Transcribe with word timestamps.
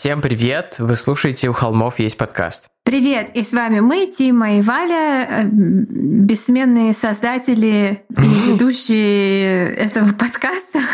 Всем 0.00 0.22
привет! 0.22 0.76
Вы 0.78 0.96
слушаете 0.96 1.50
«У 1.50 1.52
холмов 1.52 1.98
есть 1.98 2.16
подкаст». 2.16 2.68
Привет! 2.84 3.32
И 3.34 3.42
с 3.42 3.52
вами 3.52 3.80
мы, 3.80 4.06
Тима 4.06 4.52
и 4.54 4.62
Валя, 4.62 5.28
э, 5.28 5.44
бессменные 5.44 6.94
создатели 6.94 8.02
и 8.08 8.22
ведущие 8.50 9.74
этого 9.74 10.14
подкаста. 10.14 10.80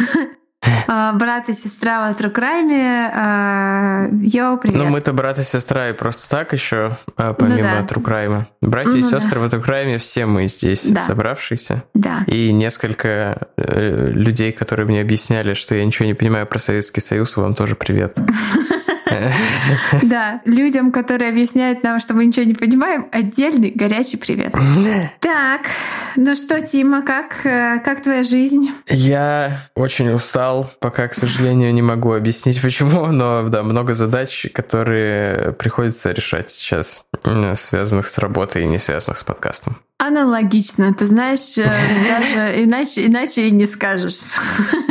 А, 0.89 1.13
брат 1.13 1.49
и 1.49 1.53
сестра 1.53 2.11
в 2.11 2.17
true 2.17 2.52
crime 2.52 2.95
е. 2.95 3.13
А, 3.15 4.09
йоу, 4.11 4.59
привет. 4.59 4.77
Ну, 4.77 4.89
мы-то 4.89 5.13
брат 5.13 5.39
и 5.39 5.45
сестра 5.45 5.91
и 5.91 5.93
просто 5.93 6.29
так 6.29 6.53
еще, 6.53 6.99
а, 7.17 7.35
помимо 7.35 7.57
ну, 7.59 7.63
да. 7.63 7.83
true 7.85 8.08
crime 8.08 8.37
а. 8.37 8.49
Братья 8.61 8.91
ну, 8.91 8.97
и 8.97 9.03
сестры 9.03 9.39
да. 9.39 9.47
в 9.47 9.51
true 9.51 9.68
crime 9.68 9.90
е, 9.90 9.99
все 9.99 10.27
мы 10.27 10.49
здесь 10.49 10.85
да. 10.85 11.01
собравшиеся. 11.01 11.85
Да. 11.95 12.25
И 12.27 12.53
несколько 12.53 13.47
э, 13.57 14.09
людей, 14.11 14.51
которые 14.51 14.87
мне 14.87 15.01
объясняли, 15.01 15.55
что 15.55 15.77
я 15.77 15.85
ничего 15.85 16.07
не 16.07 16.15
понимаю 16.15 16.49
про 16.49 16.59
Советский 16.59 17.01
Союз, 17.01 17.37
вам 17.37 17.55
тоже 17.55 17.77
привет. 17.77 18.19
Да, 20.03 20.41
людям, 20.45 20.93
которые 20.93 21.31
объясняют 21.31 21.83
нам, 21.83 22.01
что 22.01 22.15
мы 22.15 22.27
ничего 22.27 22.45
не 22.45 22.55
понимаем, 22.55 23.09
отдельный 23.13 23.71
горячий 23.71 24.17
привет. 24.17 24.55
Так, 25.21 25.63
ну 26.17 26.35
что, 26.35 26.61
Тима, 26.61 27.03
как, 27.03 27.45
э, 27.45 27.81
как 27.85 28.03
твоя 28.03 28.23
жизнь? 28.23 28.71
Я 28.89 29.63
очень 29.75 30.11
устал, 30.11 30.71
пока, 30.81 31.09
к 31.09 31.15
сожалению, 31.15 31.73
не 31.75 31.83
могу 31.83 32.13
объяснить 32.13 32.61
почему, 32.61 33.07
но 33.07 33.49
да, 33.49 33.63
много 33.63 33.95
задач, 33.95 34.47
которые 34.53 35.53
приходится 35.53 36.13
решать 36.13 36.51
сейчас, 36.51 37.05
связанных 37.57 38.09
с 38.09 38.19
работой 38.19 38.65
и 38.65 38.67
не 38.67 38.79
связанных 38.79 39.19
с 39.19 39.25
подкастом. 39.25 39.79
Аналогично, 39.99 40.93
ты 40.93 41.07
знаешь, 41.07 41.57
э, 41.57 41.65
даже 41.65 42.65
иначе, 42.65 43.07
иначе 43.07 43.49
и 43.49 43.51
не 43.51 43.67
скажешь. 43.67 44.19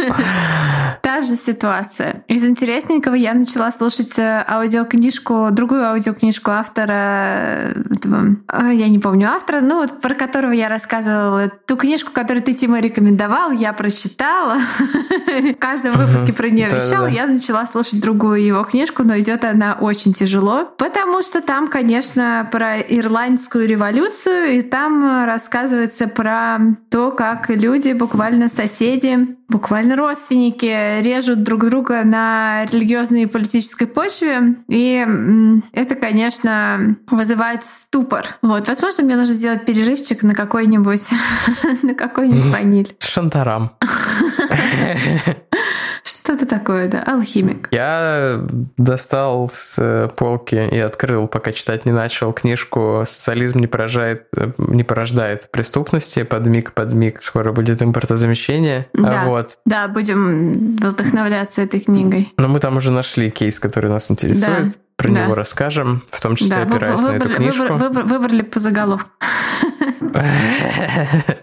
Та 1.01 1.21
же 1.21 1.35
ситуация. 1.35 2.23
Из 2.27 2.43
интересненького 2.43 3.13
я 3.13 3.35
начала 3.35 3.71
слушать 3.71 4.17
э, 4.17 4.43
аудиокнижку, 4.47 5.49
другую 5.51 5.85
аудиокнижку 5.85 6.49
автора 6.49 7.73
этого, 7.91 8.35
а, 8.47 8.73
я 8.73 8.89
не 8.89 8.97
помню 8.97 9.29
автора, 9.29 9.61
ну 9.61 9.75
вот 9.75 10.01
про 10.01 10.15
которого 10.15 10.53
я 10.53 10.69
рассказывала. 10.69 11.51
Ту 11.67 11.77
книжку, 11.77 12.11
которую 12.11 12.41
ты, 12.41 12.55
Тима, 12.55 12.79
рекомендовал, 12.79 13.51
я 13.51 13.73
прочитала. 13.73 14.57
В 15.19 15.53
каждом 15.53 15.93
выпуске 15.97 16.33
про 16.33 16.49
нее 16.49 16.67
вещал. 16.67 17.05
Я 17.05 17.27
начала 17.27 17.67
слушать 17.67 18.01
другую 18.01 18.43
его 18.43 18.63
книжку, 18.63 19.03
но 19.03 19.19
идет 19.19 19.45
она 19.45 19.77
очень 19.79 20.13
тяжело, 20.13 20.65
потому 20.77 21.21
что 21.21 21.41
там, 21.41 21.67
конечно, 21.67 22.49
про 22.51 22.79
ирландскую 22.79 23.67
революцию, 23.67 24.57
и 24.57 24.61
там 24.63 24.94
рассказывается 25.25 26.07
про 26.07 26.57
то, 26.89 27.11
как 27.11 27.49
люди, 27.49 27.93
буквально 27.93 28.49
соседи, 28.49 29.35
буквально 29.49 29.95
родственники, 29.95 31.01
режут 31.01 31.43
друг 31.43 31.65
друга 31.65 32.03
на 32.03 32.65
религиозной 32.65 33.23
и 33.23 33.25
политической 33.27 33.85
почве. 33.85 34.55
И 34.67 35.05
это, 35.71 35.95
конечно, 35.95 36.95
вызывает 37.09 37.65
ступор. 37.65 38.37
Вот, 38.41 38.67
возможно, 38.67 39.03
мне 39.03 39.15
нужно 39.15 39.33
сделать 39.33 39.65
перерывчик 39.65 40.23
на 40.23 40.33
какой-нибудь 40.33 41.09
на 41.83 41.93
какой-нибудь 41.93 42.51
ваниль. 42.51 42.95
Шантарам. 42.99 43.71
Что 46.25 46.33
это 46.33 46.47
такое, 46.47 46.87
да? 46.87 47.03
Алхимик. 47.03 47.67
Я 47.69 48.41
достал 48.77 49.47
с 49.53 50.11
полки 50.17 50.55
и 50.55 50.79
открыл, 50.79 51.27
пока 51.27 51.51
читать 51.51 51.85
не 51.85 51.91
начал, 51.91 52.33
книжку 52.33 53.03
«Социализм 53.05 53.59
не 53.59 53.67
поражает, 53.67 54.27
не 54.57 54.83
порождает 54.83 55.51
преступности» 55.51 56.23
под 56.23 56.47
миг, 56.47 56.73
под 56.73 56.93
миг. 56.93 57.21
Скоро 57.21 57.51
будет 57.51 57.83
импортозамещение. 57.83 58.87
Да, 58.95 59.25
вот. 59.25 59.59
да 59.67 59.87
будем 59.87 60.77
вдохновляться 60.77 61.61
этой 61.61 61.81
книгой. 61.81 62.33
Но 62.39 62.47
мы 62.47 62.59
там 62.59 62.77
уже 62.77 62.89
нашли 62.89 63.29
кейс, 63.29 63.59
который 63.59 63.91
нас 63.91 64.09
интересует. 64.09 64.69
Да. 64.69 64.71
Про 64.97 65.09
да. 65.09 65.25
него 65.25 65.35
расскажем, 65.35 66.03
в 66.09 66.21
том 66.21 66.35
числе 66.35 66.55
да, 66.55 66.61
опираясь 66.63 67.01
выбрали, 67.01 67.17
на 67.17 67.23
эту 67.23 67.35
книжку. 67.35 67.63
Выбор, 67.63 67.89
выбор, 67.89 68.03
выбрали 68.05 68.41
по 68.43 68.59
заголовку. 68.59 69.09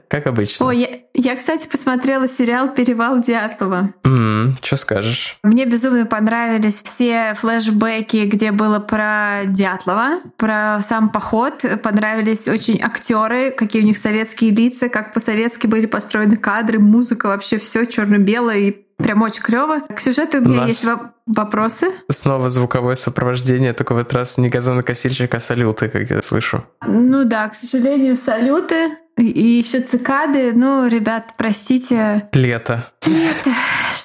Как 0.09 0.27
обычно. 0.27 0.67
Ой, 0.67 0.79
я, 0.79 0.89
я, 1.15 1.37
кстати, 1.37 1.69
посмотрела 1.69 2.29
сериал 2.29 2.73
«Перевал 2.73 3.21
Дятлова». 3.21 3.93
Mm, 4.05 4.53
что 4.63 4.77
скажешь? 4.77 5.37
Мне 5.43 5.67
безумно 5.67 6.07
понравились 6.07 6.83
все 6.83 7.35
флешбеки, 7.35 8.27
где 8.27 8.53
было 8.53 8.79
про 8.79 9.43
Дятлова, 9.45 10.21
про 10.37 10.81
сам 10.87 11.11
поход. 11.11 11.65
Понравились 11.83 12.49
очень 12.49 12.81
актеры, 12.83 13.51
какие 13.51 13.83
у 13.83 13.85
них 13.85 13.99
советские 13.99 14.51
лица, 14.51 14.89
как 14.89 15.13
по-советски 15.13 15.67
были 15.67 15.87
построены 15.87 16.37
кадры, 16.37 16.79
музыка, 16.79 17.27
вообще 17.27 17.59
все 17.59 17.85
черно-белое 17.85 18.59
и 18.59 18.71
Прям 19.03 19.23
очень 19.23 19.43
клево. 19.43 19.81
К 19.81 20.01
сюжету 20.01 20.39
у 20.39 20.41
меня 20.43 20.61
Наш... 20.61 20.69
есть 20.69 20.87
вопросы. 21.27 21.93
Снова 22.11 22.51
звуковое 22.51 22.95
сопровождение, 22.95 23.73
только 23.73 23.95
в 23.95 23.99
этот 23.99 24.13
раз 24.13 24.39
не 24.39 24.49
газонокосильщик, 24.49 25.35
а 25.35 25.41
салюты, 25.41 25.89
как 25.89 26.11
я 26.11 26.23
слышу. 26.23 26.65
Ну 26.87 27.25
да, 27.25 27.49
к 27.49 27.55
сожалению, 27.55 28.17
салюты. 28.17 28.99
И 29.19 29.41
еще 29.41 29.81
цикады. 29.81 30.53
Ну, 30.53 30.89
ребят, 30.89 31.35
простите. 31.37 32.29
Лето. 32.33 32.89
Лето. 33.07 33.51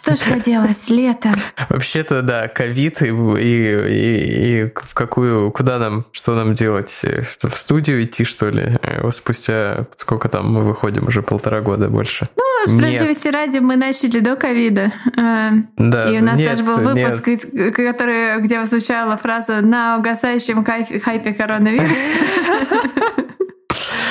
Что 0.07 0.15
ж 0.15 0.35
поделать, 0.35 0.89
лето. 0.89 1.35
Вообще-то, 1.69 2.21
да, 2.21 2.47
ковид 2.47 3.01
и, 3.01 3.07
и, 3.07 4.61
и, 4.61 4.71
в 4.73 4.93
какую, 4.93 5.51
куда 5.51 5.79
нам, 5.79 6.05
что 6.13 6.33
нам 6.33 6.53
делать? 6.53 7.03
В 7.41 7.57
студию 7.57 8.03
идти, 8.03 8.23
что 8.23 8.49
ли? 8.49 8.77
Спустя 9.11 9.85
сколько 9.97 10.29
там 10.29 10.53
мы 10.53 10.63
выходим? 10.63 11.07
Уже 11.07 11.21
полтора 11.21 11.59
года 11.59 11.89
больше. 11.89 12.29
Ну, 12.37 12.77
справедливости 12.77 13.27
ради, 13.27 13.57
мы 13.57 13.75
начали 13.75 14.19
до 14.19 14.37
ковида. 14.37 14.93
А, 15.17 15.51
да, 15.75 16.09
и 16.09 16.17
у 16.19 16.23
нас 16.23 16.39
нет, 16.39 16.51
даже 16.51 16.63
был 16.63 16.77
выпуск, 16.77 17.27
нет. 17.27 17.75
который, 17.75 18.39
где 18.39 18.63
звучала 18.65 19.17
фраза 19.17 19.59
«на 19.59 19.97
угасающем 19.97 20.63
хайпе, 20.63 21.01
хайпе 21.01 21.33
коронавирус». 21.33 21.91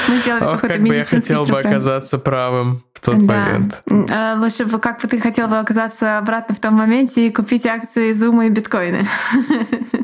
Мы 0.09 0.22
делали 0.22 0.44
Ох, 0.44 0.61
как 0.61 0.81
бы 0.81 0.94
я 0.94 1.05
хотел 1.05 1.44
бы 1.44 1.59
оказаться 1.59 2.19
правым 2.19 2.83
в 2.94 3.00
тот 3.00 3.27
да. 3.27 3.34
момент. 3.34 3.83
А, 4.11 4.37
лучше 4.39 4.65
бы, 4.65 4.78
как 4.78 5.00
бы 5.00 5.09
ты 5.09 5.21
хотел 5.21 5.49
бы 5.49 5.59
оказаться 5.59 6.19
обратно 6.19 6.55
в 6.55 6.61
том 6.61 6.75
моменте 6.75 7.27
и 7.27 7.31
купить 7.31 7.67
акции 7.67 8.12
Zoom 8.12 8.47
и 8.47 8.50
биткоины. 8.50 9.06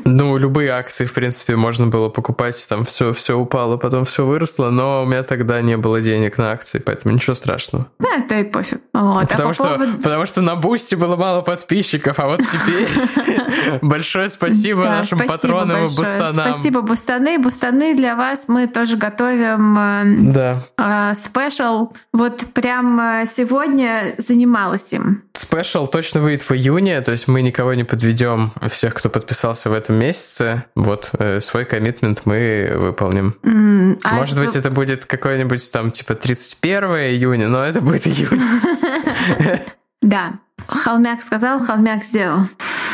Ну, 0.05 0.37
любые 0.37 0.69
акции, 0.71 1.05
в 1.05 1.13
принципе, 1.13 1.55
можно 1.55 1.87
было 1.87 2.09
покупать, 2.09 2.65
там 2.67 2.83
все, 2.83 3.13
все 3.13 3.37
упало, 3.37 3.77
потом 3.77 4.03
все 4.03 4.25
выросло, 4.25 4.69
но 4.69 5.03
у 5.03 5.05
меня 5.05 5.23
тогда 5.23 5.61
не 5.61 5.77
было 5.77 6.01
денег 6.01 6.37
на 6.37 6.51
акции, 6.51 6.79
поэтому 6.85 7.15
ничего 7.15 7.33
страшного. 7.35 7.87
Да, 7.99 8.09
это 8.17 8.39
и 8.39 8.43
пофиг. 8.43 8.81
Вот. 8.93 9.29
Потому, 9.29 9.51
а 9.51 9.53
что, 9.53 9.63
поводу... 9.63 9.97
потому 9.97 10.25
что 10.25 10.41
на 10.41 10.55
Boosty 10.55 10.95
было 10.95 11.15
мало 11.15 11.41
подписчиков, 11.41 12.19
а 12.19 12.27
вот 12.27 12.41
теперь 12.41 13.79
большое 13.81 14.29
спасибо 14.29 14.83
нашим 14.83 15.19
патронам 15.19 15.85
и 15.85 15.95
бустанам. 15.95 16.33
Спасибо, 16.33 16.81
бустаны. 16.81 17.39
Бустаны 17.39 17.95
для 17.95 18.15
вас 18.15 18.45
мы 18.47 18.67
тоже 18.67 18.97
готовим 18.97 19.77
э, 20.01 20.61
да. 20.77 21.15
special. 21.15 21.93
Вот 22.11 22.45
прям 22.53 22.99
э, 22.99 23.25
сегодня 23.27 24.15
занималась 24.17 24.91
им. 24.93 25.23
Special 25.33 25.87
точно 25.87 26.21
выйдет 26.21 26.43
в 26.43 26.51
июне, 26.51 27.01
то 27.01 27.11
есть 27.11 27.27
мы 27.27 27.41
никого 27.41 27.73
не 27.73 27.83
подведем, 27.83 28.51
всех, 28.69 28.93
кто 28.93 29.09
подписался 29.09 29.69
в 29.69 29.73
этом 29.73 29.95
месяце. 29.95 30.65
Вот, 30.75 31.11
э, 31.17 31.39
свой 31.39 31.65
commitment 31.65 32.21
мы 32.25 32.73
выполним. 32.75 33.35
Mm, 33.43 33.99
Может 34.11 34.37
а 34.37 34.41
быть, 34.41 34.55
это 34.55 34.71
будет 34.71 35.05
какой-нибудь 35.05 35.71
там 35.71 35.91
типа 35.91 36.15
31 36.15 36.83
июня, 36.83 37.49
но 37.49 37.63
это 37.63 37.81
будет 37.81 38.07
июнь. 38.07 38.41
Да. 40.01 40.33
Холмяк 40.67 41.21
сказал, 41.21 41.61
холмяк 41.61 42.03
сделал. 42.03 42.41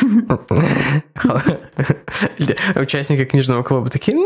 Участники 2.76 3.24
книжного 3.24 3.62
клуба 3.62 3.90
такие, 3.90 4.16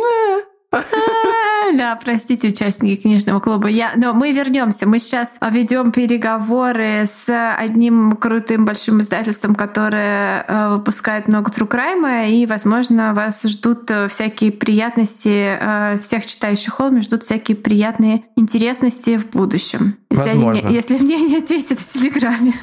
Да, 1.72 1.99
простите, 2.02 2.49
участники 2.49 3.00
книжного 3.02 3.40
клуба. 3.40 3.69
Я, 3.69 3.93
но 3.96 4.12
мы 4.12 4.32
вернемся. 4.32 4.87
Мы 4.87 4.99
сейчас 4.99 5.38
ведем 5.40 5.93
переговоры 5.93 7.06
с 7.06 7.28
одним 7.56 8.16
крутым 8.16 8.64
большим 8.64 9.00
издательством, 9.00 9.55
которое 9.55 10.44
э, 10.46 10.69
выпускает 10.70 11.28
много 11.28 11.50
crime, 11.50 12.28
и, 12.31 12.46
возможно, 12.46 13.14
вас 13.14 13.43
ждут 13.43 13.90
э, 13.90 14.08
всякие 14.08 14.52
приятности, 14.52 15.58
э, 15.58 15.99
всех 16.00 16.26
читающих 16.26 16.75
Холми 16.75 17.00
ждут 17.00 17.25
всякие 17.25 17.56
приятные 17.56 18.25
интересности 18.37 19.16
в 19.16 19.31
будущем. 19.31 19.96
Если, 20.11 20.25
возможно. 20.25 20.69
Они, 20.69 20.75
если 20.75 20.99
мне 20.99 21.16
не 21.22 21.38
ответят 21.38 21.78
в 21.78 21.93
Телеграме. 21.93 22.55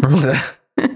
Да. 0.00 0.36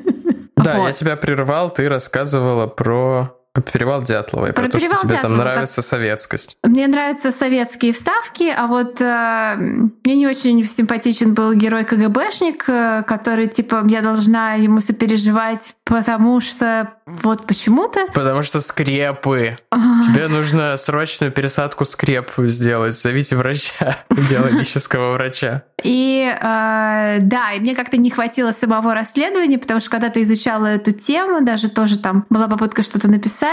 Да, 0.56 0.78
я 0.86 0.92
тебя 0.92 1.16
прервал, 1.16 1.68
ты 1.68 1.90
рассказывала 1.90 2.66
про 2.66 3.36
Перевал 3.72 4.02
Дятлова. 4.02 4.46
И 4.46 4.52
про, 4.52 4.62
про 4.62 4.70
то, 4.70 4.78
что 4.80 4.88
тебе 4.88 5.14
Дятлова, 5.14 5.22
там 5.22 5.36
нравится 5.36 5.76
как... 5.76 5.84
советскость. 5.84 6.56
Мне 6.64 6.88
нравятся 6.88 7.30
советские 7.30 7.92
вставки, 7.92 8.52
а 8.54 8.66
вот 8.66 9.00
э, 9.00 9.56
мне 10.04 10.16
не 10.16 10.26
очень 10.26 10.64
симпатичен 10.64 11.34
был 11.34 11.54
герой 11.54 11.84
КГБшник, 11.84 12.64
э, 12.68 13.04
который, 13.06 13.46
типа, 13.46 13.84
я 13.88 14.00
должна 14.00 14.54
ему 14.54 14.80
сопереживать, 14.80 15.74
потому 15.84 16.40
что 16.40 16.94
вот 17.06 17.46
почему-то. 17.46 18.06
Потому 18.12 18.42
что 18.42 18.60
скрепы. 18.60 19.56
А... 19.70 20.02
Тебе 20.02 20.26
нужно 20.26 20.76
срочную 20.76 21.30
пересадку 21.30 21.84
скреп 21.84 22.32
сделать. 22.36 22.94
Зовите 22.94 23.36
врача, 23.36 23.98
идеологического 24.10 25.12
врача. 25.12 25.62
И 25.84 26.24
э, 26.26 27.18
да, 27.20 27.52
и 27.52 27.60
мне 27.60 27.76
как-то 27.76 27.98
не 27.98 28.10
хватило 28.10 28.50
самого 28.50 28.94
расследования, 28.94 29.58
потому 29.58 29.78
что 29.78 29.90
когда 29.90 30.08
ты 30.08 30.22
изучала 30.22 30.66
эту 30.66 30.90
тему, 30.90 31.42
даже 31.42 31.68
тоже 31.68 31.98
там 31.98 32.26
была 32.30 32.48
попытка 32.48 32.82
что-то 32.82 33.08
написать, 33.08 33.43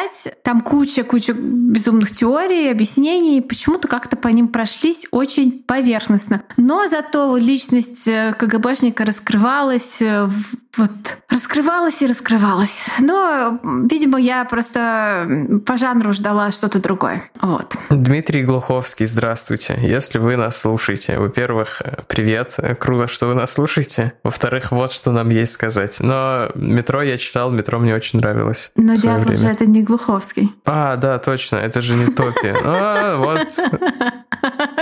там 0.44 0.62
куча-куча 0.62 1.34
безумных 1.34 2.12
теорий, 2.12 2.70
объяснений, 2.70 3.42
почему-то 3.42 3.88
как-то 3.88 4.16
по 4.16 4.28
ним 4.28 4.48
прошлись 4.48 5.08
очень 5.12 5.64
поверхностно. 5.64 6.44
Но 6.58 6.88
зато 6.88 7.38
личность 7.38 8.08
э, 8.08 8.34
КГБшника 8.38 9.06
раскрывалась 9.06 10.02
э, 10.02 10.30
вот 10.78 10.92
раскрывалась 11.30 12.02
и 12.02 12.08
раскрывалась. 12.08 12.86
Но, 13.00 13.60
видимо, 13.90 14.20
я 14.20 14.46
просто 14.46 15.62
по 15.66 15.78
жанру 15.78 16.14
ждала 16.14 16.52
что-то 16.52 16.80
другое. 16.80 17.24
Вот. 17.42 17.76
Дмитрий 17.90 18.44
Глуховский, 18.44 19.06
здравствуйте. 19.06 19.78
Если 19.82 20.18
вы 20.18 20.38
нас 20.38 20.58
слушаете, 20.58 21.18
во-первых, 21.18 21.82
привет, 22.08 22.56
круто, 22.80 23.08
что 23.08 23.28
вы 23.28 23.36
нас 23.36 23.54
слушаете. 23.54 24.14
Во-вторых, 24.24 24.72
вот 24.72 24.92
что 24.92 25.12
нам 25.12 25.30
есть 25.30 25.54
сказать. 25.54 25.98
Но 26.00 26.50
метро 26.56 27.02
я 27.02 27.18
читал, 27.18 27.52
метро 27.52 27.80
мне 27.80 27.94
очень 27.94 28.20
нравилось. 28.20 28.72
Но 28.76 28.96
Дятлов 28.96 29.38
же 29.38 29.48
это 29.48 29.66
не 29.66 29.81
Глуховский. 29.82 30.54
А, 30.66 30.96
да, 30.96 31.20
точно, 31.20 31.58
это 31.58 31.82
же 31.82 31.94
не 31.96 32.06
Топи. 32.06 32.54
А, 32.64 33.18
вот. 33.18 33.48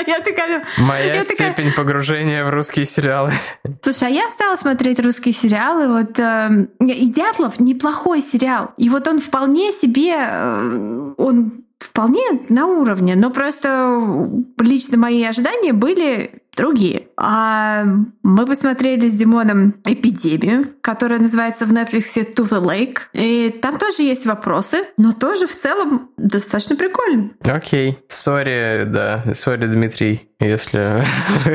Я 0.07 0.19
такая... 0.19 0.65
Моя 0.77 1.23
степень 1.23 1.73
погружения 1.73 2.45
в 2.45 2.49
русские 2.49 2.85
сериалы. 2.85 3.33
Слушай, 3.81 4.09
а 4.09 4.11
я 4.11 4.29
стала 4.29 4.55
смотреть 4.55 4.99
русские 4.99 5.33
сериалы. 5.33 5.87
Вот 5.87 6.19
э, 6.19 6.67
и 6.79 7.09
Дятлов 7.09 7.59
неплохой 7.59 8.21
сериал. 8.21 8.71
И 8.77 8.89
вот 8.89 9.07
он 9.07 9.19
вполне 9.19 9.71
себе, 9.71 10.15
э, 10.15 11.13
он 11.17 11.63
вполне 11.79 12.21
на 12.49 12.67
уровне, 12.67 13.15
но 13.15 13.29
просто 13.29 14.29
лично 14.59 14.97
мои 14.97 15.23
ожидания 15.23 15.73
были 15.73 16.41
другие. 16.55 17.07
А 17.17 17.85
мы 18.23 18.45
посмотрели 18.45 19.09
с 19.09 19.15
Димоном 19.15 19.75
«Эпидемию», 19.85 20.73
которая 20.81 21.19
называется 21.19 21.65
в 21.65 21.73
Netflix 21.73 22.15
«To 22.15 22.49
the 22.49 22.61
Lake». 22.61 22.97
И 23.13 23.49
там 23.61 23.77
тоже 23.77 24.03
есть 24.03 24.25
вопросы, 24.25 24.83
но 24.97 25.13
тоже 25.13 25.47
в 25.47 25.55
целом 25.55 26.09
достаточно 26.17 26.75
прикольно. 26.75 27.31
Окей. 27.43 27.91
Okay. 27.91 27.95
Sorry, 28.07 28.83
да. 28.85 29.23
Sorry, 29.33 29.65
Дмитрий, 29.65 30.29
если 30.39 31.03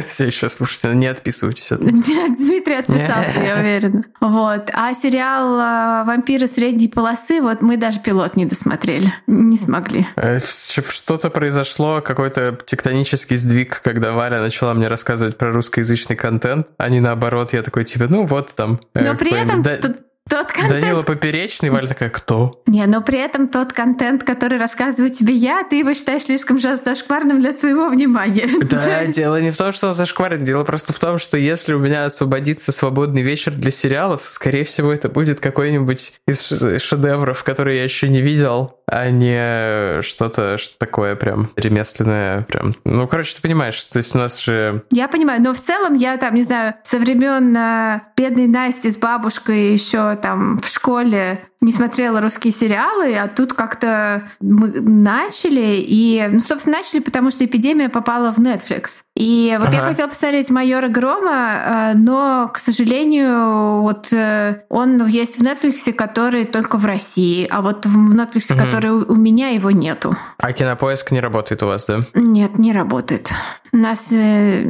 все 0.09 0.27
еще 0.27 0.49
слушаете, 0.49 0.95
не 0.95 1.07
отписывайтесь 1.07 1.73
от 1.73 1.83
нас. 1.83 2.07
Нет, 2.07 2.35
Дмитрий 2.39 2.75
отписался, 2.75 3.41
я 3.45 3.59
уверена. 3.59 4.05
Вот. 4.21 4.71
А 4.73 4.95
сериал 4.95 5.59
а, 5.59 6.05
«Вампиры 6.05 6.47
средней 6.47 6.89
полосы», 6.89 7.41
вот 7.41 7.63
мы 7.63 7.77
даже 7.77 8.01
пилот 8.01 8.37
не 8.37 8.45
досмотрели. 8.45 9.15
Не 9.27 9.59
смогли. 9.59 10.07
Э, 10.17 10.39
что-то 10.39 11.31
произошло, 11.31 12.03
какой-то 12.03 12.59
тектонический 12.67 13.37
сдвиг, 13.37 13.81
когда 13.83 14.13
Валя 14.13 14.41
начала 14.41 14.75
мне 14.75 14.84
рассказывать 14.89 15.37
про 15.37 15.53
русскоязычный 15.53 16.17
контент, 16.17 16.69
а 16.79 16.89
не 16.89 17.01
наоборот. 17.01 17.53
Я 17.53 17.63
такой, 17.63 17.85
типа, 17.85 18.07
ну 18.09 18.27
вот 18.27 18.55
там... 18.55 18.81
Э, 18.95 19.05
Но 19.05 19.17
при 19.17 19.33
этом 19.33 19.63
да, 19.63 19.79
тот 20.29 20.53
контент... 20.53 20.81
Данила 20.81 21.03
Поперечный, 21.03 21.69
Валя 21.69 21.87
такая, 21.87 22.09
кто? 22.09 22.63
Не, 22.67 22.87
но 22.87 23.03
при 23.03 23.19
этом 23.19 23.49
тот 23.49 23.75
контент, 23.75 24.25
который 24.25 24.59
рассказывает 24.59 25.19
тебе 25.19 25.35
я, 25.35 25.65
ты 25.65 25.77
его 25.77 25.93
считаешь 25.93 26.23
слишком 26.23 26.59
зашкварным 26.59 27.41
для 27.41 27.53
своего 27.53 27.89
внимания. 27.89 28.49
Да, 28.75 29.07
дело 29.07 29.41
не 29.41 29.51
в 29.51 29.57
том, 29.57 29.73
что 29.73 29.89
он 29.89 29.95
зашкварен, 29.95 30.45
дело 30.45 30.65
просто 30.65 30.93
в 30.93 30.99
том, 30.99 31.19
что 31.19 31.37
если 31.37 31.75
у 31.75 31.79
меня 31.79 32.07
освободится 32.07 32.73
свободный 32.73 33.23
вечер 33.23 33.53
для 33.53 33.71
сериалов, 33.71 34.23
скорее 34.27 34.65
всего, 34.65 34.93
это 34.93 35.09
будет 35.09 35.41
какой-нибудь 35.41 36.15
из 36.27 36.49
шедевров, 36.83 37.45
которые 37.45 37.79
я 37.79 37.85
еще 37.85 38.09
не 38.09 38.21
видел, 38.21 38.81
а 38.87 39.11
не 39.11 40.03
что-то 40.03 40.59
что 40.59 40.79
такое 40.79 41.17
прям 41.17 41.49
ремесленное, 41.57 42.43
прям. 42.43 42.75
Ну, 42.85 43.07
короче, 43.09 43.35
ты 43.37 43.43
понимаешь, 43.43 43.83
то 43.85 43.99
есть 43.99 44.15
у 44.15 44.19
нас 44.19 44.41
же... 44.41 44.83
Я 44.91 45.09
понимаю, 45.09 45.43
но 45.43 45.55
в 45.55 45.61
целом 45.61 45.95
я 45.95 46.17
там, 46.17 46.35
не 46.35 46.43
знаю, 46.43 46.75
со 46.85 46.99
времен 46.99 47.57
э, 47.57 48.01
бедной 48.17 48.47
Насти 48.47 48.91
с 48.91 48.97
бабушкой 48.97 49.73
еще 49.73 50.17
там 50.17 50.59
в 50.59 50.69
школе 50.69 51.41
не 51.65 51.73
смотрела 51.73 52.21
русские 52.21 52.53
сериалы, 52.53 53.15
а 53.17 53.27
тут 53.27 53.55
как-то 53.55 54.25
мы 54.41 54.69
начали, 54.69 55.79
и, 55.79 56.23
ну, 56.31 56.41
собственно, 56.41 56.77
начали, 56.77 57.01
потому 57.01 57.31
что 57.31 57.45
эпидемия 57.45 57.89
попала 57.89 58.33
в 58.33 58.39
Netflix. 58.39 59.03
И 59.17 59.57
вот 59.59 59.69
ага. 59.69 59.77
я 59.79 59.83
хотела 59.83 60.09
посмотреть 60.09 60.51
«Майора 60.51 60.89
Грома», 60.89 61.33
э, 61.33 61.93
но, 61.95 62.51
к 62.53 62.59
сожалению, 62.59 63.81
вот 63.81 64.13
э, 64.13 64.63
он 64.69 65.07
есть 65.07 65.39
в 65.39 65.43
Netflix, 65.43 65.91
который 65.93 66.45
только 66.45 66.77
в 66.77 66.85
России, 66.85 67.49
а 67.51 67.63
вот 67.63 67.87
в 67.87 68.15
Netflix, 68.15 68.53
угу. 68.53 68.63
который 68.63 68.91
у 68.91 69.15
меня, 69.15 69.49
его 69.49 69.71
нету. 69.71 70.17
А 70.39 70.53
Кинопоиск 70.53 71.13
не 71.13 71.21
работает 71.21 71.63
у 71.63 71.67
вас, 71.67 71.87
да? 71.87 72.01
Нет, 72.13 72.59
не 72.59 72.73
работает. 72.73 73.31
У 73.73 73.77
нас 73.77 74.13
э, 74.13 74.67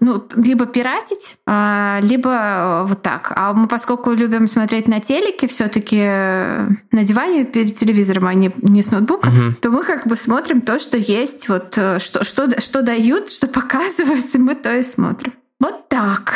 ну, 0.00 0.24
либо 0.36 0.66
пиратить, 0.66 1.36
а, 1.46 1.98
либо 2.02 2.84
вот 2.88 3.02
так. 3.02 3.32
А 3.36 3.52
мы, 3.52 3.68
поскольку 3.68 4.12
любим 4.12 4.48
смотреть 4.48 4.88
на 4.88 5.00
телеке, 5.00 5.46
все 5.48 5.68
таки 5.98 6.76
на 6.92 7.04
диване 7.04 7.44
перед 7.44 7.76
телевизором, 7.76 8.26
а 8.26 8.34
не, 8.34 8.52
не 8.62 8.82
с 8.82 8.90
ноутбуком, 8.90 9.48
угу. 9.48 9.54
то 9.60 9.70
мы 9.70 9.82
как 9.82 10.06
бы 10.06 10.16
смотрим 10.16 10.60
то, 10.60 10.78
что 10.78 10.96
есть, 10.96 11.48
вот 11.48 11.72
что, 11.72 12.24
что, 12.24 12.60
что 12.60 12.82
дают, 12.82 13.30
что 13.30 13.48
показывают, 13.48 14.26
и 14.34 14.38
мы 14.38 14.54
то 14.54 14.76
и 14.76 14.82
смотрим. 14.82 15.32
Вот 15.60 15.88
так. 15.88 16.34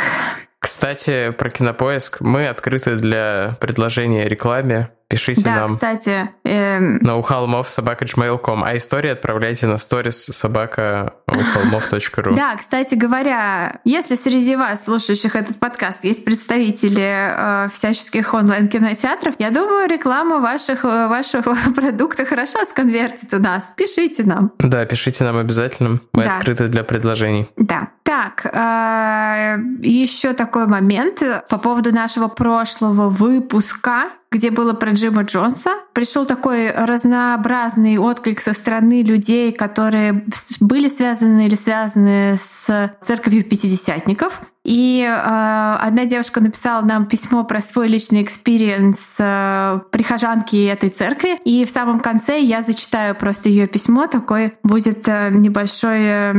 Кстати, 0.59 1.35
про 1.37 1.50
кинопоиск. 1.50 2.20
Мы 2.20 2.47
открыты 2.47 2.97
для 2.97 3.56
предложения 3.61 4.29
рекламе 4.29 4.91
Пишите 5.12 5.43
да, 5.43 5.56
нам. 5.56 5.75
кстати. 5.75 6.31
Эм... 6.44 6.96
На 7.03 7.19
ухолмов 7.19 7.69
собака 7.69 8.06
gmail.com, 8.06 8.65
а 8.65 8.75
истории 8.79 9.10
отправляйте 9.10 9.67
на 9.67 9.77
сторис 9.77 10.25
собака 10.25 11.13
ухолмов.ру. 11.27 12.34
Да, 12.34 12.56
кстати 12.56 12.94
говоря, 12.94 13.81
если 13.84 14.15
среди 14.15 14.56
вас, 14.56 14.84
слушающих 14.86 15.36
этот 15.36 15.60
подкаст, 15.60 16.05
есть 16.05 16.25
представители 16.25 17.67
э, 17.67 17.69
всяческих 17.75 18.32
онлайн-кинотеатров, 18.32 19.34
я 19.39 19.51
думаю, 19.51 19.86
реклама 19.86 20.39
ваших, 20.39 20.86
э, 20.86 21.08
вашего 21.08 21.56
продукта 21.77 22.25
хорошо 22.25 22.65
сконвертит 22.65 23.34
у 23.34 23.39
нас. 23.39 23.75
Пишите 23.77 24.25
нам. 24.25 24.53
Да, 24.58 24.86
пишите 24.86 25.25
нам 25.25 25.36
обязательно. 25.36 26.01
Мы 26.15 26.25
да. 26.25 26.39
открыты 26.39 26.69
для 26.69 26.84
предложений. 26.84 27.48
Да. 27.58 27.89
Так, 28.03 28.46
э, 28.46 29.58
еще 29.82 30.32
такой 30.32 30.67
момент 30.67 31.22
по 31.51 31.58
поводу 31.58 31.93
нашего 31.93 32.29
прошлого 32.29 33.10
выпуска 33.10 34.05
где 34.32 34.51
было 34.51 34.72
про 34.72 34.93
Джима 34.93 35.22
Джонса. 35.22 35.70
Пришел 35.93 36.24
такой 36.24 36.70
разнообразный 36.70 37.98
отклик 37.98 38.41
со 38.41 38.55
стороны 38.55 39.03
людей, 39.03 39.53
которые 39.53 40.24
были 40.58 40.89
связаны 40.89 41.46
или 41.46 41.55
связаны 41.55 42.39
с 42.43 42.93
церковью 43.03 43.44
пятидесятников. 43.44 44.41
И 44.65 45.03
э, 45.03 45.77
одна 45.81 46.05
девушка 46.05 46.41
написала 46.41 46.82
нам 46.84 47.06
письмо 47.06 47.44
про 47.44 47.60
свой 47.60 47.89
личный 47.89 48.22
experience 48.22 49.17
э, 49.19 49.81
прихожанки 49.91 50.67
этой 50.67 50.89
церкви. 50.89 51.36
И 51.44 51.65
в 51.65 51.70
самом 51.70 51.98
конце 51.98 52.41
я 52.41 52.62
зачитаю 52.62 53.17
просто 53.17 53.48
ее 53.48 53.67
письмо. 53.67 54.06
Такой 54.06 54.55
будет 54.62 55.08
э, 55.08 55.31
небольшой 55.31 56.01
э, 56.05 56.34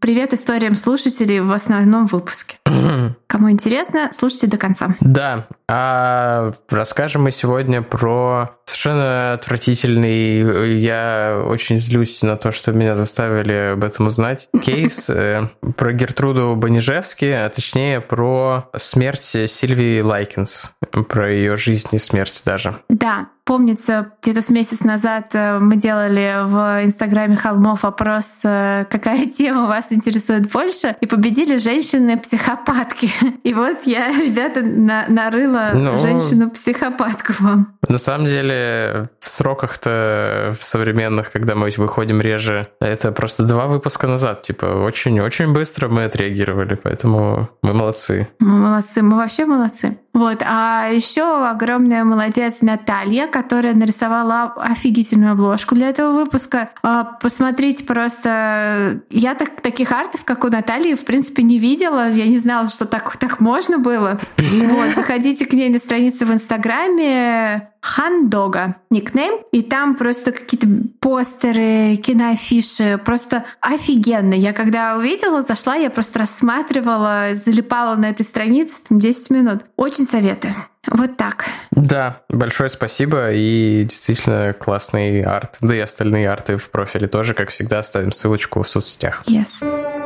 привет 0.00 0.34
историям 0.34 0.74
слушателей 0.74 1.40
в 1.40 1.52
основном 1.52 2.06
выпуске. 2.06 2.58
Кому 3.32 3.50
интересно, 3.50 4.10
слушайте 4.12 4.46
до 4.46 4.58
конца. 4.58 4.94
Да, 5.00 5.46
а 5.66 6.52
расскажем 6.68 7.22
мы 7.22 7.30
сегодня 7.30 7.80
про 7.80 8.58
совершенно 8.66 9.32
отвратительный, 9.32 10.76
я 10.78 11.42
очень 11.46 11.78
злюсь 11.78 12.20
на 12.22 12.36
то, 12.36 12.52
что 12.52 12.72
меня 12.72 12.94
заставили 12.94 13.72
об 13.72 13.84
этом 13.84 14.08
узнать, 14.08 14.50
кейс 14.62 15.08
э, 15.08 15.48
про 15.78 15.94
Гертруду 15.94 16.54
Банижевски, 16.56 17.24
а 17.24 17.48
точнее 17.48 18.02
про 18.02 18.68
смерть 18.76 19.24
Сильвии 19.46 20.02
Лайкинс, 20.02 20.74
про 21.08 21.32
ее 21.32 21.56
жизнь 21.56 21.88
и 21.92 21.98
смерть 21.98 22.42
даже. 22.44 22.74
Да, 22.90 23.28
Помнится, 23.44 24.12
где-то 24.22 24.40
с 24.40 24.50
месяц 24.50 24.80
назад 24.80 25.30
э, 25.32 25.58
мы 25.58 25.74
делали 25.74 26.44
в 26.44 26.84
Инстаграме 26.84 27.36
Холмов 27.36 27.84
опрос, 27.84 28.42
э, 28.44 28.86
какая 28.88 29.26
тема 29.26 29.66
вас 29.66 29.86
интересует 29.90 30.50
больше, 30.52 30.94
и 31.00 31.06
победили 31.06 31.56
женщины-психопатки. 31.56 33.10
И 33.42 33.52
вот 33.52 33.82
я, 33.84 34.12
ребята, 34.24 34.62
на 34.62 35.06
нарыла 35.08 35.70
ну, 35.74 35.98
женщину-психопатку 35.98 37.32
вам. 37.40 37.76
На 37.88 37.98
самом 37.98 38.26
деле, 38.26 39.10
в 39.18 39.28
сроках-то 39.28 40.54
в 40.58 40.64
современных, 40.64 41.32
когда 41.32 41.56
мы 41.56 41.72
выходим 41.76 42.20
реже, 42.20 42.68
это 42.80 43.10
просто 43.10 43.42
два 43.42 43.66
выпуска 43.66 44.06
назад. 44.06 44.42
Типа, 44.42 44.66
очень-очень 44.66 45.52
быстро 45.52 45.88
мы 45.88 46.04
отреагировали, 46.04 46.76
поэтому 46.76 47.48
мы 47.62 47.72
молодцы. 47.72 48.28
Мы 48.38 48.58
молодцы, 48.58 49.02
мы 49.02 49.16
вообще 49.16 49.46
молодцы. 49.46 49.98
Вот, 50.14 50.42
а 50.44 50.88
еще 50.88 51.48
огромная 51.48 52.04
молодец 52.04 52.60
Наталья, 52.60 53.26
которая 53.32 53.74
нарисовала 53.74 54.52
офигительную 54.56 55.32
обложку 55.32 55.74
для 55.74 55.88
этого 55.88 56.12
выпуска. 56.12 56.70
А, 56.82 57.04
посмотрите 57.04 57.84
просто, 57.84 59.02
я 59.10 59.34
так, 59.34 59.60
таких 59.60 59.90
артов, 59.90 60.24
как 60.24 60.44
у 60.44 60.48
Натальи, 60.48 60.94
в 60.94 61.04
принципе, 61.04 61.42
не 61.42 61.58
видела. 61.58 62.08
Я 62.10 62.26
не 62.26 62.38
знала, 62.38 62.68
что 62.68 62.84
так, 62.84 63.16
так 63.16 63.40
можно 63.40 63.78
было. 63.78 64.20
Вот, 64.36 64.94
заходите 64.94 65.46
к 65.46 65.52
ней 65.52 65.68
на 65.70 65.78
страницу 65.78 66.26
в 66.26 66.32
Инстаграме 66.32 67.72
Хандога 67.82 68.76
никнейм, 68.90 69.40
и 69.50 69.62
там 69.62 69.96
просто 69.96 70.30
какие-то 70.30 70.68
постеры, 71.00 71.96
киноафиши, 71.96 73.00
просто 73.04 73.44
офигенно. 73.60 74.34
Я 74.34 74.52
когда 74.52 74.96
увидела, 74.96 75.42
зашла, 75.42 75.74
я 75.74 75.90
просто 75.90 76.20
рассматривала, 76.20 77.34
залипала 77.34 77.96
на 77.96 78.10
этой 78.10 78.24
странице 78.24 78.84
там 78.88 79.00
10 79.00 79.30
минут. 79.30 79.64
Очень 79.76 80.06
советую. 80.06 80.54
Вот 80.90 81.16
так. 81.16 81.46
Да, 81.70 82.22
большое 82.28 82.68
спасибо 82.68 83.32
и 83.32 83.84
действительно 83.84 84.52
классный 84.52 85.22
арт. 85.22 85.58
Да 85.60 85.74
и 85.74 85.78
остальные 85.78 86.28
арты 86.30 86.56
в 86.56 86.70
профиле 86.70 87.06
тоже, 87.06 87.34
как 87.34 87.50
всегда, 87.50 87.78
оставим 87.78 88.12
ссылочку 88.12 88.62
в 88.62 88.68
соцсетях. 88.68 89.22
Yes. 89.26 90.01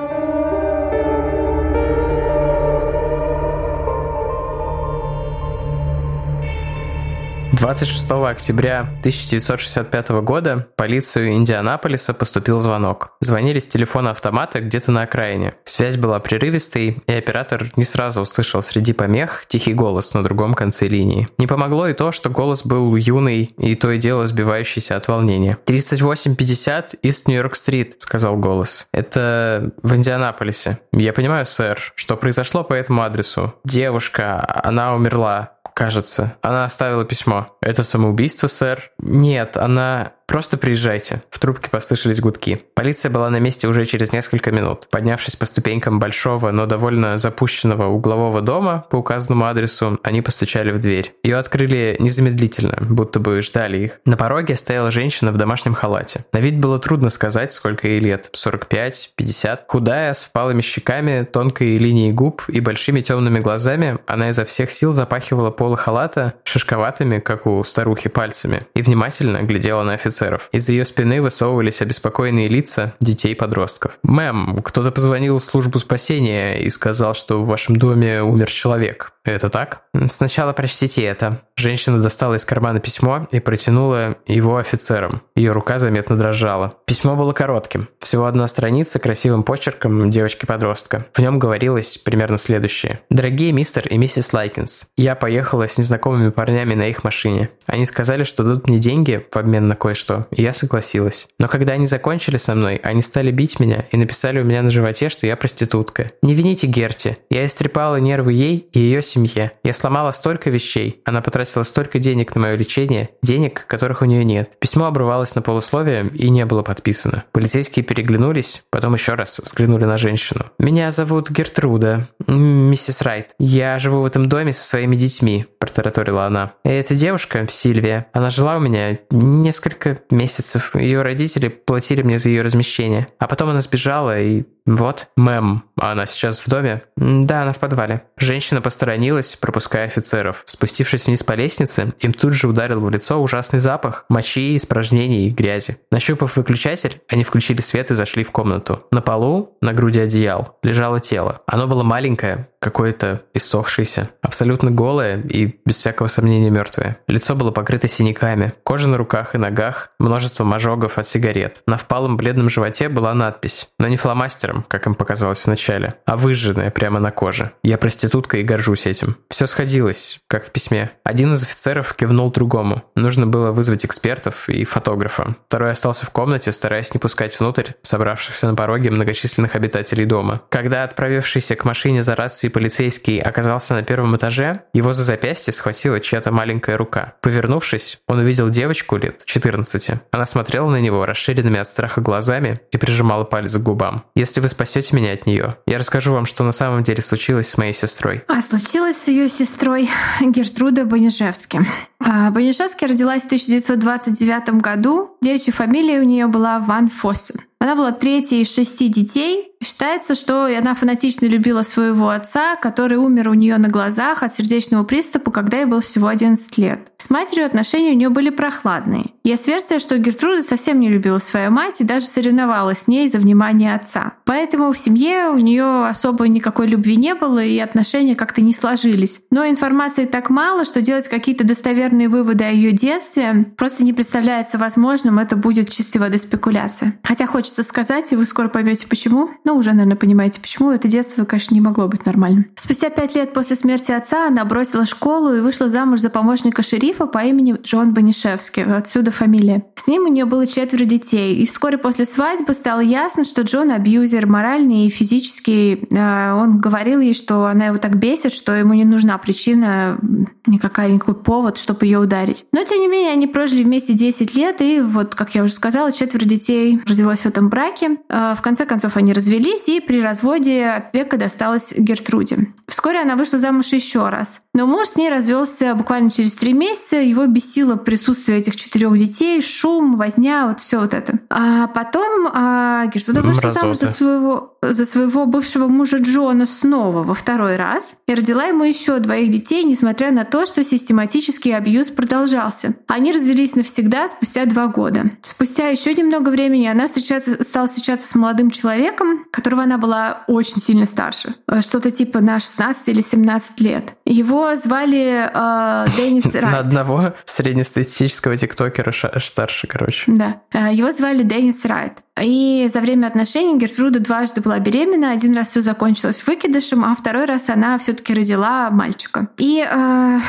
26 7.57 8.11
октября 8.11 8.81
1965 8.81 10.11
года 10.23 10.67
полицию 10.77 11.33
Индианаполиса 11.33 12.13
поступил 12.13 12.59
звонок. 12.59 13.13
Звонили 13.21 13.61
с 13.61 13.67
телефона 13.67 14.11
автомата 14.11 14.61
где-то 14.61 14.93
на 14.93 15.03
окраине. 15.03 15.55
Связь 15.65 15.97
была 15.97 16.21
прерывистой, 16.21 17.03
и 17.07 17.13
оператор 17.13 17.73
не 17.77 17.85
сразу 17.85 18.21
услышал 18.21 18.63
среди 18.63 18.93
помех 18.93 19.47
тихий 19.49 19.73
голос 19.73 20.13
на 20.13 20.23
другом 20.23 20.53
конце 20.53 20.87
линии. 20.87 21.29
Не 21.39 21.47
помогло 21.47 21.89
и 21.89 21.95
то, 21.95 22.13
что 22.13 22.29
голос 22.29 22.63
был 22.65 22.95
юный 22.95 23.45
и 23.57 23.75
то 23.75 23.91
и 23.91 23.99
дело 23.99 24.27
сбивающийся 24.27 24.97
от 24.97 25.09
волнения. 25.09 25.57
«3850 25.65 26.99
Ист 27.03 27.27
Нью-Йорк-стрит»,— 27.27 27.97
сказал 28.01 28.37
голос. 28.37 28.87
«Это 28.93 29.73
в 29.83 29.95
Индианаполисе. 29.95 30.81
Я 30.93 31.15
понимаю, 31.15 31.47
сэр, 31.47 31.81
что 31.95 32.17
произошло 32.17 32.65
по 32.65 32.75
этому 32.75 33.01
адресу. 33.01 33.55
Девушка, 33.65 34.45
она 34.63 34.95
умерла 34.95 35.56
кажется. 35.77 36.37
Она 36.41 36.65
оставила 36.65 37.05
письмо. 37.05 37.55
Это 37.61 37.83
самоубийство, 37.83 38.49
сэр? 38.49 38.93
Нет, 38.99 39.59
она 39.59 40.15
«Просто 40.27 40.57
приезжайте». 40.57 41.23
В 41.31 41.39
трубке 41.39 41.71
послышались 41.71 42.21
гудки. 42.21 42.61
Полиция 42.75 43.11
была 43.11 43.31
на 43.31 43.39
месте 43.39 43.69
уже 43.69 43.85
через 43.85 44.13
несколько 44.13 44.51
минут. 44.51 44.89
Поднявшись 44.91 45.37
по 45.37 45.47
ступенькам 45.47 46.01
большого, 46.01 46.51
но 46.51 46.67
довольно 46.67 47.17
запущенного 47.17 47.87
углового 47.87 48.43
дома 48.43 48.85
по 48.91 48.97
указанному 48.97 49.47
адресу, 49.47 50.01
они 50.03 50.23
постучали 50.23 50.73
в 50.73 50.81
дверь. 50.81 51.15
Ее 51.23 51.37
открыли 51.37 51.97
незамедлительно, 52.01 52.77
будто 52.81 53.21
бы 53.21 53.41
ждали 53.41 53.79
их. 53.79 54.01
На 54.05 54.17
пороге 54.17 54.57
стояла 54.57 54.91
женщина 54.91 55.31
в 55.31 55.37
домашнем 55.37 55.75
халате. 55.75 56.25
На 56.33 56.39
вид 56.39 56.59
было 56.59 56.81
трудно 56.81 57.11
сказать, 57.11 57.53
сколько 57.53 57.87
ей 57.87 58.01
лет. 58.01 58.29
45, 58.33 59.13
50. 59.17 59.65
Худая, 59.69 60.13
с 60.13 60.25
впалыми 60.25 60.61
щеками, 60.61 61.23
тонкой 61.25 61.79
линией 61.79 62.13
губ 62.13 62.43
и 62.49 62.59
большими 62.61 63.01
темными 63.01 63.39
глазами, 63.39 63.99
она 64.07 64.31
изо 64.31 64.45
всех 64.45 64.73
сил 64.73 64.93
запахивала 64.93 65.51
полы 65.51 65.77
халата 65.77 66.35
шишковатыми, 66.43 67.21
как 67.21 67.47
у 67.47 67.63
старухи, 67.63 68.09
пальцами, 68.09 68.67
и 68.75 68.83
внимательно 68.83 69.43
глядела 69.43 69.85
на 69.85 69.95
офицера 69.95 70.16
офицеров. 70.17 70.49
Из 70.53 70.69
ее 70.69 70.85
спины 70.85 71.21
высовывались 71.21 71.83
обеспокоенные 71.83 72.49
лица 72.49 72.95
детей 73.01 73.33
и 73.33 73.35
подростков. 73.35 73.99
«Мэм, 74.03 74.63
кто-то 74.63 74.91
позвонил 74.91 75.39
в 75.39 75.45
службу 75.45 75.79
спасения 75.79 76.63
и 76.63 76.71
сказал, 76.71 77.15
что 77.15 77.43
в 77.43 77.47
вашем 77.47 77.77
доме 77.77 78.23
умер 78.23 78.51
человек. 78.51 79.13
Это 79.27 79.51
так? 79.51 79.83
Сначала 80.09 80.53
прочтите 80.53 81.03
это. 81.03 81.43
Женщина 81.57 82.01
достала 82.01 82.35
из 82.35 82.45
кармана 82.45 82.79
письмо 82.79 83.27
и 83.33 83.41
протянула 83.41 84.17
его 84.27 84.57
офицерам. 84.57 85.23
Ее 85.35 85.51
рука 85.51 85.81
заметно 85.81 86.17
дрожала. 86.17 86.75
Письмо 86.87 87.17
было 87.17 87.33
коротким. 87.33 87.89
Всего 87.99 88.27
одна 88.27 88.47
страница 88.47 89.01
красивым 89.01 89.43
почерком 89.43 90.11
девочки-подростка. 90.11 91.07
В 91.13 91.19
нем 91.19 91.41
говорилось 91.41 91.99
примерно 91.99 92.39
следующее. 92.39 93.01
«Дорогие 93.11 93.51
мистер 93.51 93.89
и 93.89 93.99
миссис 93.99 94.33
Лайкинс, 94.33 94.91
я 94.97 95.17
поехала 95.17 95.67
с 95.67 95.77
незнакомыми 95.77 96.31
парнями 96.31 96.75
на 96.75 96.87
их 96.87 97.03
машине. 97.03 97.51
Они 97.67 97.85
сказали, 97.85 98.23
что 98.23 98.45
дадут 98.45 98.69
мне 98.69 98.79
деньги 98.79 99.27
в 99.33 99.37
обмен 99.37 99.67
на 99.67 99.75
кое-что, 99.75 100.06
и 100.31 100.43
я 100.43 100.53
согласилась. 100.53 101.29
Но 101.39 101.49
когда 101.49 101.75
они 101.75 101.87
закончили 101.87 102.37
со 102.37 102.55
мной, 102.55 102.77
они 102.77 103.03
стали 103.03 103.31
бить 103.31 103.61
меня 103.61 103.87
и 103.91 103.97
написали 103.97 104.41
у 104.41 104.45
меня 104.45 104.63
на 104.63 104.71
животе, 104.71 105.09
что 105.09 105.27
я 105.27 105.37
проститутка. 105.37 106.11
Не 106.23 106.35
вините 106.35 106.67
Герти. 106.67 107.17
Я 107.31 107.47
истрепала 107.47 107.97
нервы 107.97 108.33
ей 108.33 108.69
и 108.73 108.79
ее 108.79 109.03
семье. 109.03 109.53
Я 109.63 109.73
сломала 109.73 110.11
столько 110.11 110.51
вещей, 110.51 111.03
она 111.05 111.21
потратила 111.23 111.63
столько 111.63 111.99
денег 111.99 112.35
на 112.35 112.43
мое 112.43 112.57
лечение, 112.57 113.11
денег, 113.23 113.67
которых 113.67 114.03
у 114.03 114.05
нее 114.05 114.25
нет. 114.25 114.59
Письмо 114.59 114.87
обрывалось 114.87 115.35
на 115.35 115.43
полуслове 115.43 116.09
и 116.15 116.31
не 116.31 116.45
было 116.45 116.63
подписано. 116.63 117.25
Полицейские 117.33 117.85
переглянулись, 117.85 118.63
потом 118.71 118.95
еще 118.95 119.15
раз 119.15 119.39
взглянули 119.39 119.85
на 119.85 119.97
женщину. 119.97 120.47
«Меня 120.59 120.91
зовут 120.91 121.31
Гертруда, 121.31 122.09
миссис 122.27 123.03
Райт. 123.03 123.35
Я 123.39 123.79
живу 123.79 124.03
в 124.03 124.07
этом 124.07 124.29
доме 124.29 124.53
со 124.53 124.65
своими 124.67 124.97
детьми»,– 124.97 125.47
протараторила 125.59 126.25
она. 126.25 126.53
«Эта 126.65 126.95
девушка, 126.95 127.47
Сильвия, 127.51 128.07
она 128.13 128.31
жила 128.31 128.57
у 128.57 128.61
меня 128.61 128.99
несколько 129.11 129.96
месяцев. 130.11 130.75
Ее 130.75 131.03
родители 131.03 131.49
платили 131.49 132.03
мне 132.03 132.19
за 132.19 132.29
ее 132.29 132.43
размещение. 132.43 133.07
А 133.19 133.27
потом 133.27 133.51
она 133.51 133.61
сбежала 133.61 134.21
и 134.21 134.45
вот, 134.67 135.09
мэм, 135.17 135.63
а 135.81 135.93
она 135.93 136.07
сейчас 136.07 136.41
в 136.41 136.49
доме? 136.49 136.83
Да, 136.97 137.43
она 137.43 137.53
в 137.53 137.59
подвале. 137.59 138.03
Женщина 138.19 138.61
посторонилась, 138.61 139.37
пропуская 139.37 139.87
офицеров. 139.87 140.43
Спустившись 140.47 141.07
вниз 141.07 141.23
по 141.23 141.33
лестнице, 141.33 141.93
им 142.01 142.13
тут 142.13 142.33
же 142.33 142.49
ударил 142.49 142.81
в 142.81 142.91
лицо 142.91 143.23
ужасный 143.23 143.61
запах 143.61 144.05
мочи, 144.09 144.57
испражнений 144.57 145.29
и 145.29 145.31
грязи. 145.31 145.79
Нащупав 145.91 146.37
выключатель, 146.37 147.01
они 147.09 147.25
включили 147.25 147.61
свет 147.61 147.91
и 147.91 147.95
зашли 147.95 148.25
в 148.25 148.33
комнату. 148.33 148.83
На 148.91 149.03
полу, 149.03 149.57
на 149.61 149.73
груди 149.73 150.01
одеял, 150.01 150.59
лежало 150.63 151.01
тело. 151.01 151.43
Оно 151.47 151.67
было 151.69 151.83
маленькое, 151.83 152.49
какое-то 152.59 153.23
иссохшееся, 153.35 154.11
абсолютно 154.23 154.71
голое 154.71 155.21
и, 155.21 155.61
без 155.65 155.77
всякого 155.77 156.09
сомнения, 156.09 156.51
мертвое. 156.51 156.99
Лицо 157.07 157.37
было 157.37 157.53
покрыто 157.53 157.87
синяками, 157.87 158.53
кожа 158.65 158.89
на 158.89 158.97
руках 158.97 159.35
и 159.35 159.39
ногах, 159.39 159.91
множество 159.99 160.45
ожогов 160.57 160.99
от 160.99 161.07
сигарет. 161.07 161.63
На 161.67 161.77
впалом 161.77 162.17
бледном 162.17 162.49
животе 162.49 162.89
была 162.89 163.13
надпись, 163.15 163.69
но 163.79 163.89
не 163.89 163.97
фломастером, 163.97 164.56
как 164.63 164.87
им 164.87 164.95
показалось 164.95 165.45
вначале, 165.45 165.95
а 166.05 166.17
выжженная 166.17 166.71
прямо 166.71 167.01
на 167.01 167.11
коже. 167.11 167.53
Я 167.63 167.79
проститутка 167.79 168.39
и 168.39 168.43
горжусь 168.43 168.87
этим. 168.87 169.17
Все 169.29 169.47
сходилось, 169.47 170.21
как 170.29 170.47
в 170.47 170.51
письме. 170.51 170.91
Один 171.05 171.35
из 171.35 171.43
офицеров 171.43 171.95
кивнул 171.95 172.31
другому. 172.31 172.83
Нужно 172.95 173.27
было 173.27 173.53
вызвать 173.53 173.85
экспертов 173.85 174.49
и 174.49 174.65
фотографа. 174.65 175.37
Второй 175.49 175.73
остался 175.73 176.07
в 176.07 176.11
комнате, 176.11 176.53
стараясь 176.53 176.93
не 176.95 176.99
пускать 176.99 177.39
внутрь 177.39 177.73
собравшихся 177.83 178.49
на 178.49 178.55
пороге 178.55 178.91
многочисленных 178.91 179.55
обитателей 179.55 180.05
дома. 180.05 180.43
Когда 180.51 180.85
отправившийся 180.85 181.57
к 181.57 181.65
машине 181.65 182.03
за 182.03 182.17
рацией 182.17 182.53
полицейский 182.53 183.21
оказался 183.21 183.75
на 183.75 183.83
первом 183.83 184.17
этаже, 184.17 184.63
его 184.73 184.93
за 184.93 185.05
запястье 185.05 185.53
схватила 185.53 186.01
чья-то 186.01 186.33
маленькая 186.33 186.77
рука. 186.77 187.15
Повернувшись, 187.21 187.99
он 188.07 188.19
увидел 188.19 188.51
девочку 188.51 188.97
лет 188.97 189.25
14. 189.25 189.91
Она 190.11 190.27
смотрела 190.27 190.69
на 190.71 190.81
него 190.81 191.07
расширенными 191.07 191.59
от 191.59 191.67
страха 191.67 192.01
глазами 192.01 192.61
и 192.71 192.77
прижимала 192.77 193.25
палец 193.25 193.55
к 193.55 193.63
губам. 193.63 194.05
«Если 194.15 194.41
вы 194.41 194.46
спасете 194.49 194.95
меня 194.95 195.13
от 195.13 195.27
нее, 195.27 195.59
я 195.67 195.79
расскажу 195.79 196.13
вам, 196.13 196.27
что 196.27 196.45
на 196.45 196.53
самом 196.53 196.83
деле 196.83 197.03
случилось 197.03 197.49
с 197.49 197.59
моей 197.59 197.75
сестрой». 197.75 198.25
А 198.29 198.43
случилось 198.43 198.97
с 198.97 199.09
ее 199.09 199.29
сестрой 199.29 199.89
Гертруда 200.21 200.85
Банишевски. 200.85 201.61
А, 201.99 202.31
Банишевски 202.31 202.85
родилась 202.85 203.23
в 203.23 203.27
1929 203.27 204.61
году. 204.61 205.17
Девичья 205.21 205.53
фамилия 205.53 206.01
у 206.01 206.05
нее 206.05 206.27
была 206.27 206.59
Ван 206.59 206.89
Фоссен. 206.89 207.41
Она 207.59 207.75
была 207.75 207.93
третьей 207.93 208.43
из 208.43 208.55
шести 208.55 208.89
детей. 208.89 209.53
Считается, 209.67 210.15
что 210.15 210.45
она 210.45 210.77
фанатично 210.77 211.27
любила 211.27 211.65
своего 211.65 212.11
отца, 212.11 212.55
который 212.55 212.99
умер 212.99 213.31
у 213.31 213.35
нее 213.35 213.59
на 213.59 213.69
глазах 213.69 214.23
от 214.23 214.33
сердечного 214.33 214.85
приступа, 214.85 215.33
когда 215.33 215.57
ей 215.57 215.65
был 215.65 215.81
всего 215.81 216.07
11 216.07 216.57
лет. 216.59 216.93
С 216.99 217.11
матерью 217.11 217.47
отношения 217.47 217.91
у 217.91 217.97
нее 217.97 218.09
были 218.09 218.31
прохладные. 218.31 219.11
Есть 219.25 219.49
версия, 219.49 219.81
что 219.81 219.99
Гертруда 219.99 220.45
совсем 220.45 220.79
не 220.79 220.89
любила 220.89 221.19
свою 221.19 221.51
мать 221.51 221.81
и 221.81 221.85
даже 221.85 222.07
соревновалась 222.07 222.83
с 222.83 222.89
ней 222.89 223.09
за 223.09 223.19
внимание 223.19 223.75
отца. 223.75 224.13
Поэтому 224.25 224.73
в 224.73 224.79
семье 224.79 225.31
у 225.31 225.37
нее 225.37 225.89
особо 225.89 226.29
никакой 226.29 226.69
любви 226.69 226.95
не 226.95 227.17
было 227.17 227.43
и 227.43 227.59
отношения 227.59 228.15
как-то 228.15 228.43
не 228.43 228.53
сложились. 228.53 229.21
Но 229.33 229.45
информации 229.45 230.05
так 230.05 230.31
мало, 230.31 230.65
что 230.65 230.81
делать 230.81 231.09
какие-то 231.09 231.45
достоверные 231.45 232.09
выводы 232.09 232.45
о 232.45 232.53
ее 232.53 232.71
детстве 232.71 233.53
просто 233.57 233.83
не 233.83 233.93
представляется 233.93 234.59
возможным. 234.59 235.19
Это 235.19 235.35
будет 235.35 235.71
чистой 235.71 235.99
воды 235.99 236.19
спекуляция. 236.19 236.97
Хотя 237.03 237.27
хочется 237.27 237.65
сказать, 237.65 238.13
и 238.13 238.17
вы 238.17 238.27
скоро 238.27 238.47
поймете 238.47 238.87
почему. 238.87 239.31
Ну, 239.43 239.56
уже, 239.57 239.71
наверное, 239.71 239.97
понимаете 239.97 240.41
почему. 240.41 240.71
Это 240.71 240.89
детство, 240.89 241.25
конечно, 241.25 241.55
не 241.55 241.61
могло 241.61 241.89
быть 241.89 242.07
нормальным. 242.07 242.47
Спустя 242.57 242.91
пять 242.91 243.15
лет 243.15 243.33
после 243.33 243.57
смерти 243.57 243.93
отца 243.93 244.29
она 244.29 244.45
бросила 244.45 244.87
школу 244.87 245.35
и 245.35 245.41
вышла 245.41 245.69
замуж 245.69 246.01
за 246.01 246.11
помощника 246.11 246.63
шерифа 246.63 247.07
по 247.07 247.19
имени 247.19 247.57
Джон 247.63 247.95
Банишевский. 247.95 248.65
Отсюда 248.65 249.11
фамилия. 249.11 249.65
С 249.77 249.87
ним 249.87 250.05
у 250.05 250.09
нее 250.09 250.25
было 250.25 250.47
четверо 250.47 250.85
детей. 250.85 251.37
И 251.37 251.47
вскоре 251.47 251.79
после 251.79 252.05
свадьбы 252.05 252.55
стало 252.55 252.81
ясно, 252.81 253.25
что 253.25 253.43
Джон 253.43 253.71
абьюзер 253.71 254.27
моральный 254.27 254.87
и 254.87 254.91
физический. 254.91 255.87
Э, 255.91 256.33
он 256.35 256.61
говорил 256.61 257.01
ей, 257.01 257.15
что 257.15 257.47
она 257.47 257.67
его 257.67 257.79
так 257.79 257.97
бесит, 257.97 258.33
что 258.33 258.53
ему 258.53 258.75
не 258.75 258.85
нужна 258.85 259.19
причина, 259.19 259.99
никакая, 260.47 260.91
никакой 260.91 261.15
повод, 261.15 261.59
чтобы 261.59 261.87
ее 261.87 261.99
ударить. 261.99 262.45
Но, 262.53 262.65
тем 262.65 262.81
не 262.81 262.89
менее, 262.89 263.13
они 263.13 263.27
прожили 263.27 263.63
вместе 263.63 263.95
10 263.95 264.35
лет, 264.35 264.61
и 264.61 264.81
вот, 264.81 265.15
как 265.15 265.35
я 265.35 265.43
уже 265.43 265.53
сказала, 265.53 265.93
четверо 265.93 266.25
детей 266.25 266.81
родилось 266.87 267.21
в 267.21 267.27
этом 267.27 267.49
браке. 267.49 267.99
Э, 268.09 268.35
в 268.37 268.43
конце 268.43 268.67
концов, 268.67 268.97
они 268.97 269.13
развелись, 269.13 269.46
и 269.47 269.81
при 269.81 270.01
разводе 270.03 270.67
опека 270.67 271.17
досталась 271.17 271.73
Гертруде. 271.77 272.49
Вскоре 272.69 273.01
она 273.01 273.15
вышла 273.17 273.39
замуж 273.39 273.69
еще 273.69 274.09
раз. 274.09 274.41
Но 274.53 274.67
муж 274.67 274.89
с 274.89 274.97
ней 274.97 275.09
развелся 275.09 275.75
буквально 275.75 276.11
через 276.11 276.35
три 276.35 276.53
месяца. 276.53 276.97
Его 276.97 277.27
бесило 277.27 277.77
присутствие 277.77 278.39
этих 278.39 278.57
четырех 278.57 278.99
детей, 278.99 279.41
шум, 279.41 279.97
возня, 279.97 280.49
вот 280.49 280.61
все 280.61 280.81
вот 280.81 280.93
это. 280.93 281.21
А 281.31 281.69
потом 281.69 282.29
а, 282.33 282.87
Гертруда 282.87 283.23
вышла 283.23 283.53
замуж 283.53 283.79
за 283.79 283.89
своего, 283.89 284.59
за 284.63 284.85
своего 284.85 285.27
бывшего 285.27 285.69
мужа 285.69 285.99
Джона 285.99 286.47
снова 286.47 287.03
во 287.03 287.15
второй 287.15 287.57
раз 287.57 287.99
и 288.07 288.15
родила 288.15 288.45
ему 288.45 288.65
еще 288.65 288.99
двоих 288.99 289.31
детей, 289.31 289.63
несмотря 289.63 290.11
на 290.11 290.25
то, 290.25 290.47
что 290.47 290.65
систематический 290.65 291.55
абьюз 291.57 291.89
продолжался. 291.89 292.75
Они 292.89 293.13
развелись 293.13 293.55
навсегда 293.55 294.09
спустя 294.09 294.45
два 294.47 294.67
года. 294.67 295.11
Спустя 295.23 295.69
еще 295.69 295.95
немного 295.95 296.31
времени 296.31 296.67
она 296.67 296.89
встречаться, 296.89 297.45
стала 297.45 297.69
встречаться 297.69 298.09
с 298.09 298.15
молодым 298.15 298.51
человеком, 298.51 299.25
которого 299.37 299.65
она 299.65 299.77
была 299.77 300.25
очень 300.29 300.63
сильно 300.63 300.87
старше. 300.87 301.35
Что-то 301.61 301.91
типа 301.91 302.21
на 302.21 302.41
16 302.41 302.89
или 302.89 303.03
17 303.03 303.61
лет. 303.61 303.95
Его 304.07 304.57
звали 304.57 305.29
э, 305.31 305.91
Деннис 305.95 306.25
Райт. 306.33 306.53
На 306.53 306.59
одного 306.59 307.15
среднестатистического 307.27 308.39
тиктокера 308.39 308.93
старше, 309.21 309.67
короче. 309.67 310.05
Да. 310.11 310.41
Э, 310.53 310.73
его 310.73 310.91
звали 310.91 311.23
Деннис 311.23 311.63
Райт. 311.67 311.99
И 312.19 312.71
за 312.73 312.81
время 312.81 313.09
отношений 313.09 313.59
Гертруда 313.59 314.01
дважды 314.01 314.41
была 314.41 314.59
беременна. 314.59 315.13
Один 315.13 315.37
раз 315.37 315.51
все 315.51 315.61
закончилось 315.61 316.27
выкидышем, 316.27 316.83
а 316.83 316.97
второй 316.97 317.27
раз 317.27 317.51
она 317.51 317.79
все-таки 317.79 318.15
родила 318.15 318.71
мальчика. 318.71 319.29
И 319.37 319.63
э, 319.71 320.21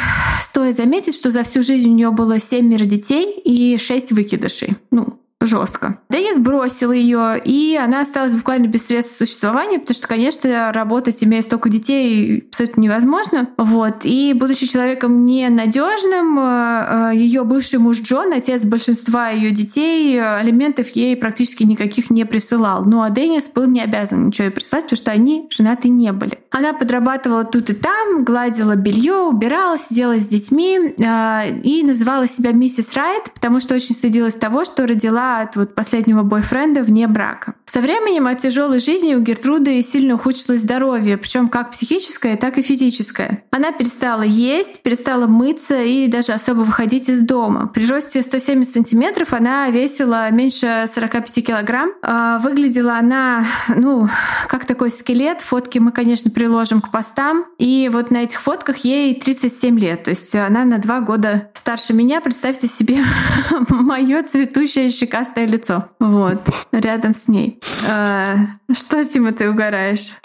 стоит 0.41 0.75
заметить, 0.75 1.15
что 1.15 1.31
за 1.31 1.43
всю 1.43 1.63
жизнь 1.63 1.89
у 1.89 1.93
нее 1.93 2.11
было 2.11 2.41
семеро 2.41 2.83
детей 2.83 3.39
и 3.39 3.77
шесть 3.77 4.11
выкидышей. 4.11 4.75
Ну, 4.91 5.21
жестко. 5.41 5.99
Денис 6.09 6.39
бросил 6.39 6.91
ее, 6.91 7.39
и 7.43 7.79
она 7.81 8.01
осталась 8.01 8.33
буквально 8.33 8.67
без 8.67 8.87
средств 8.87 9.17
существования, 9.17 9.79
потому 9.79 9.95
что, 9.95 10.07
конечно, 10.07 10.71
работать, 10.73 11.23
имея 11.23 11.43
столько 11.43 11.69
детей, 11.69 12.45
абсолютно 12.49 12.81
невозможно. 12.81 13.49
Вот. 13.57 13.97
И 14.03 14.33
будучи 14.33 14.67
человеком 14.67 15.25
ненадежным, 15.25 16.39
э, 16.39 17.11
э, 17.11 17.11
ее 17.15 17.43
бывший 17.43 17.77
муж 17.77 18.01
Джон, 18.01 18.33
отец 18.33 18.63
большинства 18.63 19.29
ее 19.29 19.51
детей, 19.51 20.19
алиментов 20.19 20.89
ей 20.89 21.15
практически 21.15 21.63
никаких 21.63 22.09
не 22.09 22.25
присылал. 22.25 22.83
Ну 22.85 23.03
а 23.03 23.11
Денис 23.11 23.47
был 23.47 23.67
не 23.67 23.81
обязан 23.81 24.27
ничего 24.27 24.45
ей 24.45 24.51
присылать, 24.51 24.85
потому 24.85 24.97
что 24.97 25.11
они 25.11 25.47
женаты 25.51 25.89
не 25.89 26.11
были. 26.13 26.39
Она 26.49 26.73
подрабатывала 26.73 27.43
тут 27.43 27.69
и 27.69 27.73
там, 27.73 28.23
гладила 28.23 28.75
белье, 28.75 29.17
убирала, 29.17 29.77
сидела 29.77 30.17
с 30.17 30.27
детьми 30.27 30.95
э, 30.97 31.59
и 31.61 31.83
называла 31.83 32.27
себя 32.27 32.53
миссис 32.53 32.95
Райт, 32.95 33.31
потому 33.33 33.59
что 33.59 33.75
очень 33.75 33.93
стыдилась 33.93 34.33
того, 34.33 34.65
что 34.65 34.87
родила 34.87 35.26
от 35.27 35.55
вот 35.55 35.75
последнего 35.75 36.23
бойфренда 36.23 36.83
вне 36.83 37.07
брака. 37.07 37.55
Со 37.65 37.81
временем 37.81 38.27
от 38.27 38.39
тяжелой 38.39 38.79
жизни 38.79 39.15
у 39.15 39.19
Гертруды 39.19 39.81
сильно 39.81 40.15
ухудшилось 40.15 40.61
здоровье, 40.61 41.17
причем 41.17 41.49
как 41.49 41.71
психическое, 41.71 42.37
так 42.37 42.57
и 42.57 42.61
физическое. 42.61 43.43
Она 43.51 43.71
перестала 43.71 44.23
есть, 44.23 44.81
перестала 44.81 45.27
мыться 45.27 45.81
и 45.81 46.07
даже 46.07 46.33
особо 46.33 46.61
выходить 46.61 47.09
из 47.09 47.21
дома. 47.21 47.67
При 47.67 47.85
росте 47.87 48.21
170 48.21 48.73
сантиметров 48.73 49.33
она 49.33 49.69
весила 49.69 50.29
меньше 50.31 50.85
45 50.93 51.45
килограмм. 51.45 51.91
А 52.01 52.37
выглядела 52.39 52.97
она, 52.97 53.45
ну, 53.75 54.07
как 54.47 54.65
такой 54.65 54.91
скелет. 54.91 55.41
Фотки 55.41 55.79
мы, 55.79 55.91
конечно, 55.91 56.31
приложим 56.31 56.81
к 56.81 56.91
постам. 56.91 57.45
И 57.57 57.89
вот 57.91 58.11
на 58.11 58.17
этих 58.23 58.41
фотках 58.41 58.77
ей 58.77 59.19
37 59.19 59.79
лет. 59.79 60.03
То 60.03 60.11
есть 60.11 60.33
она 60.35 60.65
на 60.65 60.77
два 60.77 61.01
года 61.01 61.49
старше 61.53 61.93
меня. 61.93 62.21
Представьте 62.21 62.67
себе 62.67 62.99
мое 63.69 64.23
цветущее 64.23 64.89
щекастое 65.17 65.47
лицо. 65.47 65.89
Вот, 65.99 66.41
рядом 66.71 67.13
с 67.13 67.27
ней. 67.27 67.59
А, 67.89 68.35
что, 68.71 69.03
Тима, 69.03 69.31
ты 69.31 69.49
угораешь? 69.49 70.15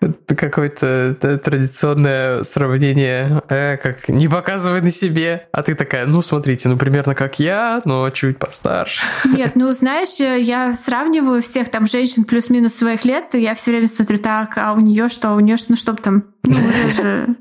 Это 0.00 0.34
какое-то 0.34 1.14
традиционное 1.42 2.42
сравнение, 2.44 3.42
э, 3.48 3.76
как 3.76 4.08
не 4.08 4.28
показывай 4.28 4.80
на 4.80 4.90
себе, 4.90 5.46
а 5.52 5.62
ты 5.62 5.74
такая, 5.74 6.06
ну 6.06 6.22
смотрите, 6.22 6.68
ну 6.68 6.76
примерно 6.76 7.14
как 7.14 7.38
я, 7.38 7.80
но 7.84 8.10
чуть 8.10 8.38
постарше. 8.38 9.02
Нет, 9.24 9.52
ну 9.54 9.72
знаешь, 9.74 10.18
я 10.18 10.74
сравниваю 10.74 11.42
всех 11.42 11.70
там 11.70 11.86
женщин 11.86 12.24
плюс-минус 12.24 12.74
своих 12.74 13.04
лет, 13.04 13.34
и 13.34 13.40
я 13.40 13.54
все 13.54 13.70
время 13.70 13.88
смотрю 13.88 14.18
так, 14.18 14.58
а 14.58 14.72
у 14.72 14.80
нее 14.80 15.08
что, 15.08 15.32
у 15.32 15.40
нее 15.40 15.56
что, 15.56 15.66
ну 15.70 15.76
чтоб 15.76 16.00
там, 16.00 16.24
ну 16.42 16.56
уже 16.56 17.02
же, 17.02 17.36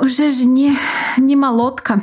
уже 0.00 0.30
же 0.30 0.44
не, 0.46 0.78
не 1.18 1.36
молотка. 1.36 2.02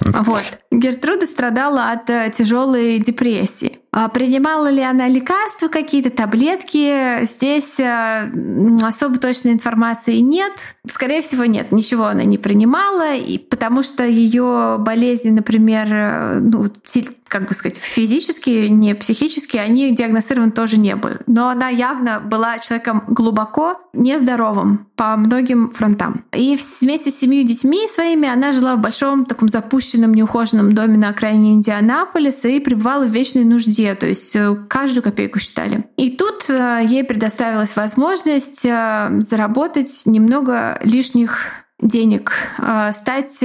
Вот. 0.00 0.58
Гертруда 0.70 1.26
страдала 1.26 1.90
от 1.90 2.10
э, 2.10 2.30
тяжелой 2.36 2.98
депрессии. 2.98 3.78
А 3.90 4.08
принимала 4.08 4.68
ли 4.68 4.82
она 4.82 5.08
лекарства, 5.08 5.68
какие-то 5.68 6.10
таблетки? 6.10 7.24
Здесь 7.24 7.80
э, 7.80 8.30
особо 8.82 9.18
точной 9.18 9.52
информации 9.52 10.18
нет. 10.18 10.52
Скорее 10.90 11.22
всего, 11.22 11.46
нет, 11.46 11.72
ничего 11.72 12.04
она 12.04 12.24
не 12.24 12.36
принимала, 12.36 13.14
и 13.14 13.38
потому 13.38 13.82
что 13.82 14.06
ее 14.06 14.76
болезни, 14.78 15.30
например, 15.30 15.86
э, 15.90 16.38
ну, 16.40 16.70
как 17.28 17.46
бы 17.46 17.54
сказать, 17.54 17.78
физически, 17.78 18.68
не 18.68 18.94
психически, 18.94 19.56
они 19.56 19.94
диагностированы 19.94 20.50
тоже 20.50 20.78
не 20.78 20.96
были. 20.96 21.20
Но 21.26 21.48
она 21.48 21.68
явно 21.68 22.20
была 22.20 22.58
человеком 22.58 23.04
глубоко 23.06 23.80
нездоровым 23.92 24.86
по 24.96 25.16
многим 25.16 25.70
фронтам. 25.70 26.24
И 26.32 26.58
вместе 26.80 27.10
с 27.10 27.18
семью 27.18 27.44
детьми 27.44 27.86
своими 27.86 28.28
она 28.28 28.52
жила 28.52 28.76
в 28.76 28.80
большом 28.80 29.24
таком 29.24 29.48
запущенном, 29.48 30.14
неухоженном 30.14 30.57
доме 30.62 30.96
на 30.96 31.10
окраине 31.10 31.54
Индианаполиса 31.54 32.48
и 32.48 32.60
пребывала 32.60 33.04
в 33.04 33.10
вечной 33.10 33.44
нужде, 33.44 33.94
то 33.94 34.06
есть 34.06 34.34
э, 34.34 34.56
каждую 34.68 35.02
копейку 35.02 35.38
считали. 35.38 35.84
И 35.96 36.10
тут 36.10 36.48
э, 36.48 36.82
ей 36.84 37.04
предоставилась 37.04 37.76
возможность 37.76 38.64
э, 38.64 39.08
заработать 39.20 40.02
немного 40.04 40.78
лишних 40.82 41.46
денег, 41.80 42.32
стать 42.92 43.38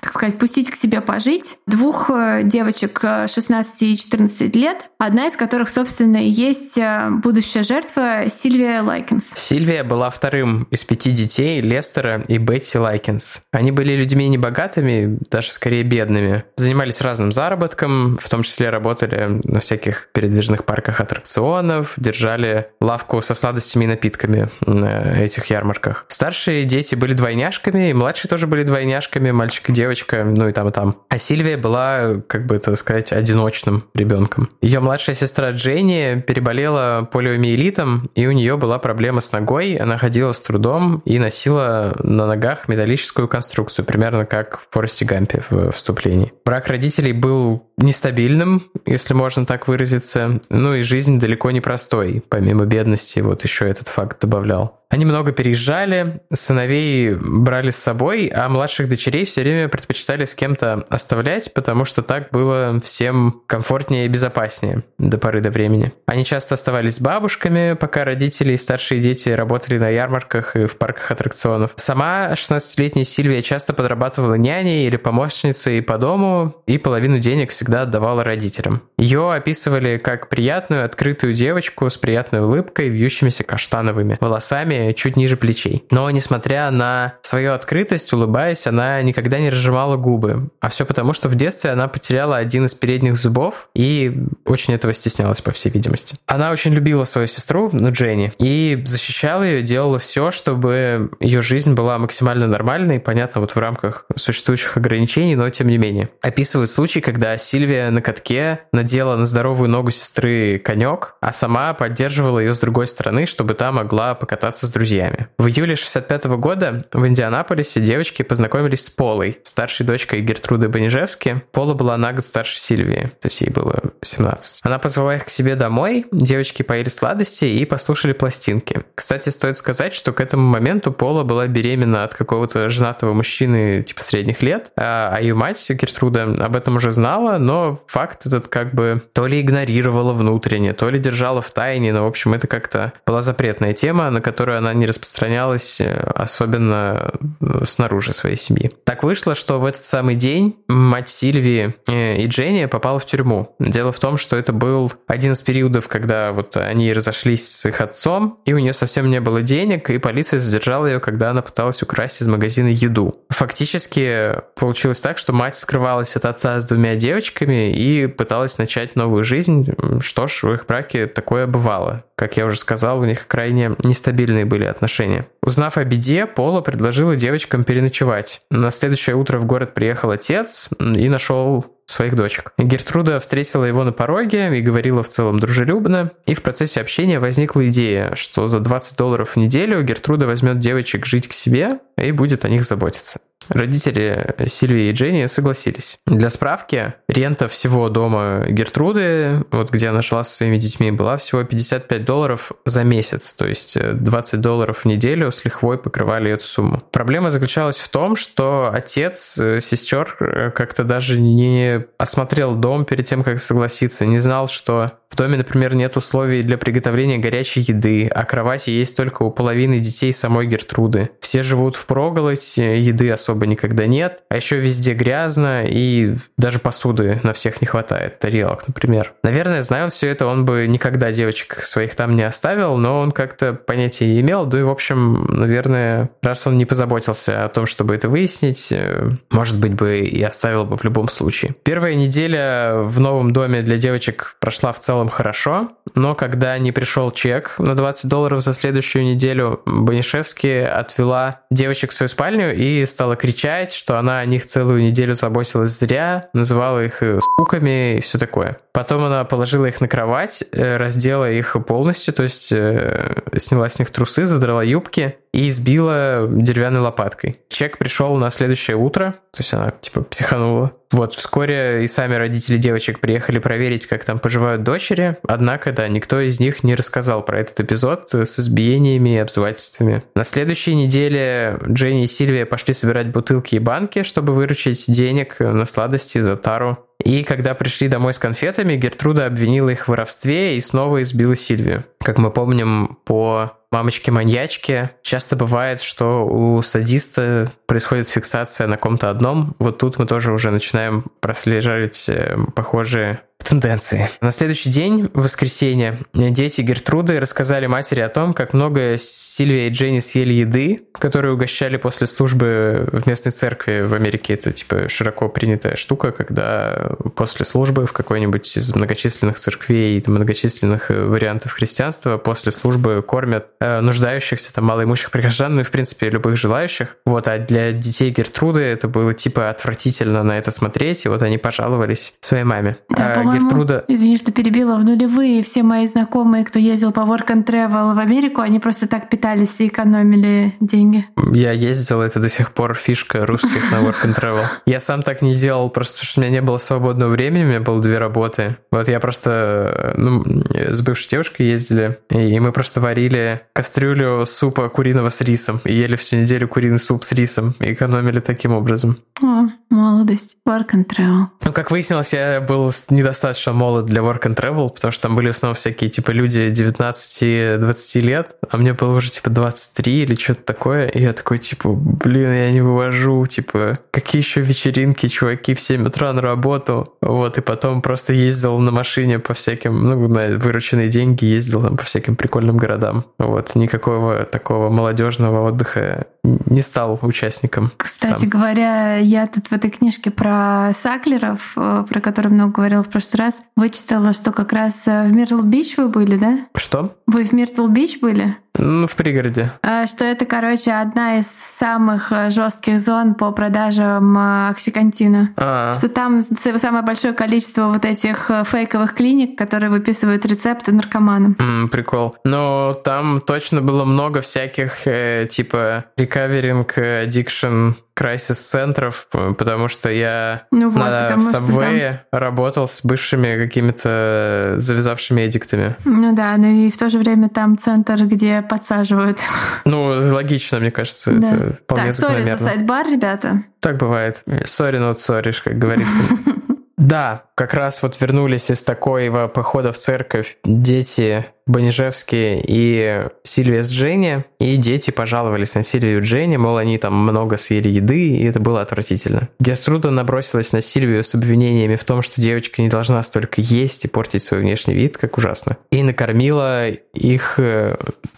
так 0.00 0.12
сказать, 0.12 0.38
пустить 0.38 0.70
к 0.70 0.76
себе 0.76 1.00
пожить 1.00 1.58
двух 1.66 2.10
э, 2.10 2.42
девочек 2.44 3.00
16 3.00 3.82
э, 3.82 3.86
и 3.86 3.96
14 3.96 4.56
лет, 4.56 4.90
одна 4.98 5.26
из 5.26 5.36
которых, 5.36 5.68
собственно, 5.68 6.16
и 6.16 6.28
есть 6.28 6.76
э, 6.78 7.08
будущая 7.22 7.62
жертва 7.62 8.30
Сильвия 8.30 8.82
Лайкинс. 8.82 9.32
Сильвия 9.36 9.84
была 9.84 10.10
вторым 10.10 10.64
из 10.70 10.84
пяти 10.84 11.10
детей 11.10 11.60
Лестера 11.60 12.24
и 12.26 12.38
Бетти 12.38 12.78
Лайкинс. 12.78 13.42
Они 13.52 13.72
были 13.72 13.94
людьми 13.94 14.28
небогатыми, 14.28 15.18
даже 15.30 15.52
скорее 15.52 15.82
бедными. 15.82 16.44
Занимались 16.56 17.00
разным 17.00 17.32
заработком, 17.32 18.18
в 18.18 18.28
том 18.28 18.42
числе 18.42 18.70
работали 18.70 19.40
на 19.44 19.60
всяких 19.60 20.08
передвижных 20.12 20.64
парках 20.64 21.00
аттракционов, 21.00 21.92
держали 21.96 22.68
лавку 22.80 23.20
со 23.22 23.34
сладостями 23.34 23.84
и 23.84 23.88
напитками 23.88 24.48
на 24.66 25.20
этих 25.20 25.46
ярмарках. 25.46 26.06
Старшие 26.08 26.64
дети 26.64 26.94
были 26.94 27.12
двойняшками, 27.12 27.90
и 27.90 27.92
младшие 27.92 28.28
тоже 28.28 28.46
были 28.46 28.62
двойняшками, 28.62 29.30
мальчик 29.30 29.68
и 29.68 29.72
девочка, 29.72 29.89
ну 30.34 30.48
и 30.48 30.52
там, 30.52 30.68
и 30.68 30.72
там. 30.72 30.94
А 31.08 31.18
Сильвия 31.18 31.56
была, 31.56 32.16
как 32.26 32.46
бы 32.46 32.56
это 32.56 32.74
сказать, 32.76 33.12
одиночным 33.12 33.84
ребенком. 33.94 34.50
Ее 34.60 34.80
младшая 34.80 35.14
сестра 35.14 35.50
Дженни 35.50 36.22
переболела 36.26 37.08
полиомиелитом, 37.10 38.10
и 38.14 38.26
у 38.26 38.32
нее 38.32 38.56
была 38.56 38.78
проблема 38.78 39.20
с 39.20 39.32
ногой, 39.32 39.76
она 39.76 39.96
ходила 39.96 40.32
с 40.32 40.40
трудом 40.40 41.02
и 41.04 41.18
носила 41.18 41.94
на 42.02 42.26
ногах 42.26 42.68
металлическую 42.68 43.28
конструкцию, 43.28 43.84
примерно 43.84 44.24
как 44.24 44.60
в 44.60 44.68
Форесте 44.70 45.04
Гампе 45.04 45.42
в 45.50 45.72
вступлении. 45.72 46.32
Брак 46.44 46.68
родителей 46.68 47.12
был 47.12 47.68
нестабильным, 47.76 48.62
если 48.86 49.14
можно 49.14 49.46
так 49.46 49.68
выразиться, 49.68 50.40
ну 50.48 50.74
и 50.74 50.82
жизнь 50.82 51.18
далеко 51.18 51.50
не 51.50 51.60
простой, 51.60 52.22
помимо 52.28 52.66
бедности, 52.66 53.20
вот 53.20 53.44
еще 53.44 53.68
этот 53.68 53.88
факт 53.88 54.20
добавлял. 54.20 54.79
Они 54.90 55.04
много 55.04 55.30
переезжали, 55.30 56.20
сыновей 56.32 57.14
брали 57.14 57.70
с 57.70 57.76
собой, 57.76 58.26
а 58.26 58.48
младших 58.48 58.88
дочерей 58.88 59.24
все 59.24 59.42
время 59.42 59.68
предпочитали 59.68 60.24
с 60.24 60.34
кем-то 60.34 60.84
оставлять, 60.88 61.54
потому 61.54 61.84
что 61.84 62.02
так 62.02 62.30
было 62.32 62.80
всем 62.84 63.42
комфортнее 63.46 64.06
и 64.06 64.08
безопаснее 64.08 64.82
до 64.98 65.16
поры 65.16 65.40
до 65.40 65.50
времени. 65.50 65.92
Они 66.06 66.24
часто 66.24 66.54
оставались 66.54 66.96
с 66.96 67.00
бабушками, 67.00 67.74
пока 67.74 68.04
родители 68.04 68.54
и 68.54 68.56
старшие 68.56 69.00
дети 69.00 69.28
работали 69.28 69.78
на 69.78 69.88
ярмарках 69.88 70.56
и 70.56 70.66
в 70.66 70.76
парках 70.76 71.12
аттракционов. 71.12 71.70
Сама 71.76 72.32
16-летняя 72.32 73.04
Сильвия 73.04 73.42
часто 73.42 73.72
подрабатывала 73.72 74.34
няней 74.34 74.88
или 74.88 74.96
помощницей 74.96 75.82
по 75.82 75.98
дому 75.98 76.56
и 76.66 76.78
половину 76.78 77.20
денег 77.20 77.50
всегда 77.52 77.82
отдавала 77.82 78.24
родителям. 78.24 78.82
Ее 78.98 79.32
описывали 79.32 79.98
как 79.98 80.28
приятную, 80.28 80.84
открытую 80.84 81.34
девочку 81.34 81.88
с 81.88 81.96
приятной 81.96 82.40
улыбкой, 82.40 82.88
вьющимися 82.88 83.44
каштановыми 83.44 84.18
волосами 84.20 84.79
чуть 84.96 85.16
ниже 85.16 85.36
плечей. 85.36 85.84
Но, 85.90 86.10
несмотря 86.10 86.70
на 86.70 87.14
свою 87.22 87.52
открытость, 87.52 88.12
улыбаясь, 88.12 88.66
она 88.66 89.00
никогда 89.02 89.38
не 89.38 89.50
разжимала 89.50 89.96
губы. 89.96 90.50
А 90.60 90.68
все 90.68 90.84
потому, 90.84 91.12
что 91.12 91.28
в 91.28 91.34
детстве 91.34 91.70
она 91.70 91.88
потеряла 91.88 92.36
один 92.36 92.66
из 92.66 92.74
передних 92.74 93.16
зубов 93.16 93.68
и 93.74 94.16
очень 94.44 94.74
этого 94.74 94.92
стеснялась, 94.92 95.40
по 95.40 95.52
всей 95.52 95.70
видимости. 95.70 96.16
Она 96.26 96.50
очень 96.50 96.72
любила 96.72 97.04
свою 97.04 97.26
сестру, 97.26 97.70
ну, 97.72 97.90
Дженни, 97.90 98.32
и 98.38 98.82
защищала 98.86 99.42
ее, 99.42 99.62
делала 99.62 99.98
все, 99.98 100.30
чтобы 100.30 101.10
ее 101.20 101.42
жизнь 101.42 101.74
была 101.74 101.98
максимально 101.98 102.46
нормальной, 102.46 103.00
понятно, 103.00 103.40
вот 103.40 103.52
в 103.52 103.58
рамках 103.58 104.06
существующих 104.16 104.76
ограничений, 104.76 105.36
но 105.36 105.48
тем 105.50 105.68
не 105.68 105.78
менее. 105.78 106.10
Описывают 106.20 106.70
случай, 106.70 107.00
когда 107.00 107.36
Сильвия 107.38 107.90
на 107.90 108.02
катке 108.02 108.60
надела 108.72 109.16
на 109.16 109.26
здоровую 109.26 109.68
ногу 109.68 109.90
сестры 109.90 110.58
конек, 110.58 111.14
а 111.20 111.32
сама 111.32 111.74
поддерживала 111.74 112.38
ее 112.38 112.54
с 112.54 112.58
другой 112.58 112.86
стороны, 112.86 113.26
чтобы 113.26 113.54
та 113.54 113.72
могла 113.72 114.14
покататься 114.14 114.66
с 114.70 114.72
друзьями. 114.72 115.28
В 115.36 115.48
июле 115.48 115.76
65 115.76 116.24
года 116.38 116.82
в 116.92 117.06
Индианаполисе 117.06 117.80
девочки 117.80 118.22
познакомились 118.22 118.86
с 118.86 118.90
Полой, 118.90 119.38
старшей 119.42 119.84
дочкой 119.84 120.20
Гертруды 120.20 120.68
Банижевски. 120.68 121.42
Пола 121.52 121.74
была 121.74 121.96
на 121.96 122.12
год 122.12 122.24
старше 122.24 122.58
Сильвии, 122.58 123.10
то 123.20 123.28
есть 123.28 123.40
ей 123.40 123.50
было 123.50 123.80
17. 124.02 124.60
Она 124.62 124.78
позвала 124.78 125.16
их 125.16 125.24
к 125.24 125.30
себе 125.30 125.56
домой, 125.56 126.06
девочки 126.12 126.62
поели 126.62 126.88
сладости 126.88 127.44
и 127.44 127.64
послушали 127.64 128.12
пластинки. 128.12 128.84
Кстати, 128.94 129.28
стоит 129.30 129.56
сказать, 129.56 129.92
что 129.92 130.12
к 130.12 130.20
этому 130.20 130.46
моменту 130.46 130.92
Пола 130.92 131.24
была 131.24 131.46
беременна 131.46 132.04
от 132.04 132.14
какого-то 132.14 132.68
женатого 132.70 133.12
мужчины 133.12 133.82
типа 133.82 134.02
средних 134.04 134.42
лет, 134.42 134.72
а, 134.76 135.10
а 135.12 135.20
ее 135.20 135.34
мать 135.34 135.68
Гертруда 135.68 136.22
об 136.22 136.56
этом 136.56 136.76
уже 136.76 136.92
знала, 136.92 137.38
но 137.38 137.78
факт 137.86 138.26
этот 138.26 138.48
как 138.48 138.74
бы 138.74 139.02
то 139.12 139.26
ли 139.26 139.40
игнорировала 139.40 140.12
внутренне, 140.12 140.72
то 140.72 140.88
ли 140.88 140.98
держала 140.98 141.42
в 141.42 141.50
тайне, 141.50 141.92
но 141.92 142.04
в 142.04 142.06
общем 142.06 142.34
это 142.34 142.46
как-то 142.46 142.92
была 143.06 143.22
запретная 143.22 143.72
тема, 143.72 144.10
на 144.10 144.20
которую 144.20 144.58
она 144.60 144.74
не 144.74 144.86
распространялась, 144.86 145.80
э, 145.80 145.92
особенно 146.14 147.12
э, 147.40 147.64
снаружи 147.66 148.12
своей 148.12 148.36
семьи. 148.36 148.70
Так 148.84 149.02
вышло, 149.02 149.34
что 149.34 149.58
в 149.58 149.64
этот 149.64 149.86
самый 149.86 150.14
день 150.14 150.56
мать 150.68 151.08
Сильвии 151.08 151.74
э, 151.86 152.16
и 152.18 152.26
Дженни 152.26 152.66
попала 152.66 152.98
в 152.98 153.06
тюрьму. 153.06 153.54
Дело 153.58 153.90
в 153.90 153.98
том, 153.98 154.16
что 154.16 154.36
это 154.36 154.52
был 154.52 154.92
один 155.06 155.32
из 155.32 155.40
периодов, 155.40 155.88
когда 155.88 156.32
вот 156.32 156.56
они 156.56 156.92
разошлись 156.92 157.50
с 157.50 157.66
их 157.66 157.80
отцом, 157.80 158.38
и 158.44 158.52
у 158.52 158.58
нее 158.58 158.72
совсем 158.72 159.10
не 159.10 159.20
было 159.20 159.42
денег, 159.42 159.90
и 159.90 159.98
полиция 159.98 160.38
задержала 160.38 160.86
ее, 160.86 161.00
когда 161.00 161.30
она 161.30 161.42
пыталась 161.42 161.82
украсть 161.82 162.22
из 162.22 162.28
магазина 162.28 162.68
еду. 162.68 163.16
Фактически 163.30 164.34
получилось 164.56 165.00
так, 165.00 165.18
что 165.18 165.32
мать 165.32 165.56
скрывалась 165.56 166.14
от 166.16 166.24
отца 166.26 166.60
с 166.60 166.68
двумя 166.68 166.96
девочками 166.96 167.72
и 167.72 168.06
пыталась 168.06 168.58
начать 168.58 168.94
новую 168.96 169.24
жизнь. 169.24 169.68
Что 170.00 170.26
ж, 170.26 170.42
в 170.42 170.52
их 170.52 170.66
браке 170.66 171.06
такое 171.06 171.46
бывало. 171.46 172.04
Как 172.20 172.36
я 172.36 172.44
уже 172.44 172.58
сказал, 172.58 173.00
у 173.00 173.06
них 173.06 173.26
крайне 173.26 173.76
нестабильные 173.82 174.39
были 174.44 174.64
отношения. 174.64 175.26
Узнав 175.42 175.76
о 175.76 175.84
беде, 175.84 176.26
Пола 176.26 176.60
предложила 176.60 177.16
девочкам 177.16 177.64
переночевать. 177.64 178.40
На 178.50 178.70
следующее 178.70 179.16
утро 179.16 179.38
в 179.38 179.46
город 179.46 179.74
приехал 179.74 180.10
отец 180.10 180.68
и 180.78 181.08
нашел 181.08 181.66
своих 181.86 182.14
дочек. 182.14 182.52
Гертруда 182.56 183.18
встретила 183.20 183.64
его 183.64 183.84
на 183.84 183.92
пороге 183.92 184.56
и 184.56 184.62
говорила 184.62 185.02
в 185.02 185.08
целом 185.08 185.40
дружелюбно, 185.40 186.12
и 186.24 186.34
в 186.34 186.42
процессе 186.42 186.80
общения 186.80 187.18
возникла 187.18 187.68
идея, 187.68 188.14
что 188.14 188.46
за 188.48 188.60
20 188.60 188.96
долларов 188.96 189.30
в 189.30 189.36
неделю 189.36 189.82
Гертруда 189.82 190.26
возьмет 190.26 190.58
девочек 190.58 191.06
жить 191.06 191.26
к 191.26 191.32
себе 191.32 191.80
и 191.96 192.12
будет 192.12 192.44
о 192.44 192.48
них 192.48 192.64
заботиться. 192.64 193.18
Родители 193.48 194.34
Сильвии 194.46 194.90
и 194.90 194.92
Дженни 194.92 195.26
согласились. 195.26 195.98
Для 196.06 196.30
справки, 196.30 196.94
рента 197.08 197.48
всего 197.48 197.88
дома 197.88 198.44
Гертруды, 198.48 199.44
вот 199.50 199.70
где 199.70 199.88
она 199.88 200.02
жила 200.02 200.22
со 200.22 200.36
своими 200.36 200.56
детьми, 200.56 200.90
была 200.90 201.16
всего 201.16 201.42
55 201.42 202.04
долларов 202.04 202.52
за 202.64 202.84
месяц, 202.84 203.32
то 203.34 203.46
есть 203.46 203.76
20 203.80 204.40
долларов 204.40 204.80
в 204.80 204.84
неделю 204.84 205.32
с 205.32 205.44
лихвой 205.44 205.78
покрывали 205.78 206.30
эту 206.30 206.44
сумму. 206.44 206.80
Проблема 206.92 207.30
заключалась 207.30 207.78
в 207.78 207.88
том, 207.88 208.16
что 208.16 208.70
отец 208.72 209.38
э, 209.38 209.60
сестер 209.60 210.16
э, 210.20 210.50
как-то 210.50 210.84
даже 210.84 211.20
не 211.20 211.86
осмотрел 211.98 212.54
дом 212.54 212.84
перед 212.84 213.06
тем, 213.06 213.24
как 213.24 213.40
согласиться, 213.40 214.06
не 214.06 214.18
знал, 214.18 214.48
что 214.48 214.90
в 215.10 215.16
доме, 215.16 215.36
например, 215.36 215.74
нет 215.74 215.96
условий 215.96 216.42
для 216.42 216.56
приготовления 216.56 217.18
горячей 217.18 217.60
еды, 217.60 218.06
а 218.06 218.24
кровати 218.24 218.70
есть 218.70 218.96
только 218.96 219.24
у 219.24 219.30
половины 219.30 219.80
детей 219.80 220.12
самой 220.12 220.46
Гертруды. 220.46 221.10
Все 221.20 221.42
живут 221.42 221.74
в 221.74 221.86
проголодь, 221.86 222.56
еды 222.56 223.10
особо 223.10 223.46
никогда 223.46 223.86
нет, 223.86 224.22
а 224.28 224.36
еще 224.36 224.58
везде 224.58 224.94
грязно 224.94 225.64
и 225.66 226.14
даже 226.38 226.60
посуды 226.60 227.20
на 227.24 227.32
всех 227.32 227.60
не 227.60 227.66
хватает, 227.66 228.20
тарелок, 228.20 228.68
например. 228.68 229.12
Наверное, 229.24 229.62
зная 229.62 229.90
все 229.90 230.08
это, 230.08 230.26
он 230.26 230.44
бы 230.44 230.66
никогда 230.68 231.10
девочек 231.10 231.64
своих 231.64 231.96
там 231.96 232.14
не 232.14 232.22
оставил, 232.22 232.76
но 232.76 233.00
он 233.00 233.10
как-то 233.10 233.54
понятия 233.54 234.20
имел, 234.20 234.46
да 234.46 234.60
и, 234.60 234.62
в 234.62 234.70
общем, 234.70 235.26
наверное, 235.28 236.10
раз 236.22 236.46
он 236.46 236.56
не 236.56 236.66
позаботился 236.66 237.44
о 237.44 237.48
том, 237.48 237.66
чтобы 237.66 237.94
это 237.96 238.08
выяснить, 238.08 238.68
э, 238.70 239.10
может 239.30 239.58
быть, 239.58 239.74
бы 239.74 239.98
и 239.98 240.22
оставил 240.22 240.66
бы 240.66 240.76
в 240.76 240.84
любом 240.84 241.08
случае. 241.08 241.54
Первая 241.64 241.94
неделя 241.94 242.76
в 242.76 243.00
новом 243.00 243.32
доме 243.32 243.62
для 243.62 243.76
девочек 243.76 244.36
прошла 244.38 244.72
в 244.72 244.78
целом 244.78 244.99
целом 245.00 245.08
хорошо, 245.08 245.70
но 245.94 246.14
когда 246.14 246.58
не 246.58 246.72
пришел 246.72 247.10
чек 247.10 247.58
на 247.58 247.74
20 247.74 248.08
долларов 248.08 248.42
за 248.42 248.52
следующую 248.52 249.04
неделю, 249.04 249.62
Банишевски 249.64 250.58
отвела 250.58 251.40
девочек 251.50 251.90
в 251.90 251.94
свою 251.94 252.08
спальню 252.08 252.54
и 252.54 252.84
стала 252.84 253.16
кричать, 253.16 253.72
что 253.72 253.98
она 253.98 254.18
о 254.18 254.26
них 254.26 254.46
целую 254.46 254.82
неделю 254.82 255.14
заботилась 255.14 255.78
зря, 255.78 256.28
называла 256.34 256.84
их 256.84 257.02
э, 257.02 257.18
скуками 257.20 257.96
и 257.96 258.00
все 258.00 258.18
такое. 258.18 258.58
Потом 258.72 259.04
она 259.04 259.24
положила 259.24 259.66
их 259.66 259.80
на 259.80 259.88
кровать, 259.88 260.44
э, 260.52 260.76
раздела 260.76 261.30
их 261.30 261.56
полностью, 261.66 262.12
то 262.12 262.22
есть 262.22 262.52
э, 262.52 263.22
сняла 263.38 263.68
с 263.68 263.78
них 263.78 263.90
трусы, 263.90 264.26
задрала 264.26 264.62
юбки 264.62 265.16
и 265.32 265.48
избила 265.48 266.28
деревянной 266.28 266.80
лопаткой. 266.80 267.40
Чек 267.48 267.78
пришел 267.78 268.16
на 268.16 268.30
следующее 268.30 268.76
утро, 268.76 269.14
то 269.32 269.40
есть 269.40 269.54
она 269.54 269.70
типа 269.70 270.02
психанула. 270.02 270.72
Вот, 270.90 271.14
вскоре 271.14 271.84
и 271.84 271.88
сами 271.88 272.16
родители 272.16 272.56
девочек 272.56 272.98
приехали 272.98 273.38
проверить, 273.38 273.86
как 273.86 274.04
там 274.04 274.18
поживают 274.18 274.64
дочери, 274.64 275.18
однако, 275.26 275.72
да, 275.72 275.86
никто 275.86 276.20
из 276.20 276.40
них 276.40 276.64
не 276.64 276.74
рассказал 276.74 277.24
про 277.24 277.38
этот 277.38 277.60
эпизод 277.60 278.12
с 278.12 278.40
избиениями 278.40 279.10
и 279.10 279.18
обзывательствами. 279.18 280.02
На 280.16 280.24
следующей 280.24 280.74
неделе 280.74 281.58
Дженни 281.68 282.04
и 282.04 282.08
Сильвия 282.08 282.44
пошли 282.44 282.74
собирать 282.74 283.12
бутылки 283.12 283.54
и 283.54 283.60
банки, 283.60 284.02
чтобы 284.02 284.34
выручить 284.34 284.84
денег 284.88 285.38
на 285.38 285.64
сладости 285.64 286.18
за 286.18 286.36
тару. 286.36 286.78
И 287.04 287.24
когда 287.24 287.54
пришли 287.54 287.88
домой 287.88 288.14
с 288.14 288.18
конфетами, 288.18 288.76
Гертруда 288.76 289.26
обвинила 289.26 289.70
их 289.70 289.84
в 289.84 289.88
воровстве 289.88 290.56
и 290.56 290.60
снова 290.60 291.02
избила 291.02 291.34
Сильвию. 291.34 291.84
Как 292.00 292.18
мы 292.18 292.30
помним 292.30 292.98
по 293.04 293.52
мамочки-маньячки, 293.70 294.90
часто 295.02 295.36
бывает, 295.36 295.80
что 295.80 296.26
у 296.26 296.62
садиста 296.62 297.52
происходит 297.66 298.08
фиксация 298.08 298.66
на 298.66 298.76
ком-то 298.76 299.10
одном. 299.10 299.54
Вот 299.58 299.78
тут 299.78 299.98
мы 299.98 300.06
тоже 300.06 300.32
уже 300.32 300.50
начинаем 300.50 301.04
прослеживать 301.20 302.08
э, 302.08 302.36
похожие 302.54 303.22
тенденции. 303.44 304.10
На 304.20 304.30
следующий 304.30 304.70
день, 304.70 305.10
в 305.14 305.22
воскресенье, 305.22 305.98
дети 306.12 306.60
Гертруды 306.60 307.20
рассказали 307.20 307.66
матери 307.66 308.00
о 308.00 308.08
том, 308.08 308.34
как 308.34 308.52
много 308.52 308.96
Сильвия 308.98 309.68
и 309.68 309.70
Дженни 309.70 310.00
съели 310.00 310.34
еды, 310.34 310.82
которую 310.92 311.34
угощали 311.34 311.76
после 311.76 312.06
службы 312.06 312.88
в 312.92 313.06
местной 313.06 313.32
церкви 313.32 313.82
в 313.82 313.94
Америке. 313.94 314.34
Это 314.34 314.52
типа 314.52 314.88
широко 314.88 315.28
принятая 315.28 315.76
штука, 315.76 316.12
когда 316.12 316.96
после 317.16 317.44
службы 317.46 317.86
в 317.86 317.92
какой-нибудь 317.92 318.56
из 318.56 318.74
многочисленных 318.74 319.38
церквей 319.38 319.98
и 319.98 320.10
многочисленных 320.10 320.90
э, 320.90 321.04
вариантов 321.04 321.52
христианства 321.52 322.18
после 322.18 322.52
службы 322.52 323.02
кормят 323.02 323.46
э, 323.60 323.80
нуждающихся, 323.80 324.52
там, 324.52 324.64
малоимущих 324.64 325.10
прихожан, 325.10 325.54
ну 325.54 325.60
и, 325.62 325.64
в 325.64 325.70
принципе, 325.70 326.10
любых 326.10 326.36
желающих. 326.36 326.96
Вот, 327.04 327.28
а 327.28 327.38
для 327.38 327.72
детей 327.72 328.10
Гертруды 328.10 328.60
это 328.60 328.88
было 328.88 329.14
типа 329.14 329.50
отвратительно 329.50 330.22
на 330.22 330.38
это 330.38 330.50
смотреть, 330.50 331.04
и 331.06 331.08
вот 331.08 331.22
они 331.22 331.38
пожаловались 331.38 332.14
своей 332.20 332.44
маме. 332.44 332.76
Да, 332.88 333.22
Гертруда... 333.38 333.84
Извини, 333.88 334.16
что 334.16 334.32
перебила. 334.32 334.76
В 334.76 334.84
нулевые 334.84 335.42
все 335.42 335.62
мои 335.62 335.86
знакомые, 335.86 336.44
кто 336.44 336.58
ездил 336.58 336.92
по 336.92 337.00
Work 337.00 337.28
and 337.28 337.44
Travel 337.44 337.94
в 337.94 337.98
Америку, 337.98 338.40
они 338.40 338.58
просто 338.58 338.86
так 338.86 339.08
питались 339.08 339.60
и 339.60 339.68
экономили 339.68 340.54
деньги. 340.60 341.06
Я 341.32 341.52
ездил, 341.52 342.00
это 342.00 342.20
до 342.20 342.28
сих 342.28 342.52
пор 342.52 342.74
фишка 342.74 343.26
русских 343.26 343.70
на 343.70 343.76
Work 343.76 344.04
and 344.04 344.18
Travel. 344.18 344.44
Я 344.66 344.80
сам 344.80 345.02
так 345.02 345.22
не 345.22 345.34
делал, 345.34 345.70
просто 345.70 346.00
потому 346.00 346.08
что 346.08 346.20
у 346.20 346.22
меня 346.22 346.32
не 346.32 346.42
было 346.42 346.58
свободного 346.58 347.10
времени, 347.10 347.44
у 347.44 347.48
меня 347.48 347.60
было 347.60 347.80
две 347.80 347.98
работы. 347.98 348.56
Вот 348.70 348.88
я 348.88 349.00
просто 349.00 349.94
ну, 349.96 350.24
с 350.54 350.80
бывшей 350.80 351.10
девушкой 351.10 351.46
ездили, 351.46 351.98
и 352.10 352.38
мы 352.40 352.52
просто 352.52 352.80
варили 352.80 353.42
кастрюлю 353.52 354.24
супа 354.26 354.68
куриного 354.68 355.10
с 355.10 355.20
рисом, 355.20 355.60
и 355.64 355.72
ели 355.72 355.96
всю 355.96 356.16
неделю 356.16 356.48
куриный 356.48 356.78
суп 356.78 357.04
с 357.04 357.12
рисом, 357.12 357.54
и 357.60 357.72
экономили 357.72 358.20
таким 358.20 358.52
образом. 358.52 358.98
О, 359.22 359.48
молодость. 359.70 360.36
Work 360.46 360.70
and 360.74 360.86
Travel. 360.86 361.26
Ну, 361.44 361.52
как 361.52 361.70
выяснилось, 361.70 362.12
я 362.12 362.40
был 362.40 362.72
недостаточно 362.90 363.52
молод 363.52 363.86
для 363.86 364.00
Work 364.00 364.22
and 364.22 364.34
Travel, 364.34 364.70
потому 364.70 364.92
что 364.92 365.02
там 365.02 365.16
были 365.16 365.30
в 365.30 365.36
основном 365.36 365.56
всякие, 365.56 365.90
типа, 365.90 366.10
люди 366.10 366.50
19-20 366.50 368.00
лет, 368.00 368.36
а 368.50 368.56
мне 368.56 368.74
было 368.74 368.96
уже, 368.96 369.10
типа, 369.10 369.30
23 369.30 370.02
или 370.02 370.14
что-то 370.14 370.42
такое, 370.42 370.88
и 370.88 371.00
я 371.00 371.12
такой, 371.12 371.38
типа, 371.38 371.70
блин, 371.72 372.32
я 372.32 372.50
не 372.52 372.60
вывожу, 372.60 373.24
типа, 373.26 373.78
какие 373.90 374.20
еще 374.20 374.40
вечеринки, 374.40 375.06
чуваки, 375.06 375.54
в 375.54 375.60
7 375.60 375.86
утра 375.86 376.12
на 376.12 376.20
работу, 376.20 376.96
вот, 377.00 377.38
и 377.38 377.40
потом 377.40 377.82
просто 377.82 378.12
ездил 378.12 378.58
на 378.58 378.72
машине 378.72 379.18
по 379.18 379.34
всяким, 379.34 379.84
ну, 379.84 380.08
на 380.08 380.38
вырученные 380.38 380.88
деньги 380.88 381.24
ездил 381.24 381.76
по 381.76 381.84
всяким 381.84 382.16
прикольным 382.16 382.56
городам, 382.56 383.04
вот, 383.18 383.54
никакого 383.54 384.24
такого 384.24 384.68
молодежного 384.70 385.46
отдыха 385.46 386.06
не 386.22 386.62
стал 386.62 386.98
участником. 387.02 387.70
Кстати 387.76 388.20
там. 388.20 388.28
говоря, 388.28 388.96
я 388.96 389.26
тут 389.26 389.46
в 389.48 389.52
этой 389.52 389.70
книжке 389.70 390.10
про 390.10 390.72
Саклеров, 390.74 391.52
э, 391.56 391.84
про 391.88 392.00
который 392.00 392.30
много 392.30 392.52
говорила 392.52 392.82
в 392.82 392.88
прошлый 392.88 393.24
раз, 393.24 393.42
вычитала, 393.56 394.12
что 394.12 394.32
как 394.32 394.52
раз 394.52 394.86
э, 394.86 395.04
в 395.04 395.12
Миртл-Бич 395.12 395.76
вы 395.76 395.88
были, 395.88 396.16
да? 396.16 396.38
Что? 396.54 396.96
Вы 397.06 397.24
в 397.24 397.32
Миртл-Бич 397.32 398.00
были? 398.00 398.36
Ну, 398.62 398.86
в 398.86 398.94
пригороде. 398.94 399.52
А, 399.62 399.86
что 399.86 400.04
это, 400.04 400.26
короче, 400.26 400.72
одна 400.72 401.18
из 401.18 401.26
самых 401.26 402.12
э, 402.12 402.30
жестких 402.30 402.78
зон 402.78 403.14
по 403.14 403.32
продажам 403.32 404.16
оксиконтина. 404.50 405.32
А-а-а. 405.36 405.74
Что 405.74 405.88
там 405.88 406.22
самое 406.58 406.84
большое 406.84 407.14
количество 407.14 407.68
вот 407.68 407.84
этих 407.84 408.30
фейковых 408.44 408.94
клиник, 408.94 409.38
которые 409.38 409.70
выписывают 409.70 410.26
рецепты 410.26 410.72
наркоманам. 410.72 411.36
Мм, 411.38 411.68
прикол. 411.68 412.14
Но 412.24 412.74
там 412.84 413.20
точно 413.20 413.62
было 413.62 413.84
много 413.84 414.20
всяких, 414.20 414.86
э, 414.86 415.26
типа, 415.30 415.86
recovering 415.98 416.66
addiction 416.76 417.74
crisis-центров, 418.00 419.08
потому 419.10 419.68
что 419.68 419.90
я 419.90 420.46
ну 420.50 420.70
вот, 420.70 420.82
на, 420.82 421.16
в 421.18 421.22
Subway 421.22 422.06
там... 422.10 422.18
работал 422.18 422.66
с 422.66 422.82
бывшими 422.82 423.36
какими-то 423.36 424.54
завязавшими 424.56 425.26
addict 425.26 425.56
ами. 425.56 425.76
Ну 425.84 426.14
да, 426.14 426.38
но 426.38 426.46
и 426.46 426.70
в 426.70 426.78
то 426.78 426.88
же 426.88 426.98
время 426.98 427.28
там 427.28 427.58
центр, 427.58 428.06
где 428.06 428.40
подсаживают. 428.40 429.18
Ну, 429.66 429.88
логично, 430.14 430.58
мне 430.58 430.70
кажется, 430.70 431.12
да. 431.12 431.34
это 431.34 431.52
вполне 431.52 431.92
Так, 431.92 431.94
sorry 431.94 432.24
за 432.24 432.38
sidebar, 432.38 432.86
ребята. 432.86 433.42
Так 433.60 433.76
бывает. 433.76 434.24
Sorry, 434.46 434.78
not 434.78 434.96
sorry, 434.96 435.34
как 435.44 435.58
говорится. 435.58 436.00
Да, 436.80 437.24
как 437.34 437.52
раз 437.52 437.82
вот 437.82 438.00
вернулись 438.00 438.50
из 438.50 438.62
такого 438.62 439.28
похода 439.28 439.72
в 439.72 439.78
церковь 439.78 440.38
дети 440.44 441.26
Банишевские 441.46 442.42
и 442.46 443.08
Сильвия 443.22 443.62
с 443.62 443.70
Дженни, 443.72 444.24
и 444.38 444.56
дети 444.56 444.90
пожаловались 444.90 445.54
на 445.54 445.62
Сильвию 445.62 445.98
и 445.98 446.04
Дженни, 446.04 446.36
мол, 446.36 446.56
они 446.58 446.78
там 446.78 446.94
много 446.94 447.38
съели 447.38 447.68
еды, 447.68 448.16
и 448.16 448.24
это 448.24 448.40
было 448.40 448.60
отвратительно. 448.60 449.28
Гертруда 449.40 449.90
набросилась 449.90 450.52
на 450.52 450.60
Сильвию 450.60 451.02
с 451.02 451.14
обвинениями 451.14 451.76
в 451.76 451.84
том, 451.84 452.02
что 452.02 452.20
девочка 452.20 452.62
не 452.62 452.68
должна 452.68 453.02
столько 453.02 453.40
есть 453.40 453.84
и 453.84 453.88
портить 453.88 454.22
свой 454.22 454.40
внешний 454.40 454.74
вид, 454.74 454.96
как 454.96 455.18
ужасно. 455.18 455.56
И 455.70 455.82
накормила 455.82 456.68
их 456.68 457.38
э, 457.38 457.76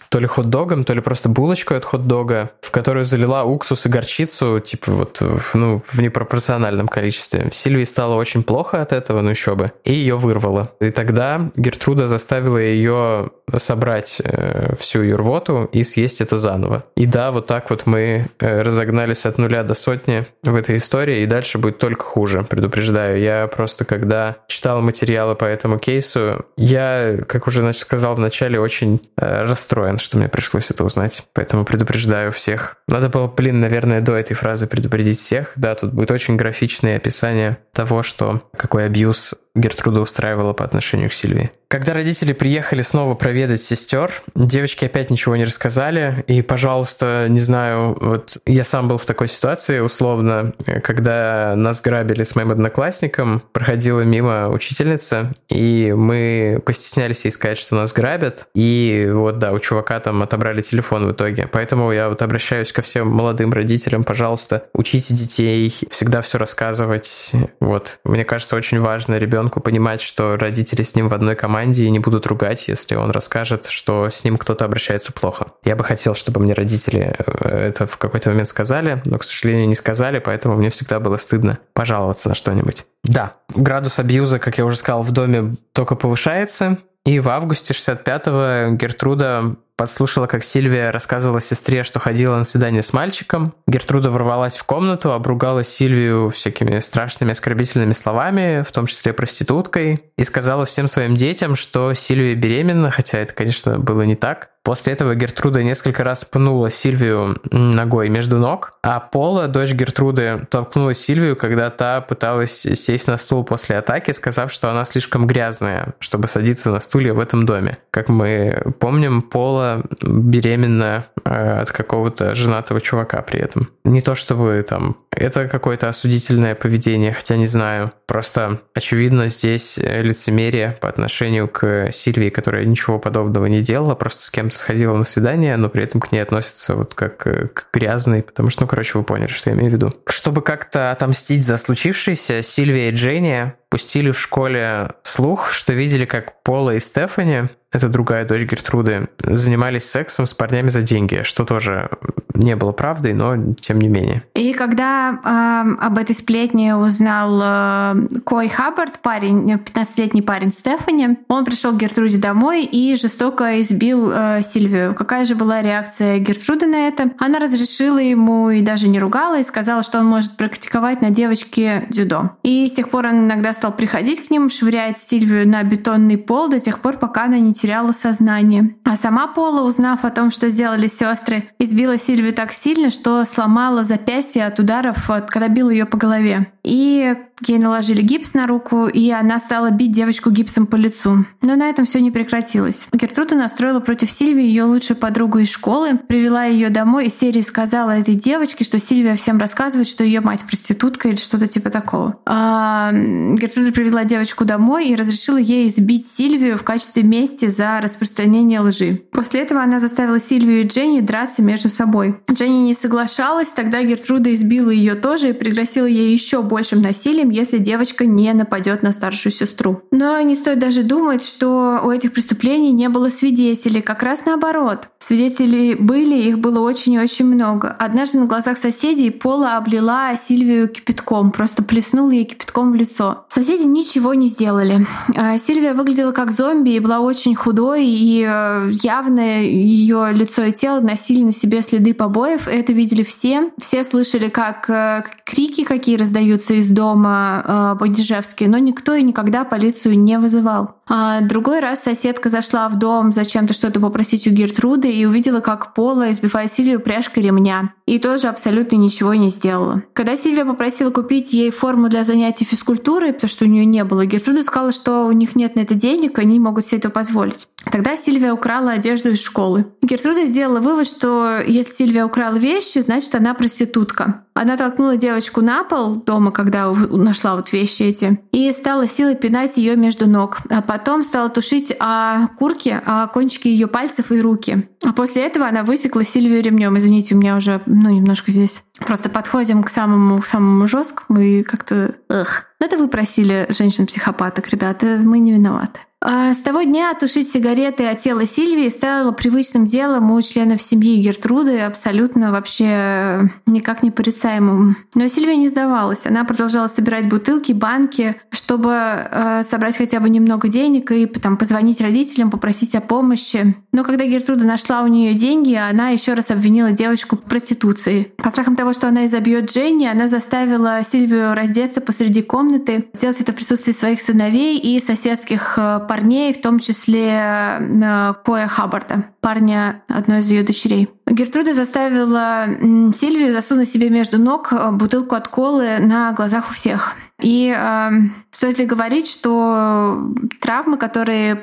то 0.09 0.19
ли 0.19 0.27
хот-догом, 0.27 0.83
то 0.83 0.93
ли 0.93 1.01
просто 1.01 1.27
булочкой 1.27 1.77
от 1.77 1.85
хот-дога, 1.85 2.51
в 2.61 2.69
которую 2.69 3.05
залила 3.05 3.43
уксус 3.45 3.87
и 3.87 3.89
горчицу, 3.89 4.59
типа 4.59 4.91
вот, 4.91 5.23
ну, 5.55 5.81
в 5.87 5.99
непропорциональном 5.99 6.87
количестве. 6.87 7.49
Сильвии 7.51 7.85
стало 7.85 8.13
очень 8.15 8.43
плохо 8.43 8.52
от 8.61 8.93
этого, 8.93 9.21
ну 9.21 9.29
еще 9.29 9.55
бы, 9.55 9.71
и 9.83 9.93
ее 9.93 10.15
вырвало. 10.15 10.71
И 10.79 10.91
тогда 10.91 11.51
Гертруда 11.55 12.07
заставила 12.07 12.57
ее 12.57 13.31
собрать 13.57 14.21
э, 14.23 14.75
всю 14.79 15.01
ее 15.01 15.15
рвоту 15.15 15.69
и 15.71 15.83
съесть 15.83 16.21
это 16.21 16.37
заново. 16.37 16.85
И 16.95 17.05
да, 17.05 17.31
вот 17.31 17.47
так 17.47 17.69
вот 17.69 17.85
мы 17.85 18.27
э, 18.39 18.61
разогнались 18.61 19.25
от 19.25 19.37
нуля 19.37 19.63
до 19.63 19.73
сотни 19.73 20.25
в 20.43 20.55
этой 20.55 20.77
истории, 20.77 21.21
и 21.21 21.25
дальше 21.25 21.57
будет 21.57 21.77
только 21.77 22.03
хуже, 22.03 22.43
предупреждаю. 22.43 23.19
Я 23.19 23.47
просто, 23.47 23.85
когда 23.85 24.35
читал 24.47 24.81
материалы 24.81 25.35
по 25.35 25.45
этому 25.45 25.77
кейсу, 25.77 26.45
я, 26.57 27.17
как 27.27 27.47
уже 27.47 27.61
значит, 27.61 27.81
сказал 27.81 28.15
в 28.15 28.19
начале, 28.19 28.59
очень 28.59 29.01
э, 29.17 29.43
расстроен, 29.43 29.97
что 29.97 30.17
мне 30.17 30.29
пришлось 30.29 30.71
это 30.71 30.83
узнать. 30.83 31.23
Поэтому 31.33 31.65
предупреждаю 31.65 32.31
всех. 32.31 32.77
Надо 32.87 33.09
было, 33.09 33.27
блин, 33.27 33.59
наверное, 33.59 34.01
до 34.01 34.13
этой 34.13 34.33
фразы 34.33 34.67
предупредить 34.67 35.19
всех. 35.19 35.53
Да, 35.55 35.75
тут 35.75 35.93
будет 35.93 36.11
очень 36.11 36.37
графичное 36.37 36.97
описание 36.97 37.57
того, 37.73 38.03
что 38.03 38.42
какой 38.57 38.85
абьюз 38.85 39.35
Гертруда 39.55 40.01
устраивала 40.01 40.53
по 40.53 40.65
отношению 40.65 41.09
к 41.09 41.13
Сильвии. 41.13 41.51
Когда 41.67 41.93
родители 41.93 42.33
приехали 42.33 42.83
снова 42.83 43.15
проведать 43.15 43.61
сестер, 43.61 44.11
девочки 44.35 44.85
опять 44.85 45.09
ничего 45.09 45.35
не 45.35 45.43
рассказали. 45.43 46.23
И, 46.27 46.43
пожалуйста, 46.43 47.25
не 47.29 47.39
знаю, 47.39 47.97
вот 47.99 48.37
я 48.45 48.63
сам 48.63 48.87
был 48.87 48.99
в 48.99 49.05
такой 49.05 49.27
ситуации, 49.27 49.79
условно, 49.79 50.53
когда 50.83 51.55
нас 51.55 51.81
грабили 51.81 52.23
с 52.23 52.35
моим 52.35 52.51
одноклассником, 52.51 53.41
проходила 53.53 54.01
мимо 54.01 54.49
учительница, 54.49 55.33
и 55.49 55.93
мы 55.93 56.61
постеснялись 56.63 57.25
ей 57.25 57.31
сказать, 57.31 57.57
что 57.57 57.75
нас 57.75 57.91
грабят. 57.91 58.47
И 58.53 59.09
вот, 59.11 59.39
да, 59.39 59.51
у 59.51 59.57
чувака 59.57 59.99
там 59.99 60.21
отобрали 60.21 60.61
телефон 60.61 61.07
в 61.07 61.11
итоге. 61.11 61.47
Поэтому 61.51 61.91
я 61.91 62.09
вот 62.09 62.21
обращаюсь 62.21 62.71
ко 62.71 62.83
всем 62.83 63.07
молодым 63.07 63.51
родителям, 63.51 64.03
пожалуйста, 64.03 64.65
учите 64.73 65.15
детей, 65.15 65.73
всегда 65.89 66.21
все 66.21 66.37
рассказывать. 66.37 67.31
Вот, 67.59 67.99
мне 68.03 68.25
кажется, 68.25 68.55
очень 68.55 68.79
важно 68.79 69.17
ребенку 69.17 69.42
понимать, 69.49 70.01
что 70.01 70.37
родители 70.37 70.83
с 70.83 70.95
ним 70.95 71.09
в 71.09 71.13
одной 71.13 71.35
команде 71.35 71.53
команде 71.53 71.85
и 71.85 71.91
не 71.91 71.99
будут 71.99 72.25
ругать, 72.25 72.67
если 72.67 72.95
он 72.95 73.11
расскажет, 73.11 73.67
что 73.67 74.09
с 74.09 74.23
ним 74.23 74.37
кто-то 74.37 74.65
обращается 74.65 75.11
плохо. 75.11 75.47
Я 75.63 75.75
бы 75.75 75.83
хотел, 75.83 76.15
чтобы 76.15 76.39
мне 76.41 76.53
родители 76.53 77.15
э, 77.17 77.67
это 77.69 77.85
в 77.85 77.97
какой-то 77.97 78.29
момент 78.29 78.49
сказали, 78.49 79.01
но, 79.05 79.17
к 79.17 79.23
сожалению, 79.23 79.67
не 79.67 79.75
сказали, 79.75 80.19
поэтому 80.19 80.55
мне 80.55 80.69
всегда 80.69 80.99
было 80.99 81.17
стыдно 81.17 81.59
пожаловаться 81.73 82.29
на 82.29 82.35
что-нибудь. 82.35 82.85
Да, 83.03 83.33
градус 83.55 83.99
абьюза, 83.99 84.39
как 84.39 84.57
я 84.57 84.65
уже 84.65 84.77
сказал, 84.77 85.03
в 85.03 85.11
доме 85.11 85.55
только 85.73 85.95
повышается, 85.95 86.77
и 87.05 87.19
в 87.19 87.29
августе 87.29 87.73
65-го 87.73 88.75
Гертруда 88.75 89.55
подслушала, 89.77 90.27
как 90.27 90.43
Сильвия 90.43 90.91
рассказывала 90.91 91.41
сестре, 91.41 91.83
что 91.83 91.99
ходила 91.99 92.37
на 92.37 92.43
свидание 92.43 92.81
с 92.81 92.93
мальчиком. 92.93 93.53
Гертруда 93.67 94.09
ворвалась 94.09 94.55
в 94.55 94.63
комнату, 94.63 95.11
обругала 95.11 95.63
Сильвию 95.63 96.29
всякими 96.29 96.79
страшными 96.79 97.31
оскорбительными 97.31 97.93
словами, 97.93 98.63
в 98.63 98.71
том 98.71 98.85
числе 98.85 99.13
проституткой, 99.13 100.03
и 100.17 100.23
сказала 100.23 100.65
всем 100.65 100.87
своим 100.87 101.15
детям, 101.15 101.55
что 101.55 101.93
Сильвия 101.93 102.35
беременна, 102.35 102.91
хотя 102.91 103.19
это, 103.19 103.33
конечно, 103.33 103.79
было 103.79 104.03
не 104.03 104.15
так. 104.15 104.52
После 104.63 104.93
этого 104.93 105.13
Гертруда 105.13 105.61
несколько 105.61 106.05
раз 106.05 106.23
пнула 106.23 106.71
Сильвию 106.71 107.37
ногой 107.51 108.07
между 108.07 108.37
ног, 108.37 108.73
а 108.81 109.01
Пола, 109.01 109.49
дочь 109.49 109.73
Гертруды, 109.73 110.47
толкнула 110.49 110.93
Сильвию, 110.93 111.35
когда 111.35 111.69
та 111.69 111.99
пыталась 111.99 112.61
сесть 112.61 113.07
на 113.07 113.17
стул 113.17 113.43
после 113.43 113.77
атаки, 113.77 114.11
сказав, 114.11 114.53
что 114.53 114.71
она 114.71 114.85
слишком 114.85 115.27
грязная, 115.27 115.95
чтобы 115.99 116.29
садиться 116.29 116.71
на 116.71 116.79
стуле 116.79 117.11
в 117.11 117.19
этом 117.19 117.45
доме. 117.45 117.77
Как 117.91 118.07
мы 118.07 118.73
помним, 118.79 119.21
Пола 119.21 119.83
беременна 120.01 121.05
э, 121.25 121.61
от 121.61 121.71
какого-то 121.71 122.33
женатого 122.33 122.79
чувака 122.79 123.21
при 123.21 123.41
этом. 123.41 123.69
Не 123.83 124.01
то 124.01 124.15
чтобы 124.15 124.65
там 124.67 124.95
это 125.11 125.47
какое-то 125.47 125.89
осудительное 125.89 126.55
поведение, 126.55 127.11
хотя 127.11 127.35
не 127.35 127.47
знаю. 127.47 127.91
Просто 128.07 128.61
очевидно 128.73 129.27
здесь 129.27 129.77
лицемерие 129.77 130.77
по 130.79 130.87
отношению 130.87 131.47
к 131.47 131.91
Сильвии, 131.91 132.29
которая 132.29 132.65
ничего 132.65 132.97
подобного 132.97 133.47
не 133.47 133.61
делала, 133.61 133.95
просто 133.95 134.25
с 134.25 134.31
кем-то 134.31 134.52
сходила 134.57 134.95
на 134.95 135.03
свидание, 135.03 135.57
но 135.57 135.69
при 135.69 135.83
этом 135.83 136.01
к 136.01 136.11
ней 136.11 136.19
относятся 136.19 136.75
вот 136.75 136.93
как 136.93 137.25
э, 137.27 137.47
к 137.47 137.67
грязной, 137.73 138.23
потому 138.23 138.49
что, 138.49 138.61
ну, 138.61 138.67
короче, 138.67 138.97
вы 138.97 139.03
поняли, 139.03 139.27
что 139.27 139.49
я 139.49 139.55
имею 139.55 139.71
в 139.71 139.73
виду. 139.73 139.93
Чтобы 140.07 140.41
как-то 140.41 140.91
отомстить 140.91 141.45
за 141.45 141.57
случившееся, 141.57 142.43
Сильвия 142.43 142.89
и 142.89 142.95
Дженни 142.95 143.53
пустили 143.69 144.11
в 144.11 144.19
школе 144.19 144.91
слух, 145.03 145.51
что 145.53 145.73
видели, 145.73 146.05
как 146.05 146.41
Пола 146.43 146.75
и 146.75 146.79
Стефани, 146.79 147.43
это 147.73 147.89
другая 147.89 148.25
дочь 148.25 148.43
Гертруды, 148.43 149.09
занимались 149.23 149.83
сексом 149.83 150.27
с 150.27 150.33
парнями 150.33 150.69
за 150.69 150.81
деньги, 150.83 151.23
что 151.23 151.43
тоже 151.43 151.89
не 152.35 152.55
было 152.55 152.71
правдой, 152.71 153.13
но 153.13 153.53
тем 153.59 153.79
не 153.79 153.87
менее. 153.87 154.23
И 154.35 154.53
когда 154.53 155.19
э, 155.23 155.85
об 155.85 155.97
этой 155.97 156.15
сплетне 156.15 156.75
узнал 156.75 157.39
э, 157.43 158.19
Кой 158.23 158.47
Хаббард, 158.47 158.99
парень, 158.99 159.53
15-летний 159.53 160.21
парень 160.21 160.51
Стефани, 160.51 161.17
он 161.27 161.45
пришел 161.45 161.73
к 161.73 161.77
Гертруде 161.77 162.17
домой 162.17 162.63
и 162.63 162.95
жестоко 162.95 163.61
избил 163.61 164.11
э, 164.11 164.41
Сильвию. 164.43 164.95
Какая 164.95 165.25
же 165.25 165.35
была 165.35 165.61
реакция 165.61 166.19
Гертруды 166.19 166.65
на 166.65 166.87
это? 166.87 167.11
Она 167.19 167.39
разрешила 167.39 167.99
ему 167.99 168.49
и 168.49 168.61
даже 168.61 168.87
не 168.87 168.99
ругала, 168.99 169.39
и 169.39 169.43
сказала, 169.43 169.83
что 169.83 169.99
он 169.99 170.05
может 170.05 170.37
практиковать 170.37 171.01
на 171.01 171.09
девочке 171.09 171.85
дзюдо. 171.89 172.31
И 172.43 172.67
с 172.67 172.73
тех 172.73 172.89
пор 172.89 173.07
он 173.07 173.25
иногда 173.25 173.53
стал 173.53 173.71
приходить 173.75 174.27
к 174.27 174.31
ним, 174.31 174.49
швырять 174.49 174.97
Сильвию 174.97 175.47
на 175.47 175.63
бетонный 175.63 176.17
пол 176.17 176.49
до 176.49 176.59
тех 176.59 176.79
пор, 176.79 176.97
пока 176.97 177.25
она 177.25 177.39
не 177.39 177.53
теряла 177.63 177.93
сознание. 177.93 178.75
А 178.83 178.97
сама 178.97 179.27
Пола, 179.27 179.61
узнав 179.61 180.03
о 180.03 180.09
том, 180.09 180.31
что 180.31 180.49
сделали 180.49 180.87
сестры, 180.87 181.49
избила 181.59 181.97
Сильвию 181.97 182.33
так 182.33 182.51
сильно, 182.51 182.89
что 182.89 183.23
сломала 183.23 183.85
запястье 183.85 184.45
от 184.45 184.59
ударов, 184.59 185.09
когда 185.29 185.47
бил 185.47 185.69
ее 185.69 185.85
по 185.85 185.95
голове. 185.95 186.51
И 186.63 187.15
ей 187.47 187.59
наложили 187.59 188.01
гипс 188.01 188.33
на 188.33 188.47
руку, 188.47 188.87
и 188.87 189.09
она 189.11 189.39
стала 189.39 189.71
бить 189.71 189.91
девочку 189.91 190.29
гипсом 190.29 190.65
по 190.65 190.75
лицу. 190.75 191.25
Но 191.41 191.55
на 191.55 191.69
этом 191.69 191.85
все 191.85 191.99
не 191.99 192.11
прекратилось. 192.11 192.87
Гертруда 192.93 193.35
настроила 193.35 193.79
против 193.79 194.11
Сильвии 194.11 194.43
ее 194.43 194.63
лучшую 194.63 194.97
подругу 194.97 195.39
из 195.39 195.49
школы, 195.49 195.97
привела 195.97 196.45
ее 196.45 196.69
домой 196.69 197.07
и 197.07 197.09
серии 197.09 197.41
сказала 197.41 197.91
этой 197.91 198.15
девочке, 198.15 198.63
что 198.63 198.79
Сильвия 198.79 199.15
всем 199.15 199.39
рассказывает, 199.39 199.87
что 199.87 200.03
ее 200.03 200.21
мать 200.21 200.41
проститутка 200.41 201.09
или 201.09 201.17
что-то 201.17 201.47
типа 201.47 201.69
такого. 201.69 202.19
А 202.25 202.91
Гертруда 202.93 203.71
привела 203.71 204.03
девочку 204.05 204.45
домой 204.45 204.87
и 204.87 204.95
разрешила 204.95 205.37
ей 205.37 205.67
избить 205.67 206.07
Сильвию 206.07 206.57
в 206.57 206.63
качестве 206.63 207.03
мести 207.03 207.49
за 207.55 207.79
распространение 207.81 208.59
лжи. 208.59 209.01
После 209.11 209.41
этого 209.41 209.61
она 209.61 209.79
заставила 209.79 210.19
Сильвию 210.19 210.61
и 210.61 210.67
Дженни 210.67 211.01
драться 211.01 211.41
между 211.41 211.69
собой. 211.69 212.19
Дженни 212.31 212.63
не 212.63 212.73
соглашалась, 212.73 213.49
тогда 213.49 213.83
Гертруда 213.83 214.33
избила 214.33 214.69
ее 214.69 214.95
тоже 214.95 215.29
и 215.29 215.33
пригрозила 215.33 215.85
ей 215.85 216.11
еще 216.11 216.41
большим 216.41 216.81
насилием, 216.81 217.29
если 217.29 217.57
девочка 217.57 218.05
не 218.05 218.33
нападет 218.33 218.83
на 218.83 218.93
старшую 218.93 219.31
сестру. 219.31 219.81
Но 219.91 220.19
не 220.21 220.35
стоит 220.35 220.59
даже 220.59 220.83
думать, 220.83 221.23
что 221.23 221.81
у 221.83 221.91
этих 221.91 222.13
преступлений 222.13 222.71
не 222.71 222.89
было 222.89 223.09
свидетелей. 223.09 223.81
Как 223.81 224.03
раз 224.03 224.25
наоборот. 224.25 224.89
Свидетелей 224.99 225.75
были, 225.75 226.15
их 226.15 226.39
было 226.39 226.59
очень 226.59 226.93
и 226.93 226.99
очень 226.99 227.25
много. 227.25 227.69
Однажды 227.69 228.19
на 228.19 228.25
глазах 228.25 228.57
соседей 228.57 229.09
Пола 229.09 229.57
облила 229.57 230.15
Сильвию 230.17 230.67
кипятком, 230.67 231.31
просто 231.31 231.63
плеснула 231.63 232.11
ей 232.11 232.25
кипятком 232.25 232.71
в 232.71 232.75
лицо. 232.75 233.25
Соседи 233.29 233.63
ничего 233.63 234.13
не 234.13 234.27
сделали. 234.27 234.85
А 235.15 235.37
Сильвия 235.37 235.73
выглядела 235.73 236.11
как 236.11 236.31
зомби 236.31 236.71
и 236.71 236.79
была 236.79 236.99
очень 236.99 237.35
худой, 237.43 237.85
и 237.85 238.25
э, 238.27 238.69
явно 238.81 239.41
ее 239.41 240.11
лицо 240.13 240.43
и 240.43 240.51
тело 240.51 240.79
носили 240.79 241.23
на 241.23 241.31
себе 241.31 241.61
следы 241.61 241.93
побоев. 241.93 242.47
Это 242.47 242.71
видели 242.73 243.03
все. 243.03 243.51
Все 243.59 243.83
слышали, 243.83 244.29
как 244.29 244.69
э, 244.69 245.03
крики 245.25 245.63
какие 245.63 245.97
раздаются 245.97 246.53
из 246.53 246.69
дома, 246.69 247.43
э, 247.45 247.79
по-дежевски, 247.79 248.45
но 248.45 248.57
никто 248.57 248.93
и 248.93 249.03
никогда 249.03 249.43
полицию 249.43 249.99
не 249.99 250.17
вызывал. 250.17 250.75
А 250.87 251.21
другой 251.21 251.59
раз 251.59 251.83
соседка 251.83 252.29
зашла 252.29 252.67
в 252.67 252.77
дом 252.77 253.13
зачем-то 253.13 253.53
что-то 253.53 253.79
попросить 253.79 254.27
у 254.27 254.31
Гертруды 254.31 254.91
и 254.91 255.05
увидела, 255.05 255.39
как 255.39 255.73
Пола 255.73 256.11
избивает 256.11 256.51
Сильвию 256.51 256.81
пряжкой 256.81 257.23
ремня. 257.23 257.73
И 257.85 257.99
тоже 257.99 258.27
абсолютно 258.27 258.75
ничего 258.75 259.13
не 259.13 259.29
сделала. 259.29 259.83
Когда 259.93 260.17
Сильвия 260.17 260.45
попросила 260.45 260.89
купить 260.89 261.33
ей 261.33 261.51
форму 261.51 261.89
для 261.89 262.03
занятий 262.03 262.45
физкультурой, 262.45 263.13
потому 263.13 263.29
что 263.29 263.45
у 263.45 263.47
нее 263.47 263.65
не 263.65 263.83
было, 263.83 264.05
Гертруда 264.05 264.43
сказала, 264.43 264.71
что 264.71 265.05
у 265.05 265.11
них 265.11 265.35
нет 265.35 265.55
на 265.55 265.61
это 265.61 265.73
денег, 265.73 266.19
они 266.19 266.39
могут 266.39 266.65
себе 266.65 266.79
это 266.79 266.89
позволить. 266.89 267.32
Тогда 267.71 267.95
Сильвия 267.97 268.33
украла 268.33 268.71
одежду 268.71 269.11
из 269.11 269.21
школы. 269.21 269.65
Гертруда 269.81 270.25
сделала 270.25 270.59
вывод, 270.59 270.85
что 270.85 271.39
если 271.45 271.71
Сильвия 271.71 272.05
украла 272.05 272.35
вещи, 272.35 272.79
значит 272.79 273.15
она 273.15 273.33
проститутка. 273.33 274.25
Она 274.35 274.57
толкнула 274.57 274.97
девочку 274.97 275.41
на 275.41 275.63
пол 275.63 275.95
дома, 275.95 276.31
когда 276.31 276.71
нашла 276.71 277.35
вот 277.35 277.51
вещи 277.53 277.83
эти, 277.83 278.19
и 278.31 278.51
стала 278.51 278.87
силой 278.87 279.15
пинать 279.15 279.57
ее 279.57 279.75
между 279.75 280.07
ног. 280.07 280.39
А 280.49 280.61
потом 280.61 281.03
стала 281.03 281.29
тушить 281.29 281.73
о 281.79 282.27
курке, 282.39 282.81
о 282.85 283.07
кончики 283.07 283.47
ее 283.47 283.67
пальцев 283.67 284.11
и 284.11 284.19
руки. 284.19 284.67
А 284.83 284.91
после 284.91 285.25
этого 285.25 285.47
она 285.47 285.63
высекла 285.63 286.03
Сильвию 286.03 286.41
ремнем. 286.41 286.77
Извините, 286.77 287.15
у 287.15 287.19
меня 287.19 287.37
уже, 287.37 287.61
ну, 287.65 287.89
немножко 287.91 288.31
здесь. 288.31 288.63
Просто 288.79 289.09
подходим 289.09 289.63
к 289.63 289.69
самому, 289.69 290.19
к 290.19 290.25
самому 290.25 290.67
жесткому 290.67 291.19
и 291.19 291.43
как-то... 291.43 291.95
Эх. 292.09 292.45
Но 292.59 292.65
это 292.65 292.77
вы 292.77 292.87
просили 292.87 293.45
женщин-психопаток, 293.49 294.49
ребята, 294.49 294.99
мы 295.03 295.19
не 295.19 295.31
виноваты. 295.31 295.79
А 296.05 296.33
с 296.33 296.39
того 296.39 296.63
дня 296.63 296.93
тушить 296.95 297.31
сигареты 297.31 297.85
от 297.85 298.01
тела 298.01 298.25
Сильвии 298.25 298.67
стало 298.67 299.13
привычным 299.13 299.63
делом 299.63 300.11
у 300.11 300.21
членов 300.21 300.61
семьи 300.61 301.01
Гертруды, 301.01 301.61
абсолютно 301.61 302.33
вообще 302.33 302.65
э, 302.67 303.21
никак 303.45 303.83
не 303.83 303.89
порицаемым. 303.89 304.75
Но 304.95 305.07
Сильвия 305.07 305.37
не 305.37 305.47
сдавалась. 305.47 306.05
Она 306.05 306.25
продолжала 306.25 306.67
собирать 306.67 307.07
бутылки, 307.07 307.53
банки, 307.53 308.17
чтобы 308.31 308.73
э, 308.73 309.43
собрать 309.49 309.77
хотя 309.77 310.01
бы 310.01 310.09
немного 310.09 310.49
денег 310.49 310.91
и 310.91 311.05
там, 311.05 311.37
позвонить 311.37 311.79
родителям, 311.79 312.31
попросить 312.31 312.75
о 312.75 312.81
помощи. 312.81 313.55
Но 313.71 313.85
когда 313.85 314.03
Гертруда 314.03 314.45
нашла 314.45 314.81
у 314.81 314.87
нее 314.87 315.13
деньги, 315.13 315.55
она 315.55 315.89
еще 315.89 316.15
раз 316.15 316.31
обвинила 316.31 316.71
девочку 316.71 317.15
в 317.15 317.21
проституции. 317.21 318.11
По 318.17 318.29
страхам 318.29 318.57
того, 318.57 318.73
что 318.73 318.89
она 318.89 319.05
изобьет 319.05 319.49
Дженни, 319.49 319.85
она 319.85 320.09
заставила 320.09 320.81
Сильвию 320.83 321.33
раздеться 321.33 321.79
посреди 321.79 322.21
комнаты, 322.21 322.89
сделать 322.91 323.21
это 323.21 323.31
в 323.31 323.35
присутствии 323.35 323.71
своих 323.71 324.01
сыновей 324.01 324.59
и 324.59 324.83
соседских 324.83 325.53
э, 325.57 325.79
парней, 325.93 326.33
в 326.33 326.41
том 326.41 326.57
числе 326.57 327.19
э, 327.59 328.13
Коя 328.25 328.47
Хаббарда, 328.47 329.05
парня 329.21 329.83
одной 329.87 330.21
из 330.21 330.31
ее 330.31 330.41
дочерей. 330.41 330.89
Гертруда 331.05 331.53
заставила 331.53 332.47
Сильвию 332.95 333.31
засунуть 333.31 333.69
себе 333.69 333.91
между 333.91 334.17
ног 334.17 334.51
э, 334.51 334.71
бутылку 334.71 335.13
от 335.13 335.27
колы 335.27 335.77
на 335.77 336.11
глазах 336.13 336.49
у 336.49 336.53
всех. 336.55 336.95
И 337.21 337.55
э, 337.55 337.89
стоит 338.31 338.57
ли 338.57 338.65
говорить, 338.65 339.07
что 339.07 340.15
травмы, 340.41 340.77
которые 340.77 341.35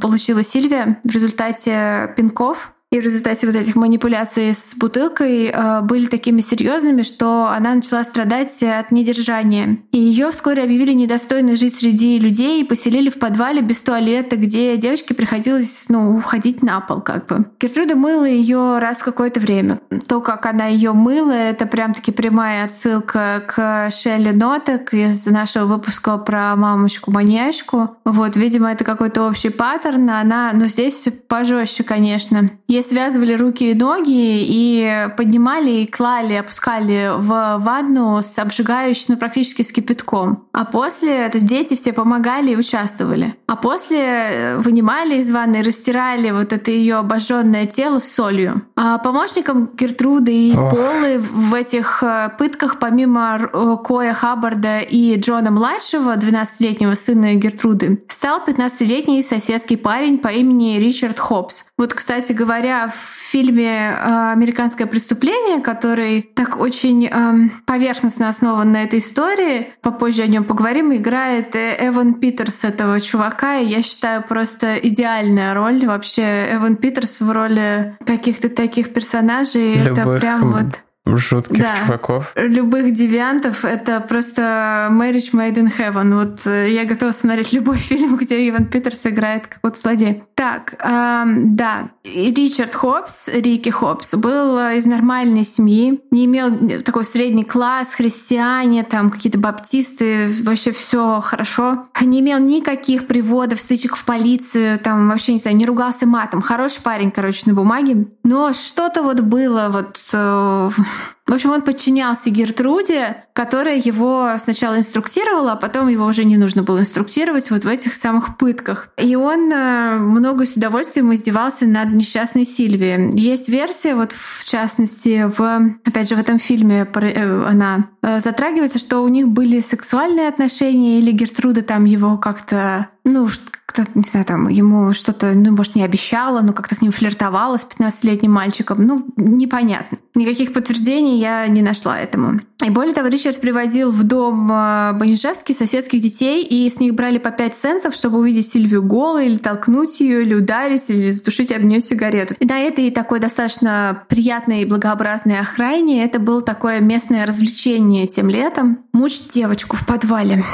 получила 0.00 0.42
Сильвия 0.42 1.02
в 1.04 1.10
результате 1.10 2.14
пинков, 2.16 2.72
и 2.90 3.00
в 3.00 3.04
результате 3.04 3.46
вот 3.46 3.54
этих 3.54 3.76
манипуляций 3.76 4.54
с 4.54 4.74
бутылкой 4.74 5.50
э, 5.52 5.80
были 5.82 6.06
такими 6.06 6.40
серьезными, 6.40 7.02
что 7.02 7.46
она 7.46 7.74
начала 7.74 8.02
страдать 8.02 8.62
от 8.62 8.90
недержания. 8.90 9.78
И 9.92 9.98
ее 9.98 10.30
вскоре 10.30 10.62
объявили 10.62 10.94
недостойной 10.94 11.56
жить 11.56 11.76
среди 11.76 12.18
людей 12.18 12.62
и 12.62 12.64
поселили 12.64 13.10
в 13.10 13.18
подвале 13.18 13.60
без 13.60 13.80
туалета, 13.80 14.36
где 14.36 14.76
девочке 14.78 15.12
приходилось 15.12 15.86
ну, 15.90 16.16
уходить 16.16 16.62
на 16.62 16.80
пол 16.80 17.02
как 17.02 17.26
бы. 17.26 17.44
Гертруда 17.60 17.94
мыла 17.94 18.24
ее 18.24 18.78
раз 18.78 18.98
в 18.98 19.04
какое-то 19.04 19.38
время. 19.38 19.80
То, 20.06 20.22
как 20.22 20.46
она 20.46 20.66
ее 20.66 20.94
мыла, 20.94 21.32
это 21.32 21.66
прям 21.66 21.92
таки 21.92 22.10
прямая 22.10 22.64
отсылка 22.64 23.42
к 23.46 23.90
Шелли 23.90 24.30
Нотек 24.30 24.94
из 24.94 25.26
нашего 25.26 25.66
выпуска 25.66 26.16
про 26.16 26.56
мамочку-маньячку. 26.56 27.98
Вот, 28.06 28.36
видимо, 28.36 28.72
это 28.72 28.84
какой-то 28.84 29.26
общий 29.28 29.50
паттерн, 29.50 30.08
она, 30.08 30.52
но 30.54 30.68
здесь 30.68 31.06
пожестче, 31.28 31.84
конечно. 31.84 32.50
Ей 32.78 32.84
связывали 32.84 33.34
руки 33.34 33.72
и 33.72 33.74
ноги 33.74 34.06
и 34.12 35.08
поднимали 35.16 35.80
и 35.80 35.86
клали, 35.86 36.34
опускали 36.34 37.10
в 37.12 37.58
ванну 37.58 38.22
с 38.22 38.38
обжигающим, 38.38 39.06
ну, 39.08 39.16
практически 39.16 39.62
с 39.62 39.72
кипятком. 39.72 40.44
А 40.52 40.64
после, 40.64 41.28
то 41.28 41.38
есть 41.38 41.46
дети 41.46 41.74
все 41.74 41.92
помогали 41.92 42.52
и 42.52 42.56
участвовали. 42.56 43.34
А 43.48 43.56
после 43.56 43.98
э, 44.00 44.56
вынимали 44.58 45.16
из 45.16 45.28
ванны 45.32 45.56
и 45.56 45.62
растирали 45.62 46.30
вот 46.30 46.52
это 46.52 46.70
ее 46.70 46.98
обожженное 46.98 47.66
тело 47.66 47.98
с 47.98 48.12
солью. 48.12 48.62
А 48.76 48.98
помощником 48.98 49.70
Гертруды 49.74 50.32
и 50.32 50.56
Ох. 50.56 50.70
Полы 50.70 51.18
в 51.18 51.54
этих 51.54 52.04
э, 52.04 52.30
пытках, 52.38 52.78
помимо 52.78 53.40
э, 53.40 53.76
Коя 53.84 54.14
Хаббарда 54.14 54.78
и 54.78 55.18
Джона 55.18 55.50
младшего, 55.50 56.14
12-летнего 56.16 56.94
сына 56.94 57.34
Гертруды, 57.34 58.04
стал 58.08 58.40
15-летний 58.46 59.24
соседский 59.24 59.76
парень 59.76 60.18
по 60.18 60.28
имени 60.28 60.78
Ричард 60.78 61.18
Хопс. 61.18 61.64
Вот, 61.76 61.92
кстати 61.94 62.32
говоря, 62.32 62.67
говоря, 62.68 62.88
в 62.88 63.30
фильме 63.30 63.90
э, 63.90 64.32
«Американское 64.32 64.86
преступление», 64.86 65.60
который 65.60 66.22
так 66.22 66.58
очень 66.58 67.06
э, 67.06 67.48
поверхностно 67.66 68.28
основан 68.28 68.72
на 68.72 68.84
этой 68.84 69.00
истории, 69.00 69.72
попозже 69.82 70.22
о 70.22 70.26
нем 70.26 70.44
поговорим, 70.44 70.94
играет 70.94 71.54
Эван 71.54 72.14
Питерс 72.14 72.64
этого 72.64 73.00
чувака, 73.00 73.56
и 73.56 73.66
я 73.66 73.82
считаю 73.82 74.22
просто 74.22 74.76
идеальная 74.76 75.54
роль. 75.54 75.86
Вообще 75.86 76.48
Эван 76.52 76.76
Питерс 76.76 77.20
в 77.20 77.30
роли 77.30 77.96
каких-то 78.06 78.48
таких 78.48 78.92
персонажей, 78.92 79.74
Любых 79.74 79.98
это 79.98 80.18
прям 80.20 80.52
вот 80.52 80.80
жутких 81.16 81.58
да. 81.58 81.76
чуваков. 81.76 82.32
Любых 82.34 82.92
девиантов— 82.92 83.64
это 83.64 84.00
просто 84.00 84.88
marriage 84.90 85.32
made 85.32 85.54
in 85.54 85.72
heaven. 85.76 86.14
Вот 86.14 86.46
э, 86.46 86.72
я 86.72 86.84
готова 86.84 87.12
смотреть 87.12 87.52
любой 87.52 87.76
фильм, 87.78 88.16
где 88.16 88.48
Иван 88.48 88.66
Питерс 88.66 89.06
играет 89.06 89.46
какого-то 89.46 89.80
злодея. 89.80 90.22
Так, 90.34 90.74
эм, 90.80 91.56
да. 91.56 91.90
Ричард 92.04 92.74
Хопс, 92.74 93.28
Рики 93.28 93.70
Хопс, 93.70 94.14
был 94.14 94.58
из 94.58 94.86
нормальной 94.86 95.44
семьи, 95.44 96.00
не 96.10 96.24
имел 96.26 96.80
такой 96.82 97.04
средний 97.04 97.44
класс, 97.44 97.92
христиане, 97.92 98.84
там 98.84 99.10
какие-то 99.10 99.38
баптисты, 99.38 100.32
вообще 100.42 100.72
все 100.72 101.20
хорошо. 101.20 101.88
Не 102.00 102.20
имел 102.20 102.38
никаких 102.38 103.06
приводов, 103.06 103.60
стычек 103.60 103.96
в 103.96 104.04
полицию, 104.04 104.78
там 104.78 105.08
вообще, 105.08 105.32
не 105.32 105.38
знаю, 105.38 105.56
не 105.56 105.66
ругался 105.66 106.06
матом. 106.06 106.40
Хороший 106.40 106.82
парень, 106.82 107.10
короче, 107.10 107.42
на 107.46 107.54
бумаге. 107.54 108.08
Но 108.22 108.52
что-то 108.52 109.02
вот 109.02 109.20
было 109.20 109.68
вот 109.70 109.98
э, 110.12 110.70
в 111.26 111.32
общем, 111.32 111.50
он 111.50 111.62
подчинялся 111.62 112.30
Гертруде, 112.30 113.26
которая 113.38 113.76
его 113.76 114.32
сначала 114.40 114.78
инструктировала, 114.78 115.52
а 115.52 115.56
потом 115.56 115.86
его 115.86 116.06
уже 116.06 116.24
не 116.24 116.36
нужно 116.36 116.64
было 116.64 116.80
инструктировать 116.80 117.52
вот 117.52 117.62
в 117.62 117.68
этих 117.68 117.94
самых 117.94 118.36
пытках. 118.36 118.88
И 118.96 119.14
он 119.14 119.52
э, 119.52 119.96
много 119.96 120.44
с 120.44 120.56
удовольствием 120.56 121.14
издевался 121.14 121.64
над 121.64 121.92
несчастной 121.92 122.44
Сильвией. 122.44 123.16
Есть 123.16 123.48
версия, 123.48 123.94
вот 123.94 124.10
в 124.10 124.44
частности, 124.44 125.30
в, 125.38 125.76
опять 125.84 126.08
же, 126.08 126.16
в 126.16 126.18
этом 126.18 126.40
фильме 126.40 126.84
э, 126.92 127.44
она 127.48 127.90
э, 128.02 128.18
затрагивается, 128.18 128.80
что 128.80 129.04
у 129.04 129.08
них 129.08 129.28
были 129.28 129.60
сексуальные 129.60 130.26
отношения, 130.26 130.98
или 130.98 131.12
Гертруда 131.12 131.62
там 131.62 131.84
его 131.84 132.18
как-то 132.18 132.88
ну, 133.04 133.28
как-то, 133.66 133.90
не 133.94 134.04
знаю, 134.04 134.26
там, 134.26 134.48
ему 134.48 134.92
что-то, 134.92 135.32
ну, 135.34 135.54
может, 135.54 135.74
не 135.74 135.84
обещала, 135.84 136.40
но 136.40 136.52
как-то 136.52 136.74
с 136.74 136.82
ним 136.82 136.92
флиртовала 136.92 137.58
с 137.58 137.66
15-летним 137.66 138.30
мальчиком. 138.30 138.86
Ну, 138.86 139.06
непонятно. 139.16 139.98
Никаких 140.14 140.52
подтверждений 140.52 141.18
я 141.18 141.46
не 141.46 141.62
нашла 141.62 141.98
этому. 141.98 142.40
И 142.64 142.70
более 142.70 142.94
того, 142.94 143.08
Ричард 143.08 143.27
приводил 143.36 143.90
в 143.90 144.02
дом 144.04 144.50
э, 144.50 144.92
Банишевский 144.94 145.54
соседских 145.54 146.00
детей, 146.00 146.42
и 146.42 146.68
с 146.70 146.80
них 146.80 146.94
брали 146.94 147.18
по 147.18 147.30
5 147.30 147.56
центов, 147.56 147.94
чтобы 147.94 148.18
увидеть 148.18 148.50
Сильвию 148.50 148.82
голой, 148.82 149.26
или 149.26 149.36
толкнуть 149.36 150.00
ее, 150.00 150.22
или 150.22 150.34
ударить, 150.34 150.88
или 150.88 151.10
затушить 151.10 151.52
об 151.52 151.62
нее 151.62 151.80
сигарету. 151.80 152.34
И 152.38 152.46
на 152.46 152.60
этой 152.60 152.90
такой 152.90 153.20
достаточно 153.20 154.04
приятной 154.08 154.62
и 154.62 154.64
благообразной 154.64 155.38
охране 155.38 156.04
это 156.04 156.18
было 156.18 156.40
такое 156.40 156.80
местное 156.80 157.26
развлечение 157.26 158.06
тем 158.06 158.30
летом. 158.30 158.84
Мучить 158.92 159.28
девочку 159.28 159.76
в 159.76 159.86
подвале. 159.86 160.44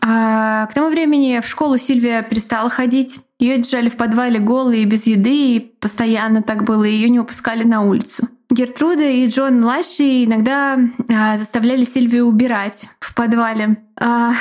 А 0.00 0.66
к 0.66 0.74
тому 0.74 0.90
времени 0.90 1.40
в 1.42 1.48
школу 1.48 1.78
Сильвия 1.78 2.22
перестала 2.22 2.68
ходить. 2.68 3.20
Ее 3.38 3.56
держали 3.56 3.88
в 3.88 3.96
подвале 3.96 4.38
голой 4.38 4.80
и 4.80 4.84
без 4.84 5.06
еды, 5.06 5.56
и 5.56 5.60
постоянно 5.60 6.42
так 6.42 6.64
было, 6.64 6.84
и 6.84 6.92
ее 6.92 7.08
не 7.08 7.18
выпускали 7.18 7.64
на 7.64 7.82
улицу. 7.82 8.28
Гертруда 8.54 9.02
и 9.02 9.26
Джон 9.26 9.60
младший 9.60 10.24
иногда 10.24 10.78
а, 11.12 11.36
заставляли 11.36 11.84
Сильвию 11.84 12.26
убирать 12.26 12.88
в 13.00 13.12
подвале. 13.12 13.78
А, 14.00 14.34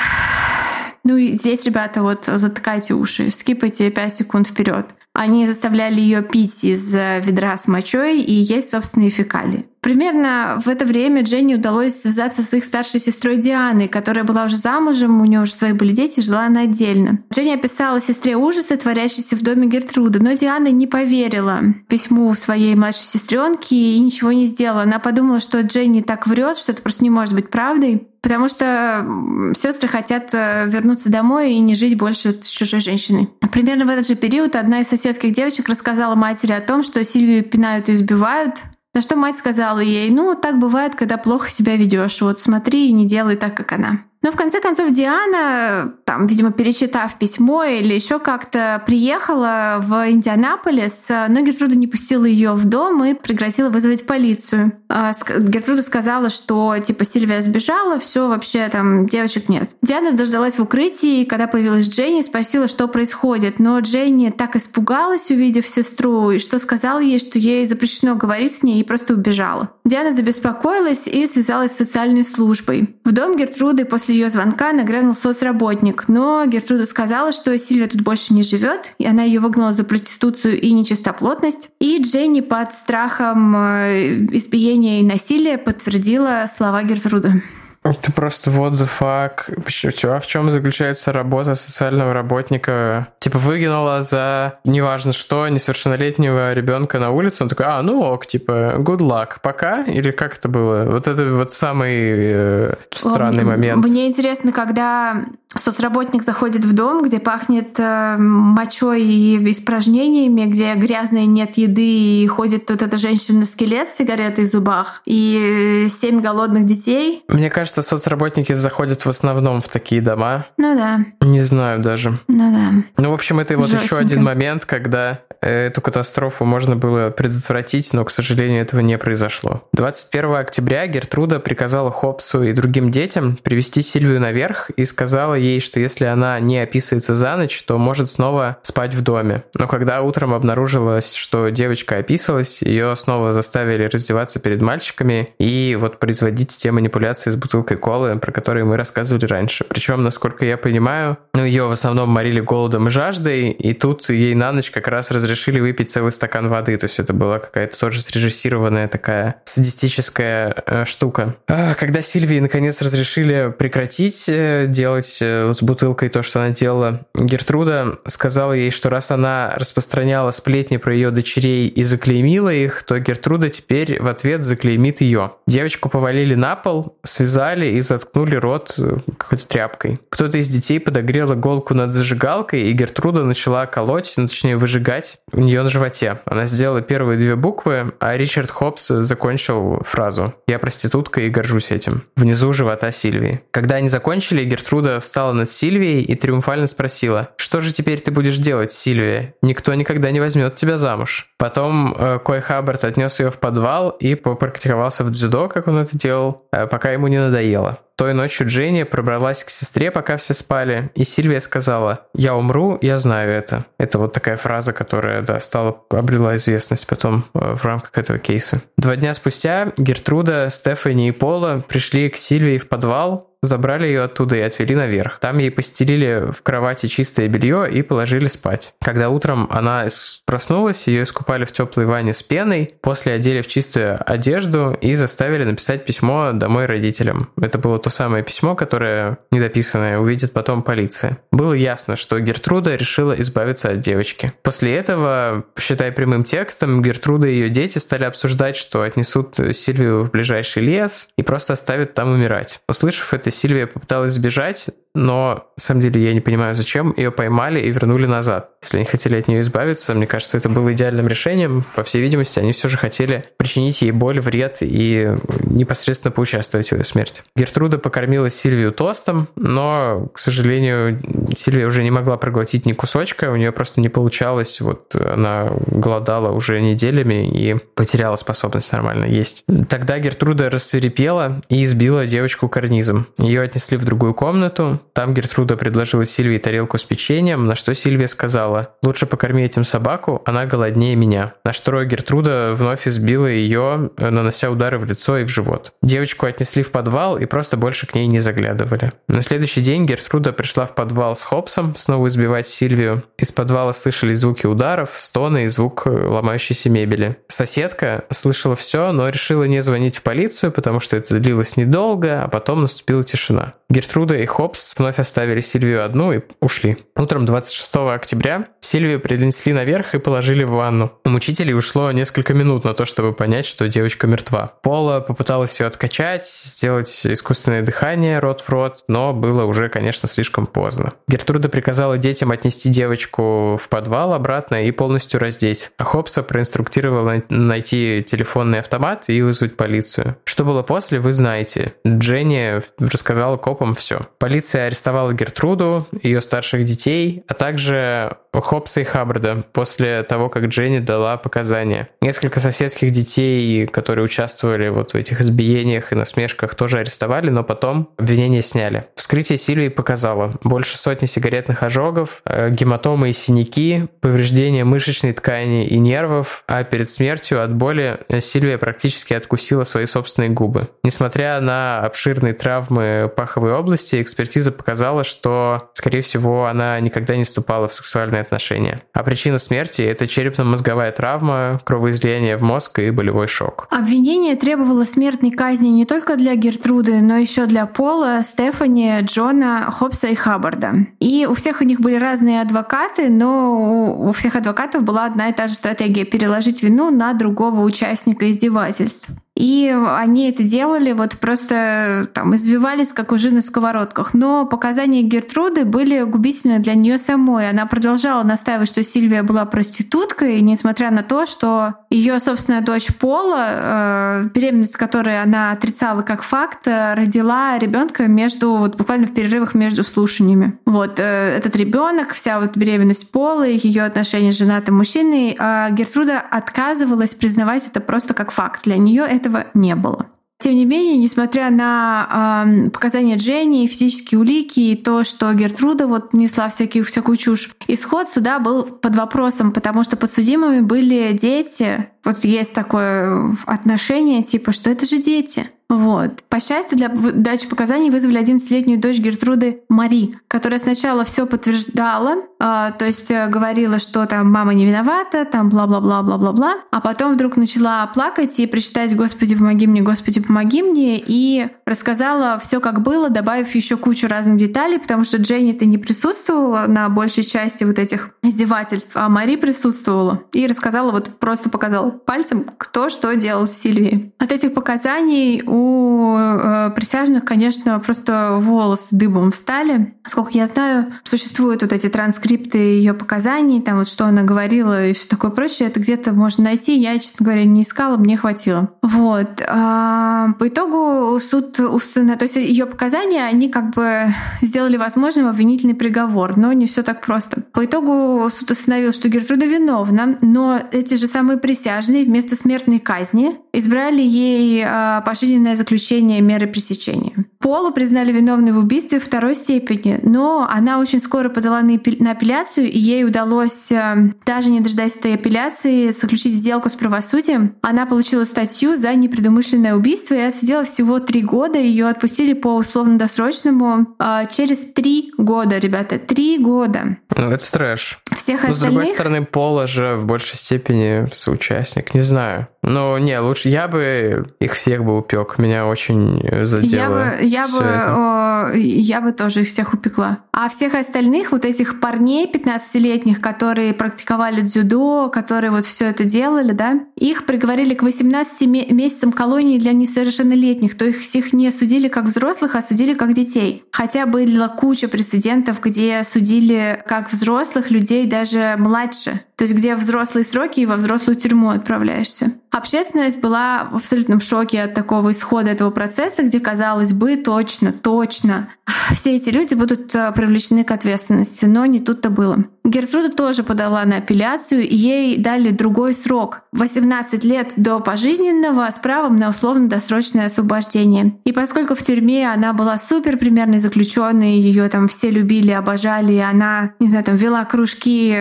ну 1.03 1.17
и 1.17 1.33
здесь, 1.33 1.65
ребята, 1.65 2.03
вот 2.03 2.25
затыкайте 2.27 2.93
уши, 2.93 3.31
скипайте 3.31 3.89
5 3.89 4.15
секунд 4.15 4.47
вперед. 4.47 4.93
Они 5.13 5.47
заставляли 5.47 5.99
ее 5.99 6.21
пить 6.21 6.63
из 6.63 6.93
э, 6.93 7.21
ведра 7.21 7.57
с 7.57 7.67
мочой 7.67 8.21
и 8.21 8.33
есть 8.33 8.69
собственные 8.69 9.09
фекалии. 9.09 9.65
Примерно 9.83 10.61
в 10.63 10.69
это 10.69 10.85
время 10.85 11.23
Дженни 11.23 11.55
удалось 11.55 12.01
связаться 12.01 12.41
с 12.41 12.53
их 12.53 12.63
старшей 12.63 13.01
сестрой 13.01 13.35
Дианой, 13.35 13.89
которая 13.89 14.23
была 14.23 14.45
уже 14.45 14.55
замужем, 14.55 15.19
у 15.19 15.25
нее 15.25 15.41
уже 15.41 15.51
свои 15.51 15.73
были 15.73 15.91
дети, 15.91 16.21
жила 16.21 16.45
она 16.45 16.61
отдельно. 16.61 17.19
Дженни 17.33 17.51
описала 17.51 17.99
сестре 17.99 18.37
ужасы, 18.37 18.77
творящиеся 18.77 19.35
в 19.35 19.41
доме 19.41 19.67
Гертруда, 19.67 20.23
но 20.23 20.31
Диана 20.33 20.69
не 20.69 20.87
поверила 20.87 21.59
письму 21.89 22.33
своей 22.33 22.75
младшей 22.75 23.03
сестренки 23.03 23.73
и 23.73 23.99
ничего 23.99 24.31
не 24.31 24.47
сделала. 24.47 24.83
Она 24.83 24.99
подумала, 24.99 25.41
что 25.41 25.59
Дженни 25.59 25.99
так 25.99 26.27
врет, 26.27 26.57
что 26.57 26.71
это 26.71 26.81
просто 26.81 27.03
не 27.03 27.09
может 27.09 27.35
быть 27.35 27.49
правдой. 27.49 28.07
Потому 28.21 28.47
что 28.47 29.05
сестры 29.53 29.89
хотят 29.89 30.33
э, 30.33 30.63
вернуться 30.65 31.11
домой 31.11 31.55
и 31.55 31.59
не 31.59 31.75
жить 31.75 31.97
больше 31.97 32.31
с 32.31 32.47
чужой 32.47 32.79
женщиной. 32.79 33.27
Примерно 33.51 33.85
в 33.85 33.89
этот 33.89 34.07
же 34.07 34.15
период 34.15 34.55
одна 34.55 34.79
из 34.79 34.87
соседских 34.87 35.33
девочек 35.33 35.67
рассказала 35.67 36.15
матери 36.15 36.53
о 36.53 36.61
том, 36.61 36.83
что 36.83 37.03
Сильвию 37.03 37.43
пинают 37.43 37.89
и 37.89 37.95
избивают. 37.95 38.61
На 38.93 39.01
что 39.01 39.15
мать 39.15 39.37
сказала 39.37 39.79
ей, 39.79 40.11
ну, 40.11 40.35
так 40.35 40.59
бывает, 40.59 40.95
когда 40.95 41.17
плохо 41.17 41.49
себя 41.49 41.75
ведешь. 41.75 42.21
Вот 42.21 42.39
смотри 42.39 42.89
и 42.89 42.91
не 42.91 43.07
делай 43.07 43.35
так, 43.35 43.55
как 43.57 43.71
она. 43.71 44.03
Но 44.23 44.31
в 44.31 44.37
конце 44.37 44.61
концов 44.61 44.91
Диана, 44.91 45.93
там, 46.05 46.27
видимо, 46.27 46.51
перечитав 46.51 47.19
письмо 47.19 47.65
или 47.65 47.93
еще 47.93 48.19
как-то 48.19 48.81
приехала 48.85 49.77
в 49.81 50.09
Индианаполис, 50.09 51.07
но 51.27 51.41
Гертруда 51.41 51.75
не 51.75 51.87
пустила 51.87 52.23
ее 52.23 52.53
в 52.53 52.65
дом 52.65 53.03
и 53.03 53.13
пригрозила 53.13 53.69
вызвать 53.69 54.05
полицию. 54.05 54.71
А, 54.87 55.11
Гертруда 55.39 55.83
сказала, 55.83 56.29
что 56.29 56.73
типа 56.77 57.03
Сильвия 57.03 57.41
сбежала, 57.41 57.99
все 57.99 58.27
вообще 58.29 58.69
там 58.69 59.07
девочек 59.07 59.49
нет. 59.49 59.75
Диана 59.81 60.13
дождалась 60.13 60.57
в 60.57 60.61
укрытии, 60.61 61.21
и 61.21 61.25
когда 61.25 61.47
появилась 61.47 61.89
Дженни, 61.89 62.21
спросила, 62.21 62.69
что 62.69 62.87
происходит. 62.87 63.59
Но 63.59 63.77
Дженни 63.79 64.29
так 64.29 64.55
испугалась, 64.55 65.29
увидев 65.31 65.67
сестру, 65.67 66.31
и 66.31 66.39
что 66.39 66.59
сказала 66.59 66.99
ей, 66.99 67.19
что 67.19 67.39
ей 67.39 67.67
запрещено 67.67 68.15
говорить 68.15 68.55
с 68.55 68.63
ней, 68.63 68.79
и 68.79 68.85
просто 68.85 69.15
убежала. 69.15 69.71
Диана 69.83 70.13
забеспокоилась 70.13 71.07
и 71.07 71.27
связалась 71.27 71.73
с 71.73 71.77
социальной 71.77 72.23
службой. 72.23 72.95
В 73.03 73.11
дом 73.11 73.35
Гертруды 73.35 73.83
после 73.83 74.12
ее 74.13 74.29
звонка 74.29 74.71
нагрянул 74.71 75.15
соцработник, 75.15 76.07
но 76.07 76.45
Гертруда 76.45 76.85
сказала, 76.85 77.31
что 77.31 77.57
Сильвия 77.57 77.87
тут 77.87 78.01
больше 78.01 78.33
не 78.33 78.43
живет, 78.43 78.93
и 78.97 79.05
она 79.05 79.23
ее 79.23 79.39
выгнала 79.39 79.73
за 79.73 79.83
проституцию 79.83 80.61
и 80.61 80.71
нечистоплотность. 80.71 81.69
И 81.79 82.01
Дженни 82.01 82.41
под 82.41 82.73
страхом 82.73 83.55
э, 83.55 84.25
избиения 84.31 85.01
и 85.01 85.03
насилия 85.03 85.57
подтвердила 85.57 86.45
слова 86.53 86.83
Гертруды. 86.83 87.41
Это 87.83 88.11
просто 88.13 88.49
what 88.49 88.73
the 88.73 88.87
fuck. 88.87 90.07
А 90.07 90.19
в 90.19 90.27
чем 90.27 90.51
заключается 90.51 91.11
работа 91.11 91.55
социального 91.55 92.13
работника? 92.13 93.09
Типа 93.19 93.39
выгнала 93.39 94.01
за 94.01 94.59
неважно 94.63 95.11
что, 95.11 95.47
несовершеннолетнего 95.47 96.53
ребенка 96.53 96.99
на 96.99 97.11
улицу. 97.11 97.43
Он 97.43 97.49
такой, 97.49 97.65
а, 97.65 97.81
ну 97.81 98.01
ок, 98.01 98.25
типа, 98.25 98.75
good 98.77 98.99
luck, 98.99 99.37
пока? 99.41 99.83
Или 99.83 100.11
как 100.11 100.37
это 100.37 100.47
было? 100.47 100.85
Вот 100.85 101.07
это 101.07 101.25
вот 101.33 101.51
самый 101.51 101.93
э, 101.93 102.73
странный 102.91 103.43
момент. 103.43 103.83
Мне 103.85 104.07
интересно, 104.07 104.51
когда 104.53 105.25
соцработник 105.55 106.23
заходит 106.23 106.65
в 106.65 106.73
дом, 106.73 107.03
где 107.03 107.19
пахнет 107.19 107.79
э, 107.79 108.17
мочой 108.17 109.03
и 109.03 109.51
испражнениями, 109.51 110.45
где 110.45 110.73
грязной 110.75 111.25
нет 111.25 111.57
еды, 111.57 112.23
и 112.23 112.27
ходит 112.27 112.65
тут 112.65 112.81
эта 112.81 112.97
женщина-скелет 112.97 113.89
с 113.89 113.97
сигаретой 113.97 114.45
в 114.45 114.47
зубах, 114.47 115.01
и 115.05 115.87
семь 115.89 116.21
голодных 116.21 116.65
детей. 116.65 117.23
Мне 117.27 117.49
кажется, 117.49 117.81
соцработники 117.81 118.53
заходят 118.53 119.05
в 119.05 119.09
основном 119.09 119.61
в 119.61 119.67
такие 119.67 120.01
дома. 120.01 120.47
Ну 120.57 120.75
да. 120.75 121.05
Не 121.21 121.41
знаю 121.41 121.81
даже. 121.81 122.17
Ну 122.27 122.51
да. 122.51 122.83
Ну, 122.97 123.11
в 123.11 123.13
общем, 123.13 123.39
это 123.39 123.57
вот 123.57 123.69
еще 123.69 123.97
один 123.97 124.23
момент, 124.23 124.65
когда 124.65 125.21
эту 125.41 125.81
катастрофу 125.81 126.45
можно 126.45 126.75
было 126.75 127.09
предотвратить, 127.09 127.93
но, 127.93 128.05
к 128.05 128.11
сожалению, 128.11 128.61
этого 128.61 128.79
не 128.79 128.97
произошло. 128.97 129.67
21 129.73 130.35
октября 130.35 130.87
Гертруда 130.87 131.39
приказала 131.39 131.91
Хопсу 131.91 132.43
и 132.43 132.53
другим 132.53 132.91
детям 132.91 133.37
привести 133.37 133.81
Сильвию 133.81 134.21
наверх 134.21 134.69
и 134.71 134.85
сказала 134.85 135.35
ей, 135.43 135.59
что 135.59 135.79
если 135.79 136.05
она 136.05 136.39
не 136.39 136.59
описывается 136.59 137.15
за 137.15 137.35
ночь, 137.35 137.61
то 137.63 137.77
может 137.77 138.09
снова 138.09 138.57
спать 138.63 138.93
в 138.93 139.01
доме. 139.01 139.43
Но 139.55 139.67
когда 139.67 140.01
утром 140.01 140.33
обнаружилось, 140.33 141.13
что 141.13 141.49
девочка 141.49 141.97
описалась, 141.97 142.61
ее 142.61 142.95
снова 142.95 143.33
заставили 143.33 143.83
раздеваться 143.83 144.39
перед 144.39 144.61
мальчиками 144.61 145.29
и 145.39 145.77
вот 145.79 145.99
производить 145.99 146.57
те 146.57 146.71
манипуляции 146.71 147.29
с 147.29 147.35
бутылкой 147.35 147.77
колы, 147.77 148.17
про 148.17 148.31
которые 148.31 148.65
мы 148.65 148.77
рассказывали 148.77 149.25
раньше. 149.25 149.65
Причем, 149.67 150.03
насколько 150.03 150.45
я 150.45 150.57
понимаю, 150.57 151.17
ну, 151.33 151.43
ее 151.43 151.67
в 151.67 151.71
основном 151.71 152.09
морили 152.09 152.39
голодом 152.39 152.87
и 152.87 152.91
жаждой, 152.91 153.51
и 153.51 153.73
тут 153.73 154.09
ей 154.09 154.35
на 154.35 154.51
ночь 154.51 154.71
как 154.71 154.87
раз 154.87 155.11
разрешили 155.11 155.59
выпить 155.59 155.91
целый 155.91 156.11
стакан 156.11 156.47
воды. 156.47 156.77
То 156.77 156.85
есть 156.85 156.99
это 156.99 157.13
была 157.13 157.39
какая-то 157.39 157.79
тоже 157.79 158.01
срежиссированная 158.01 158.87
такая 158.87 159.41
садистическая 159.45 160.55
э, 160.65 160.85
штука. 160.85 161.35
А, 161.47 161.73
когда 161.73 162.01
Сильвии 162.01 162.39
наконец 162.39 162.81
разрешили 162.81 163.53
прекратить 163.57 164.25
э, 164.27 164.65
делать 164.67 165.17
э, 165.21 165.32
с 165.53 165.61
бутылкой 165.61 166.09
то, 166.09 166.21
что 166.21 166.41
она 166.41 166.51
делала, 166.51 167.05
Гертруда 167.15 167.99
сказала 168.07 168.53
ей, 168.53 168.71
что 168.71 168.89
раз 168.89 169.11
она 169.11 169.53
распространяла 169.55 170.31
сплетни 170.31 170.77
про 170.77 170.93
ее 170.93 171.11
дочерей 171.11 171.67
и 171.67 171.83
заклеймила 171.83 172.53
их, 172.53 172.83
то 172.83 172.99
Гертруда 172.99 173.49
теперь 173.49 174.01
в 174.01 174.07
ответ 174.07 174.43
заклеймит 174.43 175.01
ее. 175.01 175.33
Девочку 175.47 175.89
повалили 175.89 176.35
на 176.35 176.55
пол, 176.55 176.97
связали 177.03 177.67
и 177.67 177.81
заткнули 177.81 178.35
рот 178.35 178.75
э, 178.77 178.97
какой-то 179.17 179.47
тряпкой. 179.47 179.99
Кто-то 180.09 180.37
из 180.37 180.49
детей 180.49 180.79
подогрел 180.79 181.33
иголку 181.33 181.73
над 181.73 181.91
зажигалкой, 181.91 182.63
и 182.63 182.73
Гертруда 182.73 183.23
начала 183.23 183.65
колоть, 183.65 184.13
ну, 184.17 184.27
точнее 184.27 184.57
выжигать 184.57 185.19
у 185.31 185.39
нее 185.39 185.63
на 185.63 185.69
животе. 185.69 186.19
Она 186.25 186.45
сделала 186.45 186.81
первые 186.81 187.17
две 187.17 187.35
буквы, 187.35 187.93
а 187.99 188.17
Ричард 188.17 188.51
Хопс 188.51 188.87
закончил 188.87 189.81
фразу 189.83 190.33
«Я 190.47 190.59
проститутка 190.59 191.21
и 191.21 191.29
горжусь 191.29 191.71
этим» 191.71 192.03
внизу 192.15 192.51
живота 192.53 192.91
Сильвии. 192.91 193.41
Когда 193.51 193.75
они 193.75 193.89
закончили, 193.89 194.43
Гертруда 194.43 194.99
встала 194.99 195.22
нависала 195.23 195.33
над 195.33 195.51
Сильвией 195.51 196.01
и 196.01 196.15
триумфально 196.15 196.67
спросила, 196.67 197.29
«Что 197.37 197.61
же 197.61 197.73
теперь 197.73 197.99
ты 197.99 198.11
будешь 198.11 198.37
делать, 198.37 198.71
Сильвия? 198.71 199.33
Никто 199.41 199.73
никогда 199.73 200.11
не 200.11 200.19
возьмет 200.19 200.55
тебя 200.55 200.77
замуж». 200.77 201.29
Потом 201.37 201.95
э, 201.97 202.19
Кой 202.19 202.41
Хаббард 202.41 202.83
отнес 202.83 203.19
ее 203.19 203.29
в 203.29 203.37
подвал 203.39 203.89
и 203.89 204.15
попрактиковался 204.15 205.03
в 205.03 205.11
дзюдо, 205.11 205.47
как 205.47 205.67
он 205.67 205.77
это 205.77 205.97
делал, 205.97 206.47
э, 206.51 206.67
пока 206.67 206.91
ему 206.91 207.07
не 207.07 207.19
надоело. 207.19 207.77
Той 207.95 208.13
ночью 208.13 208.47
Дженни 208.47 208.83
пробралась 208.83 209.43
к 209.43 209.51
сестре, 209.51 209.91
пока 209.91 210.17
все 210.17 210.33
спали, 210.33 210.89
и 210.95 211.03
Сильвия 211.03 211.39
сказала 211.39 212.07
«Я 212.15 212.35
умру, 212.35 212.79
я 212.81 212.97
знаю 212.97 213.31
это». 213.31 213.65
Это 213.77 213.99
вот 213.99 214.13
такая 214.13 214.35
фраза, 214.35 214.73
которая, 214.73 215.21
да, 215.21 215.39
стала, 215.39 215.77
обрела 215.89 216.35
известность 216.35 216.87
потом 216.87 217.25
э, 217.33 217.55
в 217.55 217.63
рамках 217.63 217.91
этого 217.95 218.19
кейса. 218.19 218.61
Два 218.77 218.95
дня 218.95 219.13
спустя 219.13 219.73
Гертруда, 219.77 220.49
Стефани 220.49 221.09
и 221.09 221.11
Пола 221.11 221.63
пришли 221.67 222.09
к 222.09 222.17
Сильвии 222.17 222.57
в 222.57 222.67
подвал, 222.67 223.32
Забрали 223.43 223.87
ее 223.87 224.03
оттуда 224.03 224.37
и 224.37 224.39
отвели 224.39 224.73
наверх. 224.73 225.19
Там 225.19 225.37
ей 225.37 225.51
постелили 225.51 226.31
в 226.31 226.41
кровати 226.43 226.87
чистое 226.87 227.27
белье 227.27 227.69
и 227.69 227.81
положили 227.81 228.29
спать. 228.29 228.73
Когда 228.81 229.09
утром 229.09 229.49
она 229.51 229.85
проснулась, 230.25 230.87
ее 230.87 231.03
искупали 231.03 231.43
в 231.43 231.51
теплой 231.51 231.85
ванне 231.85 232.13
с 232.13 232.23
пеной, 232.23 232.69
после 232.81 233.11
одели 233.11 233.41
в 233.41 233.47
чистую 233.47 233.99
одежду 234.09 234.77
и 234.79 234.95
заставили 234.95 235.43
написать 235.43 235.83
письмо 235.83 236.31
домой 236.31 236.67
родителям. 236.67 237.29
Это 237.39 237.57
было 237.57 237.79
то 237.79 237.89
самое 237.89 238.23
письмо, 238.23 238.55
которое 238.55 239.17
недописанное 239.29 239.99
увидит 239.99 240.31
потом 240.31 240.63
полиция. 240.63 241.17
Было 241.31 241.51
ясно, 241.51 241.97
что 241.97 242.17
Гертруда 242.21 242.77
решила 242.77 243.11
избавиться 243.19 243.71
от 243.71 243.81
девочки. 243.81 244.31
После 244.41 244.73
этого, 244.73 245.43
считай 245.59 245.91
прямым 245.91 246.23
текстом, 246.23 246.81
Гертруда 246.81 247.27
и 247.27 247.33
ее 247.33 247.49
дети 247.49 247.77
стали 247.77 248.05
обсуждать, 248.05 248.55
что 248.55 248.83
отнесут 248.83 249.35
Сильвию 249.51 250.05
в 250.05 250.11
ближайший 250.11 250.63
лес 250.63 251.09
и 251.17 251.23
просто 251.23 251.53
оставят 251.53 251.93
там 251.93 252.09
умирать. 252.09 252.61
Услышав 252.69 253.13
это, 253.13 253.32
Сильвия 253.33 253.67
попыталась 253.67 254.13
сбежать, 254.13 254.69
но 254.95 255.47
на 255.57 255.61
самом 255.61 255.81
деле 255.81 256.01
я 256.01 256.13
не 256.13 256.21
понимаю, 256.21 256.55
зачем 256.55 256.93
ее 256.95 257.11
поймали 257.11 257.59
и 257.59 257.71
вернули 257.71 258.05
назад. 258.05 258.51
Если 258.61 258.77
они 258.77 258.85
хотели 258.85 259.17
от 259.17 259.27
нее 259.27 259.41
избавиться, 259.41 259.93
мне 259.93 260.07
кажется, 260.07 260.37
это 260.37 260.49
было 260.49 260.73
идеальным 260.73 261.07
решением. 261.07 261.65
По 261.75 261.83
всей 261.83 262.01
видимости, 262.01 262.39
они 262.39 262.53
все 262.53 262.69
же 262.69 262.77
хотели 262.77 263.23
причинить 263.37 263.81
ей 263.81 263.91
боль, 263.91 264.19
вред 264.19 264.57
и 264.61 265.15
непосредственно 265.43 266.11
поучаствовать 266.11 266.69
в 266.69 266.71
ее 266.73 266.83
смерти. 266.83 267.23
Гертруда 267.35 267.77
покормила 267.77 268.29
Сильвию 268.29 268.71
тостом, 268.71 269.27
но, 269.35 270.09
к 270.13 270.19
сожалению, 270.19 271.01
Сильвия 271.35 271.67
уже 271.67 271.83
не 271.83 271.91
могла 271.91 272.17
проглотить 272.17 272.65
ни 272.65 272.73
кусочка, 272.73 273.31
у 273.31 273.35
нее 273.35 273.51
просто 273.51 273.81
не 273.81 273.89
получалось. 273.89 274.61
Вот 274.61 274.95
она 274.95 275.51
голодала 275.67 276.31
уже 276.31 276.61
неделями 276.61 277.27
и 277.27 277.55
потеряла 277.75 278.15
способность 278.15 278.71
нормально 278.71 279.05
есть. 279.05 279.43
Тогда 279.69 279.99
Гертруда 279.99 280.49
рассверепела 280.49 281.41
и 281.49 281.63
избила 281.63 282.05
девочку 282.05 282.47
карнизом. 282.47 283.07
Ее 283.17 283.41
отнесли 283.41 283.77
в 283.77 283.85
другую 283.85 284.13
комнату, 284.13 284.79
там 284.93 285.13
Гертруда 285.13 285.57
предложила 285.57 286.05
Сильвии 286.05 286.37
тарелку 286.37 286.77
с 286.77 286.83
печеньем, 286.83 287.45
на 287.45 287.55
что 287.55 287.73
Сильвия 287.73 288.07
сказала, 288.07 288.75
«Лучше 288.81 289.05
покорми 289.05 289.43
этим 289.43 289.63
собаку, 289.63 290.21
она 290.25 290.45
голоднее 290.45 290.95
меня». 290.95 291.33
На 291.45 291.53
что 291.53 291.83
Гертруда 291.83 292.53
вновь 292.55 292.87
избила 292.87 293.27
ее, 293.27 293.91
нанося 293.97 294.49
удары 294.49 294.77
в 294.77 294.85
лицо 294.85 295.17
и 295.17 295.23
в 295.23 295.29
живот. 295.29 295.73
Девочку 295.81 296.25
отнесли 296.25 296.63
в 296.63 296.71
подвал 296.71 297.17
и 297.17 297.25
просто 297.25 297.57
больше 297.57 297.87
к 297.87 297.95
ней 297.95 298.07
не 298.07 298.19
заглядывали. 298.19 298.91
На 299.07 299.21
следующий 299.21 299.61
день 299.61 299.85
Гертруда 299.85 300.33
пришла 300.33 300.65
в 300.65 300.75
подвал 300.75 301.15
с 301.15 301.23
Хопсом, 301.23 301.75
снова 301.75 302.07
избивать 302.07 302.47
Сильвию. 302.47 303.03
Из 303.17 303.31
подвала 303.31 303.73
слышали 303.73 304.13
звуки 304.13 304.45
ударов, 304.45 304.91
стоны 304.97 305.45
и 305.45 305.47
звук 305.47 305.85
ломающейся 305.85 306.69
мебели. 306.69 307.17
Соседка 307.27 308.05
слышала 308.11 308.55
все, 308.55 308.91
но 308.91 309.09
решила 309.09 309.43
не 309.43 309.61
звонить 309.61 309.97
в 309.97 310.01
полицию, 310.03 310.51
потому 310.51 310.79
что 310.79 310.97
это 310.97 311.19
длилось 311.19 311.57
недолго, 311.57 312.23
а 312.23 312.27
потом 312.27 312.61
наступила 312.61 313.03
тишина. 313.03 313.53
Гертруда 313.69 314.15
и 314.15 314.25
Хопс 314.25 314.72
вновь 314.77 314.99
оставили 314.99 315.41
Сильвию 315.41 315.85
одну 315.85 316.13
и 316.13 316.21
ушли. 316.39 316.77
Утром 316.95 317.25
26 317.25 317.75
октября 317.75 318.47
Сильвию 318.61 318.99
принесли 318.99 319.53
наверх 319.53 319.95
и 319.95 319.99
положили 319.99 320.43
в 320.43 320.51
ванну. 320.51 320.93
У 321.05 321.09
мучителей 321.09 321.53
ушло 321.53 321.91
несколько 321.91 322.33
минут 322.33 322.63
на 322.63 322.73
то, 322.73 322.85
чтобы 322.85 323.13
понять, 323.13 323.45
что 323.45 323.67
девочка 323.67 324.07
мертва. 324.07 324.53
Пола 324.61 324.99
попыталась 324.99 325.59
ее 325.59 325.67
откачать, 325.67 326.27
сделать 326.27 327.05
искусственное 327.05 327.61
дыхание 327.61 328.19
рот 328.19 328.41
в 328.41 328.49
рот, 328.49 328.83
но 328.87 329.13
было 329.13 329.45
уже, 329.45 329.69
конечно, 329.69 330.07
слишком 330.07 330.47
поздно. 330.47 330.93
Гертруда 331.07 331.49
приказала 331.49 331.97
детям 331.97 332.31
отнести 332.31 332.69
девочку 332.69 333.57
в 333.61 333.69
подвал 333.69 334.13
обратно 334.13 334.65
и 334.65 334.71
полностью 334.71 335.19
раздеть. 335.19 335.71
А 335.77 335.83
Хопса 335.83 336.23
проинструктировала 336.23 337.23
найти 337.29 338.03
телефонный 338.05 338.59
автомат 338.59 339.05
и 339.07 339.21
вызвать 339.21 339.57
полицию. 339.57 340.17
Что 340.23 340.45
было 340.45 340.63
после, 340.63 340.99
вы 340.99 341.11
знаете. 341.11 341.73
Дженни 341.85 342.61
рассказала 342.79 343.37
копам 343.37 343.75
все. 343.75 344.01
Полиция 344.19 344.62
арестовала 344.67 345.13
Гертруду, 345.13 345.87
ее 346.01 346.21
старших 346.21 346.65
детей, 346.65 347.23
а 347.27 347.33
также 347.33 348.17
Хопса 348.33 348.81
и 348.81 348.83
Хаббарда 348.83 349.43
после 349.53 350.03
того, 350.03 350.29
как 350.29 350.45
Дженни 350.45 350.79
дала 350.79 351.17
показания. 351.17 351.89
Несколько 352.01 352.39
соседских 352.39 352.91
детей, 352.91 353.67
которые 353.67 354.05
участвовали 354.05 354.69
вот 354.69 354.93
в 354.93 354.95
этих 354.95 355.21
избиениях 355.21 355.91
и 355.91 355.95
насмешках, 355.95 356.55
тоже 356.55 356.79
арестовали, 356.79 357.29
но 357.29 357.43
потом 357.43 357.89
обвинения 357.97 358.41
сняли. 358.41 358.85
Вскрытие 358.95 359.37
Сильвии 359.37 359.69
показало 359.69 360.33
больше 360.43 360.77
сотни 360.77 361.05
сигаретных 361.05 361.63
ожогов, 361.63 362.21
э, 362.25 362.49
гематомы 362.49 363.09
и 363.09 363.13
синяки, 363.13 363.87
повреждения 364.01 364.63
мышечной 364.63 365.13
ткани 365.13 365.65
и 365.67 365.77
нервов, 365.77 366.43
а 366.47 366.63
перед 366.63 366.89
смертью 366.89 367.43
от 367.43 367.53
боли 367.53 367.99
Сильвия 368.19 368.57
практически 368.57 369.13
откусила 369.13 369.63
свои 369.63 369.85
собственные 369.85 370.31
губы. 370.31 370.69
Несмотря 370.83 371.39
на 371.41 371.81
обширные 371.81 372.33
травмы 372.33 373.11
паховой 373.15 373.53
области, 373.53 374.01
экспертиза 374.01 374.51
показала, 374.53 375.03
что, 375.03 375.69
скорее 375.73 376.01
всего, 376.01 376.45
она 376.45 376.79
никогда 376.79 377.15
не 377.15 377.23
вступала 377.23 377.67
в 377.67 377.73
сексуальные 377.73 378.21
отношения. 378.21 378.81
А 378.93 379.03
причина 379.03 379.37
смерти– 379.37 379.81
это 379.83 380.07
черепно-мозговая 380.07 380.91
травма, 380.91 381.59
кровоизлияние 381.63 382.37
в 382.37 382.43
мозг 382.43 382.79
и 382.79 382.91
болевой 382.91 383.27
шок. 383.27 383.67
Обвинение 383.69 384.35
требовало 384.35 384.85
смертной 384.85 385.31
казни 385.31 385.67
не 385.67 385.85
только 385.85 386.15
для 386.15 386.35
Гертруды, 386.35 387.01
но 387.01 387.17
еще 387.17 387.45
для 387.45 387.65
Пола, 387.65 388.21
Стефани, 388.23 388.99
Джона, 389.01 389.69
Хопса 389.71 390.07
и 390.07 390.15
Хаббарда. 390.15 390.87
И 390.99 391.27
у 391.29 391.33
всех 391.33 391.61
у 391.61 391.63
них 391.63 391.81
были 391.81 391.95
разные 391.95 392.41
адвокаты, 392.41 393.09
но 393.09 393.95
у 393.97 394.11
всех 394.13 394.35
адвокатов 394.35 394.83
была 394.83 395.05
одна 395.05 395.29
и 395.29 395.33
та 395.33 395.47
же 395.47 395.53
стратегия– 395.53 396.05
переложить 396.13 396.63
вину 396.63 396.91
на 396.91 397.13
другого 397.13 397.61
участника 397.61 398.29
издевательств. 398.29 399.09
И 399.35 399.75
они 399.97 400.29
это 400.29 400.43
делали, 400.43 400.91
вот 400.91 401.17
просто 401.17 402.07
там 402.13 402.35
извивались, 402.35 402.93
как 402.93 403.11
ужи 403.11 403.31
на 403.31 403.41
сковородках. 403.41 404.13
Но 404.13 404.45
показания 404.45 405.01
Гертруды 405.01 405.65
были 405.65 406.03
губительны 406.03 406.59
для 406.59 406.75
нее 406.75 406.97
самой. 406.97 407.49
Она 407.49 407.65
продолжала 407.65 408.23
настаивать, 408.23 408.69
что 408.69 408.83
Сильвия 408.83 409.23
была 409.23 409.45
проституткой, 409.45 410.41
несмотря 410.41 410.91
на 410.91 411.01
то, 411.01 411.25
что 411.25 411.75
ее 411.89 412.19
собственная 412.19 412.61
дочь 412.61 412.87
Пола, 412.99 413.45
э, 413.49 414.29
беременность 414.33 414.77
которой 414.77 415.21
она 415.21 415.51
отрицала 415.51 416.03
как 416.03 416.21
факт, 416.21 416.67
э, 416.67 416.93
родила 416.93 417.57
ребенка 417.57 418.07
между, 418.07 418.55
вот 418.57 418.75
буквально 418.75 419.07
в 419.07 419.13
перерывах 419.13 419.55
между 419.55 419.83
слушаниями. 419.83 420.59
Вот 420.65 420.99
э, 420.99 421.35
этот 421.37 421.55
ребенок, 421.55 422.13
вся 422.13 422.39
вот 422.39 422.55
беременность 422.55 423.11
Полы, 423.11 423.59
ее 423.61 423.83
отношения 423.83 424.31
с 424.31 424.37
женатым 424.37 424.77
мужчиной, 424.77 425.35
а 425.39 425.69
Гертруда 425.71 426.19
отказывалась 426.19 427.13
признавать 427.13 427.67
это 427.67 427.79
просто 427.79 428.13
как 428.13 428.31
факт. 428.31 428.63
Для 428.63 428.77
нее 428.77 429.03
это 429.03 429.22
этого 429.23 429.47
не 429.53 429.75
было. 429.75 430.07
Тем 430.43 430.55
не 430.55 430.65
менее, 430.65 430.97
несмотря 430.97 431.49
на 431.49 432.45
э, 432.45 432.69
показания 432.69 433.15
Дженни, 433.15 433.65
физические 433.65 434.19
улики 434.19 434.59
и 434.59 434.75
то, 434.75 435.05
что 435.05 435.31
Гертруда 435.33 435.87
вот 435.87 436.11
несла 436.11 436.49
всяких, 436.49 436.87
всякую 436.87 437.15
чушь, 437.15 437.51
исход 437.69 438.09
суда 438.09 438.39
был 438.39 438.63
под 438.63 438.93
вопросом, 438.97 439.53
потому 439.53 439.85
что 439.85 439.95
подсудимыми 439.95 440.59
были 440.59 441.13
дети. 441.13 441.87
Вот 442.03 442.25
есть 442.25 442.53
такое 442.53 443.37
отношение, 443.45 444.21
типа, 444.21 444.51
что 444.51 444.69
это 444.69 444.85
же 444.85 444.97
дети. 444.97 445.49
Вот. 445.69 446.23
По 446.29 446.39
счастью, 446.39 446.77
для 446.77 446.89
дачи 446.89 447.47
показаний 447.47 447.89
вызвали 447.89 448.21
11-летнюю 448.21 448.79
дочь 448.79 448.99
Гертруды 448.99 449.61
Мари, 449.69 450.15
которая 450.27 450.59
сначала 450.59 451.03
все 451.03 451.25
подтверждала, 451.25 452.17
э, 452.39 452.71
то 452.77 452.85
есть 452.85 453.09
э, 453.09 453.27
говорила, 453.27 453.79
что 453.79 454.05
там 454.05 454.31
мама 454.31 454.53
не 454.53 454.65
виновата, 454.65 455.25
там 455.25 455.49
бла-бла-бла-бла-бла-бла, 455.49 456.55
а 456.71 456.81
потом 456.81 457.13
вдруг 457.13 457.37
начала 457.37 457.87
плакать 457.87 458.39
и 458.39 458.47
прочитать 458.47 458.95
«Господи, 458.95 459.35
помоги 459.35 459.67
мне, 459.67 459.81
Господи, 459.81 460.21
помоги 460.21 460.61
мне», 460.61 461.01
и 461.05 461.47
рассказала 461.65 462.39
все 462.39 462.59
как 462.59 462.81
было, 462.81 463.09
добавив 463.09 463.53
еще 463.55 463.77
кучу 463.77 464.07
разных 464.07 464.37
деталей, 464.37 464.79
потому 464.79 465.03
что 465.03 465.17
Дженни-то 465.17 465.65
не 465.65 465.77
присутствовала 465.77 466.65
на 466.67 466.89
большей 466.89 467.23
части 467.23 467.63
вот 467.63 467.79
этих 467.79 468.11
издевательств, 468.21 468.91
а 468.95 469.09
Мари 469.09 469.37
присутствовала. 469.37 470.23
И 470.33 470.45
рассказала, 470.45 470.91
вот 470.91 471.19
просто 471.19 471.49
показала 471.49 471.89
пальцем, 471.89 472.45
кто 472.57 472.89
что 472.89 473.15
делал 473.15 473.47
с 473.47 473.53
Сильвией. 473.53 474.13
От 474.19 474.31
этих 474.31 474.53
показаний 474.53 475.41
у 475.53 476.17
э, 476.17 476.71
присяжных, 476.75 477.25
конечно, 477.25 477.79
просто 477.79 478.37
волосы 478.39 478.95
дыбом 478.95 479.31
встали. 479.31 479.93
Сколько 480.03 480.31
я 480.33 480.47
знаю, 480.47 480.93
существуют 481.03 481.61
вот 481.61 481.71
эти 481.71 481.89
транскрипты 481.89 482.57
ее 482.57 482.95
показаний, 482.95 483.61
там 483.61 483.77
вот 483.77 483.87
что 483.87 484.05
она 484.05 484.23
говорила 484.23 484.87
и 484.87 484.93
все 484.93 485.07
такое 485.07 485.29
прочее. 485.29 485.67
Это 485.67 485.79
где-то 485.79 486.11
можно 486.11 486.45
найти. 486.45 486.75
Я, 486.75 486.97
честно 486.97 487.23
говоря, 487.23 487.45
не 487.45 487.61
искала, 487.61 487.97
мне 487.97 488.17
хватило. 488.17 488.71
Вот. 488.81 489.43
А, 489.47 490.29
по 490.39 490.47
итогу 490.47 491.19
суд 491.19 491.59
установил, 491.59 492.17
то 492.17 492.23
есть 492.23 492.35
ее 492.35 492.65
показания, 492.65 493.23
они 493.23 493.49
как 493.49 493.75
бы 493.75 494.07
сделали 494.41 494.77
возможным 494.77 495.27
обвинительный 495.27 495.75
приговор, 495.75 496.35
но 496.35 496.51
не 496.53 496.65
все 496.65 496.81
так 496.81 497.01
просто. 497.01 497.43
По 497.51 497.63
итогу 497.63 498.27
суд 498.31 498.49
установил, 498.49 498.91
что 498.91 499.07
Гертруда 499.07 499.45
виновна, 499.45 500.17
но 500.21 500.59
эти 500.71 500.95
же 500.95 501.05
самые 501.05 501.37
присяжные 501.37 502.05
вместо 502.05 502.35
смертной 502.35 502.79
казни 502.79 503.35
избрали 503.53 504.01
ей 504.01 504.65
пожизненное 505.05 505.42
заключение 505.55 506.21
меры 506.21 506.47
пресечения. 506.47 507.25
Полу 507.39 507.71
признали 507.71 508.13
виновной 508.13 508.53
в 508.53 508.57
убийстве 508.57 508.99
второй 508.99 509.35
степени, 509.35 509.99
но 510.01 510.47
она 510.49 510.79
очень 510.79 511.01
скоро 511.01 511.27
подала 511.27 511.61
на 511.61 512.11
апелляцию, 512.11 512.71
и 512.71 512.79
ей 512.79 513.03
удалось, 513.03 513.71
а, 513.71 513.97
даже 514.25 514.49
не 514.49 514.61
дожидаясь 514.61 514.97
этой 514.97 515.15
апелляции, 515.15 515.91
заключить 515.91 516.33
сделку 516.33 516.69
с 516.69 516.73
правосудием. 516.73 517.55
Она 517.61 517.85
получила 517.85 518.23
статью 518.23 518.77
за 518.77 518.93
непредумышленное 518.95 519.75
убийство 519.75 520.15
и 520.15 520.19
отсидела 520.19 520.63
всего 520.63 520.99
три 520.99 521.21
года. 521.21 521.59
Ее 521.59 521.89
отпустили 521.89 522.31
по 522.31 522.55
условно-досрочному 522.55 523.95
а, 523.99 524.25
через 524.25 524.59
три 524.73 525.11
года, 525.17 525.57
ребята, 525.57 525.99
три 525.99 526.37
года. 526.37 526.97
Ну, 527.15 527.29
это 527.29 527.51
трэш. 527.51 527.99
Всех 528.15 528.43
Но, 528.43 528.51
остальных... 528.51 528.57
с 528.57 528.59
другой 528.61 528.87
стороны, 528.87 529.25
Пола 529.25 529.67
же 529.67 529.95
в 529.95 530.05
большей 530.05 530.37
степени 530.37 531.09
соучастник. 531.11 531.93
Не 531.93 532.01
знаю. 532.01 532.47
Но 532.61 532.97
не, 532.97 533.19
лучше 533.19 533.49
я 533.49 533.67
бы 533.67 534.25
их 534.39 534.53
всех 534.53 534.85
бы 534.85 534.97
упек. 534.97 535.32
Меня 535.37 535.67
очень 535.67 536.21
задело. 536.45 536.69
Я 536.69 536.89
бы, 536.89 537.25
я 537.25 537.47
бы, 537.47 537.63
о, 537.63 538.51
я 538.55 539.01
бы 539.01 539.11
тоже 539.11 539.41
их 539.41 539.47
всех 539.47 539.73
упекла. 539.73 540.19
А 540.31 540.49
всех 540.49 540.73
остальных, 540.73 541.31
вот 541.31 541.45
этих 541.45 541.79
парней 541.79 542.29
15-летних, 542.31 543.21
которые 543.21 543.73
практиковали 543.73 544.41
дзюдо, 544.41 545.09
которые 545.09 545.51
вот 545.51 545.65
все 545.65 545.85
это 545.85 546.03
делали, 546.03 546.51
да, 546.51 546.79
их 546.95 547.25
приговорили 547.25 547.73
к 547.73 547.83
18 547.83 548.47
месяцам 548.47 549.11
колонии 549.11 549.59
для 549.59 549.73
несовершеннолетних. 549.73 550.77
То 550.77 550.85
их 550.85 551.33
не 551.33 551.51
судили 551.51 551.87
как 551.87 552.05
взрослых, 552.05 552.55
а 552.55 552.61
судили 552.61 552.93
как 552.93 553.13
детей. 553.13 553.63
Хотя 553.71 554.05
была 554.05 554.47
куча 554.49 554.87
прецедентов, 554.87 555.59
где 555.61 556.03
судили 556.03 556.81
как 556.85 557.11
взрослых 557.11 557.71
людей 557.71 558.07
даже 558.07 558.55
младше. 558.57 559.19
То 559.35 559.45
есть 559.45 559.55
где 559.55 559.75
взрослые 559.75 560.23
сроки 560.23 560.61
и 560.61 560.65
во 560.65 560.75
взрослую 560.75 561.15
тюрьму 561.15 561.49
отправляешься. 561.49 562.33
Общественность 562.51 563.19
была 563.19 563.67
в 563.71 563.77
абсолютном 563.77 564.21
шоке 564.21 564.61
от 564.61 564.73
такого 564.73 565.11
исхода 565.11 565.22
этого 565.47 565.69
процесса, 565.69 566.23
где, 566.23 566.39
казалось 566.39 566.93
бы, 566.93 567.15
точно, 567.17 567.71
точно, 567.71 568.49
все 568.93 569.15
эти 569.15 569.29
люди 569.29 569.53
будут 569.53 569.93
э, 569.95 570.11
привлечены 570.11 570.63
к 570.63 570.71
ответственности, 570.71 571.45
но 571.45 571.65
не 571.65 571.79
тут-то 571.79 572.09
было. 572.09 572.45
Гертруда 572.63 573.09
тоже 573.09 573.43
подала 573.43 573.83
на 573.85 573.97
апелляцию, 573.97 574.67
и 574.67 574.75
ей 574.75 575.17
дали 575.17 575.49
другой 575.49 575.93
срок— 575.93 576.41
18 576.53 577.23
лет 577.23 577.53
до 577.57 577.79
пожизненного 577.79 578.69
с 578.71 578.79
правом 578.79 579.17
на 579.17 579.29
условно-досрочное 579.29 580.27
освобождение. 580.27 581.17
И 581.25 581.33
поскольку 581.33 581.75
в 581.75 581.83
тюрьме 581.83 582.31
она 582.31 582.53
была 582.53 582.77
супер 582.77 583.17
примерной 583.17 583.59
заключенной, 583.59 584.37
ее 584.37 584.69
там 584.69 584.87
все 584.87 585.09
любили, 585.09 585.51
обожали, 585.51 586.17
она, 586.17 586.73
не 586.79 586.87
знаю, 586.87 587.03
там 587.03 587.15
вела 587.15 587.43
кружки 587.45 588.15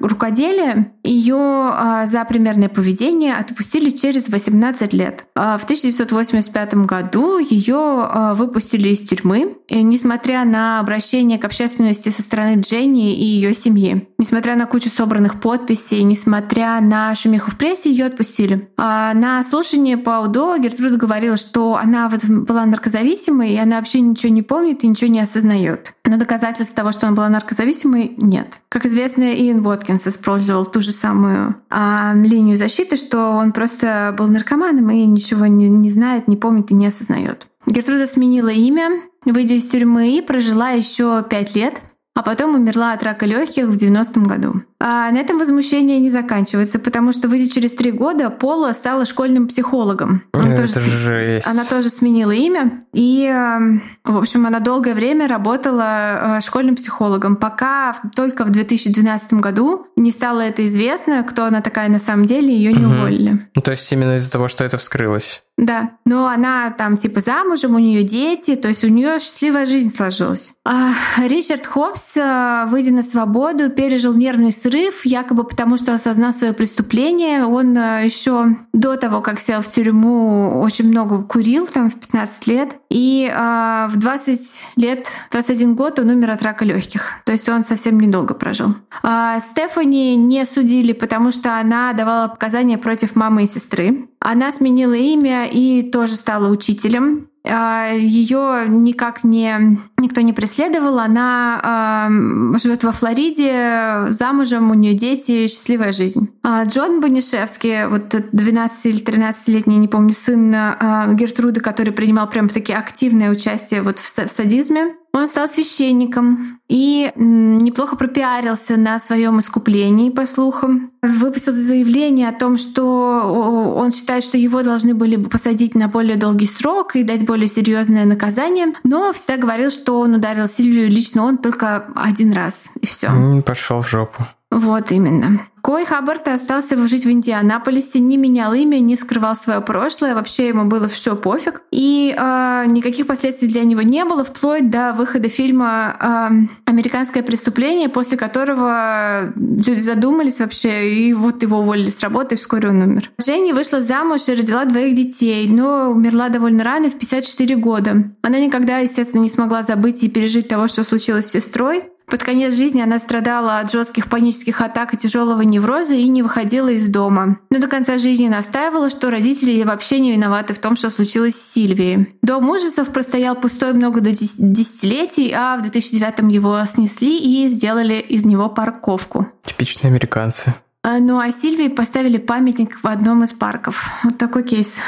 рукоделия, 0.00 0.92
ее 1.02 1.36
а, 1.36 2.06
за 2.06 2.24
примерное 2.24 2.68
поведение 2.68 3.34
отпустили 3.34 3.90
через 3.90 4.28
18 4.28 4.92
лет. 4.92 5.24
А 5.34 5.58
в 5.58 5.64
1985 5.64 6.74
году 6.86 7.38
ее 7.38 7.76
а, 7.76 8.34
выпустили 8.34 8.90
из 8.90 9.00
тюрьмы, 9.00 9.56
и, 9.68 9.82
несмотря 9.82 10.44
на 10.44 10.78
обращение 10.78 11.38
к 11.38 11.44
общественности 11.44 12.10
со 12.10 12.22
стороны 12.22 12.60
Дженни 12.60 13.14
и 13.16 13.24
ее 13.24 13.54
семьи, 13.54 13.71
семьи. 13.72 14.08
Несмотря 14.18 14.56
на 14.56 14.66
кучу 14.66 14.90
собранных 14.90 15.40
подписей, 15.40 16.02
несмотря 16.02 16.80
на 16.80 17.14
шумиху 17.14 17.50
в 17.50 17.56
прессе, 17.56 17.90
ее 17.90 18.06
отпустили. 18.06 18.68
А 18.76 19.14
на 19.14 19.42
слушании 19.42 19.94
по 19.94 20.20
УДО 20.20 20.58
Гертруда 20.58 20.96
говорила, 20.96 21.36
что 21.36 21.76
она 21.76 22.08
вот 22.08 22.24
была 22.24 22.66
наркозависимой, 22.66 23.52
и 23.52 23.56
она 23.56 23.78
вообще 23.78 24.00
ничего 24.00 24.32
не 24.32 24.42
помнит 24.42 24.84
и 24.84 24.88
ничего 24.88 25.10
не 25.10 25.20
осознает. 25.20 25.94
Но 26.04 26.18
доказательств 26.18 26.74
того, 26.74 26.92
что 26.92 27.06
она 27.06 27.16
была 27.16 27.28
наркозависимой, 27.28 28.14
нет. 28.18 28.60
Как 28.68 28.86
известно, 28.86 29.24
Иэн 29.34 29.62
Боткинс 29.62 30.06
использовал 30.06 30.66
ту 30.66 30.82
же 30.82 30.92
самую 30.92 31.56
а, 31.70 32.12
линию 32.14 32.56
защиты, 32.56 32.96
что 32.96 33.30
он 33.30 33.52
просто 33.52 34.14
был 34.16 34.28
наркоманом 34.28 34.90
и 34.90 35.06
ничего 35.06 35.46
не, 35.46 35.68
не 35.68 35.90
знает, 35.90 36.28
не 36.28 36.36
помнит 36.36 36.70
и 36.70 36.74
не 36.74 36.86
осознает. 36.86 37.46
Гертруда 37.66 38.06
сменила 38.06 38.48
имя, 38.48 39.02
выйдя 39.24 39.54
из 39.54 39.68
тюрьмы, 39.68 40.16
и 40.16 40.20
прожила 40.20 40.70
еще 40.70 41.24
пять 41.28 41.54
лет 41.54 41.80
а 42.14 42.22
потом 42.22 42.54
умерла 42.54 42.92
от 42.92 43.02
рака 43.02 43.24
легких 43.24 43.66
в 43.66 43.76
90-м 43.76 44.24
году. 44.24 44.62
А 44.78 45.10
на 45.10 45.18
этом 45.18 45.38
возмущение 45.38 45.98
не 45.98 46.10
заканчивается, 46.10 46.78
потому 46.78 47.12
что, 47.12 47.28
выйдя 47.28 47.50
через 47.50 47.72
три 47.72 47.90
года, 47.90 48.28
Пола 48.30 48.72
стала 48.72 49.06
школьным 49.06 49.48
психологом. 49.48 50.24
Она, 50.32 50.54
Это 50.54 50.74
тоже, 50.74 50.80
жесть. 50.80 51.46
она 51.46 51.64
тоже 51.64 51.88
сменила 51.88 52.32
имя. 52.32 52.82
И, 52.92 53.24
эм, 53.24 53.82
в 54.04 54.18
общем, 54.18 54.46
она 54.46 54.58
долгое 54.58 54.94
время 54.94 55.28
работала 55.28 56.38
э, 56.38 56.40
школьным 56.42 56.76
психологом, 56.76 57.36
пока 57.36 57.96
только 58.14 58.44
в 58.44 58.50
2012 58.50 59.34
году 59.34 59.86
не 59.96 60.10
стало 60.10 60.40
это 60.40 60.66
известно, 60.66 61.22
кто 61.22 61.44
она 61.44 61.62
такая 61.62 61.88
на 61.88 61.98
самом 61.98 62.26
деле, 62.26 62.54
ее 62.54 62.72
не 62.72 62.84
угу. 62.84 62.94
уволили. 62.94 63.48
Ну, 63.54 63.62
то 63.62 63.70
есть 63.70 63.90
именно 63.92 64.16
из-за 64.16 64.30
того, 64.30 64.48
что 64.48 64.64
это 64.64 64.76
вскрылось. 64.76 65.42
Да, 65.58 65.98
но 66.06 66.26
она 66.26 66.70
там 66.70 66.96
типа 66.96 67.20
замужем, 67.20 67.74
у 67.74 67.78
нее 67.78 68.02
дети, 68.02 68.56
то 68.56 68.68
есть 68.68 68.84
у 68.84 68.88
нее 68.88 69.18
счастливая 69.20 69.66
жизнь 69.66 69.94
сложилась. 69.94 70.54
А 70.64 70.92
Ричард 71.18 71.66
Хопс, 71.66 72.16
э, 72.16 72.64
выйдя 72.68 72.92
на 72.92 73.02
свободу, 73.02 73.68
пережил 73.68 74.14
нервный 74.14 74.50
срыв, 74.50 75.04
якобы 75.04 75.44
потому, 75.44 75.76
что 75.76 75.94
осознал 75.94 76.32
свое 76.32 76.52
преступление. 76.54 77.44
Он 77.44 77.76
э, 77.76 78.04
еще 78.04 78.56
до 78.72 78.96
того, 78.96 79.20
как 79.20 79.40
сел 79.40 79.60
в 79.60 79.70
тюрьму, 79.70 80.60
очень 80.60 80.88
много 80.88 81.22
курил, 81.22 81.66
там 81.66 81.90
в 81.90 81.94
15 81.94 82.46
лет. 82.46 82.76
И 82.88 83.30
э, 83.30 83.86
в 83.90 83.96
20 83.96 84.68
лет, 84.76 85.06
21 85.30 85.74
год 85.74 85.98
он 85.98 86.08
умер 86.08 86.30
от 86.30 86.42
рака 86.42 86.64
легких. 86.64 87.12
То 87.24 87.32
есть 87.32 87.48
он 87.48 87.62
совсем 87.62 88.00
недолго 88.00 88.34
прожил. 88.34 88.74
А 89.02 89.40
Стефани 89.40 90.16
не 90.16 90.46
судили, 90.46 90.92
потому 90.92 91.30
что 91.30 91.58
она 91.58 91.92
давала 91.92 92.28
показания 92.28 92.78
против 92.78 93.14
мамы 93.16 93.44
и 93.44 93.46
сестры. 93.46 94.08
Она 94.24 94.52
сменила 94.52 94.94
имя 94.94 95.46
и 95.46 95.82
тоже 95.82 96.16
стала 96.16 96.48
учителем. 96.48 97.28
А, 97.44 97.88
Ее 97.92 98.66
никак 98.68 99.24
не 99.24 99.78
никто 99.98 100.20
не 100.20 100.32
преследовал. 100.32 100.98
Она 100.98 102.08
э, 102.10 102.58
живет 102.58 102.84
во 102.84 102.92
Флориде, 102.92 104.06
замужем, 104.12 104.70
у 104.70 104.74
нее 104.74 104.94
дети, 104.94 105.46
счастливая 105.46 105.92
жизнь. 105.92 106.28
А 106.42 106.64
Джон 106.64 107.00
Банишевский, 107.00 107.86
вот 107.86 108.14
12 108.32 108.86
или 108.86 109.02
13-летний, 109.02 109.78
не 109.78 109.88
помню, 109.88 110.12
сын 110.12 110.54
э, 110.54 111.14
Гертруды, 111.14 111.60
который 111.60 111.92
принимал 111.92 112.28
прям 112.28 112.48
таки 112.48 112.72
активное 112.72 113.30
участие 113.30 113.82
вот 113.82 113.98
в, 113.98 114.06
в 114.06 114.30
садизме, 114.30 114.94
он 115.12 115.26
стал 115.26 115.48
священником 115.48 116.60
и 116.68 117.12
неплохо 117.16 117.96
пропиарился 117.96 118.76
на 118.76 118.98
своем 118.98 119.40
искуплении, 119.40 120.10
по 120.10 120.26
слухам. 120.26 120.92
Выпустил 121.02 121.52
заявление 121.52 122.28
о 122.28 122.32
том, 122.32 122.56
что 122.56 123.74
он 123.76 123.92
считает, 123.92 124.24
что 124.24 124.38
его 124.38 124.62
должны 124.62 124.94
были 124.94 125.16
бы 125.16 125.28
посадить 125.28 125.74
на 125.74 125.88
более 125.88 126.16
долгий 126.16 126.46
срок 126.46 126.96
и 126.96 127.02
дать 127.02 127.26
более 127.26 127.48
серьезное 127.48 128.04
наказание, 128.04 128.74
но 128.84 129.12
всегда 129.12 129.36
говорил, 129.36 129.70
что 129.70 130.00
он 130.00 130.14
ударил 130.14 130.48
Сильвию 130.48 130.88
лично 130.88 131.24
он 131.24 131.38
только 131.38 131.86
один 131.94 132.32
раз, 132.32 132.70
и 132.80 132.86
все. 132.86 133.10
Пошел 133.44 133.82
в 133.82 133.88
жопу. 133.88 134.26
Вот 134.50 134.92
именно. 134.92 135.40
Кой 135.62 135.84
Хаббард 135.84 136.26
остался 136.26 136.76
жить 136.88 137.06
в 137.06 137.10
Индианаполисе, 137.10 138.00
не 138.00 138.16
менял 138.16 138.52
имя, 138.52 138.80
не 138.80 138.96
скрывал 138.96 139.36
свое 139.36 139.60
прошлое, 139.60 140.14
вообще 140.14 140.48
ему 140.48 140.64
было 140.64 140.88
все 140.88 141.14
пофиг. 141.14 141.62
И 141.70 142.12
э, 142.16 142.64
никаких 142.66 143.06
последствий 143.06 143.46
для 143.46 143.62
него 143.62 143.82
не 143.82 144.04
было, 144.04 144.24
вплоть 144.24 144.70
до 144.70 144.92
выхода 144.92 145.28
фильма 145.28 145.96
э, 146.00 146.70
«Американское 146.70 147.22
преступление», 147.22 147.88
после 147.88 148.18
которого 148.18 149.32
люди 149.36 149.78
задумались 149.78 150.40
вообще, 150.40 150.94
и 150.94 151.12
вот 151.14 151.42
его 151.42 151.58
уволили 151.60 151.90
с 151.90 152.00
работы, 152.00 152.34
и 152.34 152.38
вскоре 152.38 152.70
он 152.70 152.82
умер. 152.82 153.12
Женя 153.24 153.54
вышла 153.54 153.82
замуж 153.82 154.22
и 154.26 154.34
родила 154.34 154.64
двоих 154.64 154.96
детей, 154.96 155.46
но 155.46 155.92
умерла 155.92 156.28
довольно 156.28 156.64
рано, 156.64 156.90
в 156.90 156.98
54 156.98 157.54
года. 157.54 158.10
Она 158.22 158.40
никогда, 158.40 158.78
естественно, 158.78 159.22
не 159.22 159.30
смогла 159.30 159.62
забыть 159.62 160.02
и 160.02 160.10
пережить 160.10 160.48
того, 160.48 160.66
что 160.66 160.82
случилось 160.82 161.26
с 161.26 161.32
сестрой. 161.32 161.91
Под 162.06 162.22
конец 162.22 162.54
жизни 162.54 162.80
она 162.80 162.98
страдала 162.98 163.58
от 163.58 163.70
жестких 163.70 164.08
панических 164.08 164.60
атак 164.60 164.94
и 164.94 164.96
тяжелого 164.96 165.42
невроза 165.42 165.94
и 165.94 166.08
не 166.08 166.22
выходила 166.22 166.68
из 166.68 166.88
дома. 166.88 167.38
Но 167.50 167.58
до 167.58 167.68
конца 167.68 167.98
жизни 167.98 168.28
настаивала, 168.28 168.90
что 168.90 169.10
родители 169.10 169.62
вообще 169.62 169.98
не 169.98 170.12
виноваты 170.12 170.54
в 170.54 170.58
том, 170.58 170.76
что 170.76 170.90
случилось 170.90 171.34
с 171.34 171.52
Сильвией. 171.52 172.16
Дом 172.22 172.48
ужасов 172.48 172.88
простоял 172.88 173.34
пустой 173.36 173.72
много 173.72 174.00
до 174.00 174.10
десятилетий, 174.10 175.32
а 175.32 175.56
в 175.56 175.62
2009 175.62 176.32
его 176.32 176.58
снесли 176.66 177.18
и 177.18 177.48
сделали 177.48 177.94
из 177.94 178.24
него 178.24 178.48
парковку. 178.48 179.28
Типичные 179.44 179.90
американцы. 179.90 180.54
А, 180.84 180.98
ну 180.98 181.20
а 181.20 181.30
Сильвии 181.30 181.68
поставили 181.68 182.18
памятник 182.18 182.82
в 182.82 182.86
одном 182.88 183.22
из 183.22 183.32
парков. 183.32 183.88
Вот 184.02 184.18
такой 184.18 184.42
кейс. 184.42 184.80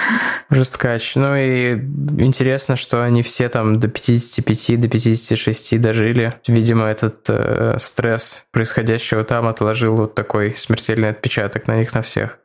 Жесткач. 0.50 1.14
Ну 1.14 1.36
и 1.36 1.74
интересно, 2.18 2.74
что 2.74 3.04
они 3.04 3.22
все 3.22 3.48
там 3.48 3.78
до 3.78 3.86
55, 3.86 4.80
до 4.80 4.88
56 4.88 5.80
дожили. 5.80 6.32
Видимо, 6.48 6.86
этот 6.86 7.24
э, 7.28 7.76
стресс 7.78 8.44
происходящего 8.50 9.22
там 9.22 9.46
отложил 9.46 9.94
вот 9.94 10.16
такой 10.16 10.56
смертельный 10.56 11.10
отпечаток 11.10 11.68
на 11.68 11.76
них 11.76 11.94
на 11.94 12.02
всех. 12.02 12.40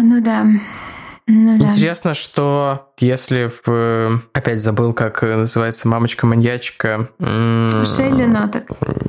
Ну 0.00 0.22
да. 0.22 0.46
Ну, 1.30 1.58
да. 1.58 1.66
Интересно, 1.66 2.14
что 2.14 2.90
если 2.98 3.50
в... 3.64 4.20
Опять 4.32 4.60
забыл, 4.60 4.92
как 4.92 5.22
называется 5.22 5.86
мамочка-маньячка. 5.86 7.08
Мишель 7.18 8.28
Ноток. 8.28 8.64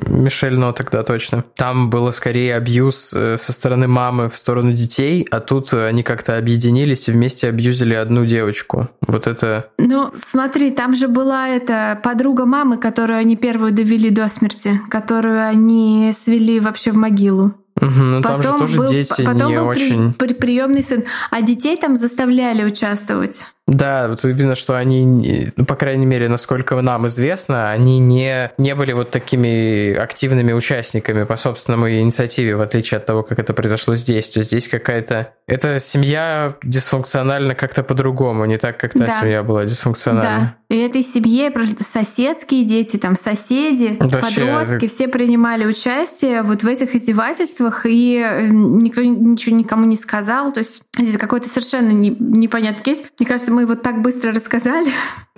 Мишель 0.06 0.56
Ноток, 0.56 0.90
да, 0.92 1.02
точно. 1.02 1.44
Там 1.56 1.90
было 1.90 2.12
скорее 2.12 2.54
абьюз 2.54 3.12
э, 3.12 3.36
со 3.38 3.52
стороны 3.52 3.88
мамы 3.88 4.30
в 4.30 4.36
сторону 4.36 4.72
детей, 4.72 5.26
а 5.30 5.40
тут 5.40 5.74
они 5.74 6.02
как-то 6.04 6.38
объединились 6.38 7.08
и 7.08 7.12
вместе 7.12 7.48
абьюзили 7.48 7.94
одну 7.94 8.24
девочку. 8.24 8.88
Вот 9.06 9.26
это... 9.26 9.70
Ну, 9.78 10.12
смотри, 10.16 10.70
там 10.70 10.94
же 10.94 11.08
была 11.08 11.48
эта 11.48 11.98
подруга 12.02 12.46
мамы, 12.46 12.76
которую 12.76 13.18
они 13.18 13.36
первую 13.36 13.72
довели 13.72 14.10
до 14.10 14.28
смерти, 14.28 14.80
которую 14.88 15.44
они 15.44 16.12
свели 16.14 16.60
вообще 16.60 16.92
в 16.92 16.96
могилу. 16.96 17.54
Угу, 17.82 17.90
ну 17.90 18.22
потом 18.22 18.42
там 18.42 18.52
же 18.52 18.58
тоже 18.58 18.76
был, 18.76 18.88
дети 18.88 19.22
потом 19.24 19.48
не 19.48 19.58
был 19.58 19.66
очень... 19.66 20.12
При, 20.12 20.28
при, 20.28 20.34
приемный 20.34 20.84
сын, 20.84 21.04
а 21.30 21.42
детей 21.42 21.76
там 21.76 21.96
заставляли 21.96 22.62
участвовать. 22.62 23.46
Да, 23.68 24.08
вот 24.08 24.24
видно, 24.24 24.56
что 24.56 24.76
они, 24.76 25.52
ну, 25.56 25.64
по 25.64 25.76
крайней 25.76 26.04
мере, 26.04 26.28
насколько 26.28 26.80
нам 26.80 27.06
известно, 27.06 27.70
они 27.70 28.00
не, 28.00 28.50
не 28.58 28.74
были 28.74 28.92
вот 28.92 29.10
такими 29.10 29.94
активными 29.94 30.52
участниками 30.52 31.22
по 31.24 31.36
собственному 31.36 31.88
инициативе, 31.88 32.56
в 32.56 32.60
отличие 32.60 32.98
от 32.98 33.06
того, 33.06 33.22
как 33.22 33.38
это 33.38 33.54
произошло 33.54 33.94
здесь. 33.94 34.28
То 34.30 34.40
есть 34.40 34.50
здесь 34.50 34.66
какая-то... 34.66 35.34
Эта 35.46 35.78
семья 35.78 36.56
дисфункциональна 36.64 37.54
как-то 37.54 37.84
по-другому, 37.84 38.44
не 38.46 38.58
так, 38.58 38.78
как 38.78 38.94
та 38.94 39.06
да. 39.06 39.20
семья 39.20 39.44
была 39.44 39.64
дисфункциональна. 39.64 40.56
Да. 40.68 40.76
И 40.76 40.78
этой 40.78 41.02
семье 41.02 41.52
соседские 41.80 42.64
дети, 42.64 42.96
там 42.96 43.14
соседи, 43.14 43.96
Вообще, 44.00 44.40
подростки, 44.40 44.88
все 44.88 45.06
принимали 45.06 45.66
участие 45.66 46.42
вот 46.42 46.62
в 46.62 46.66
этих 46.66 46.94
издевательствах, 46.94 47.84
и 47.84 48.16
э, 48.16 48.46
никто 48.48 49.02
ничего 49.02 49.54
никому 49.54 49.84
не 49.84 49.96
сказал. 49.96 50.50
То 50.50 50.60
есть 50.60 50.80
здесь 50.98 51.18
какой-то 51.18 51.48
совершенно 51.50 51.90
не, 51.90 52.08
непонятный 52.18 52.82
кейс. 52.82 53.02
Мне 53.18 53.28
кажется, 53.28 53.51
мы 53.52 53.66
вот 53.66 53.82
так 53.82 54.02
быстро 54.02 54.32
рассказали. 54.32 54.90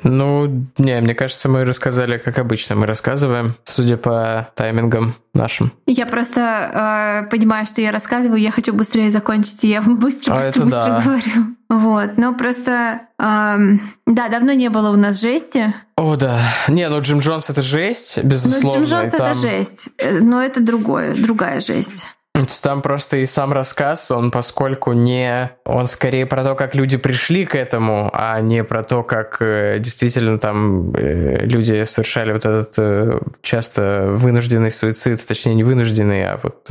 Ну, 0.03 0.67
не, 0.79 1.01
мне 1.01 1.15
кажется, 1.15 1.49
мы 1.49 1.65
рассказали, 1.65 2.19
как 2.19 2.39
обычно 2.39 2.75
мы 2.77 2.87
рассказываем, 2.87 3.55
судя 3.65 3.97
по 3.97 4.51
таймингам 4.55 5.15
нашим. 5.33 5.73
Я 5.87 6.07
просто 6.07 7.25
э, 7.25 7.31
понимаю, 7.31 7.67
что 7.67 7.81
я 7.81 7.91
рассказываю, 7.91 8.41
я 8.41 8.51
хочу 8.51 8.75
быстрее 8.75 9.11
закончить, 9.11 9.65
и 9.65 9.69
я 9.69 9.83
быстро, 9.83 10.35
а 10.35 10.47
быстро, 10.47 10.62
быстро 10.62 10.71
да. 10.71 11.03
говорю. 11.05 11.57
Вот, 11.71 12.17
ну 12.19 12.35
просто, 12.37 13.01
э, 13.19 13.57
да, 14.07 14.29
давно 14.29 14.53
не 14.53 14.69
было 14.69 14.91
у 14.91 14.97
нас 14.97 15.21
жести. 15.21 15.75
О, 15.97 16.17
да. 16.17 16.55
Не, 16.69 16.89
ну 16.89 17.01
Джим 17.01 17.21
Джонс 17.21 17.51
это 17.51 17.62
жесть, 17.62 18.23
безусловно. 18.23 18.81
Ну, 18.81 18.85
Джим 18.87 18.99
Джонс 18.99 19.11
там... 19.11 19.23
это 19.23 19.35
жесть, 19.35 19.89
э, 19.99 20.21
но 20.21 20.43
это 20.43 20.61
другое, 20.62 21.15
другая 21.15 21.61
жесть. 21.61 22.09
Там 22.62 22.82
просто 22.82 23.18
и 23.18 23.26
сам 23.26 23.53
рассказ, 23.53 24.11
он 24.11 24.32
поскольку 24.32 24.93
не... 24.93 25.53
Он 25.64 25.87
скорее 25.87 26.26
про 26.26 26.43
то, 26.43 26.57
как 26.57 26.74
люди 26.74 26.97
пришли 26.97 27.47
к 27.47 27.55
этому, 27.55 28.11
а 28.12 28.41
не 28.41 28.64
про 28.64 28.82
то, 28.82 29.05
как 29.05 29.37
э, 29.41 29.78
действительно 29.78 30.41
там 30.41 30.93
э, 30.95 31.45
люди 31.47 31.85
совершали 31.85 32.32
вот 32.32 32.45
этот 32.45 32.74
э, 32.78 33.20
часто 33.41 34.07
вынужденный 34.09 34.72
суицид, 34.72 35.24
точнее 35.24 35.55
не 35.55 35.62
вынужденный, 35.62 36.24
а 36.24 36.41
вот 36.43 36.66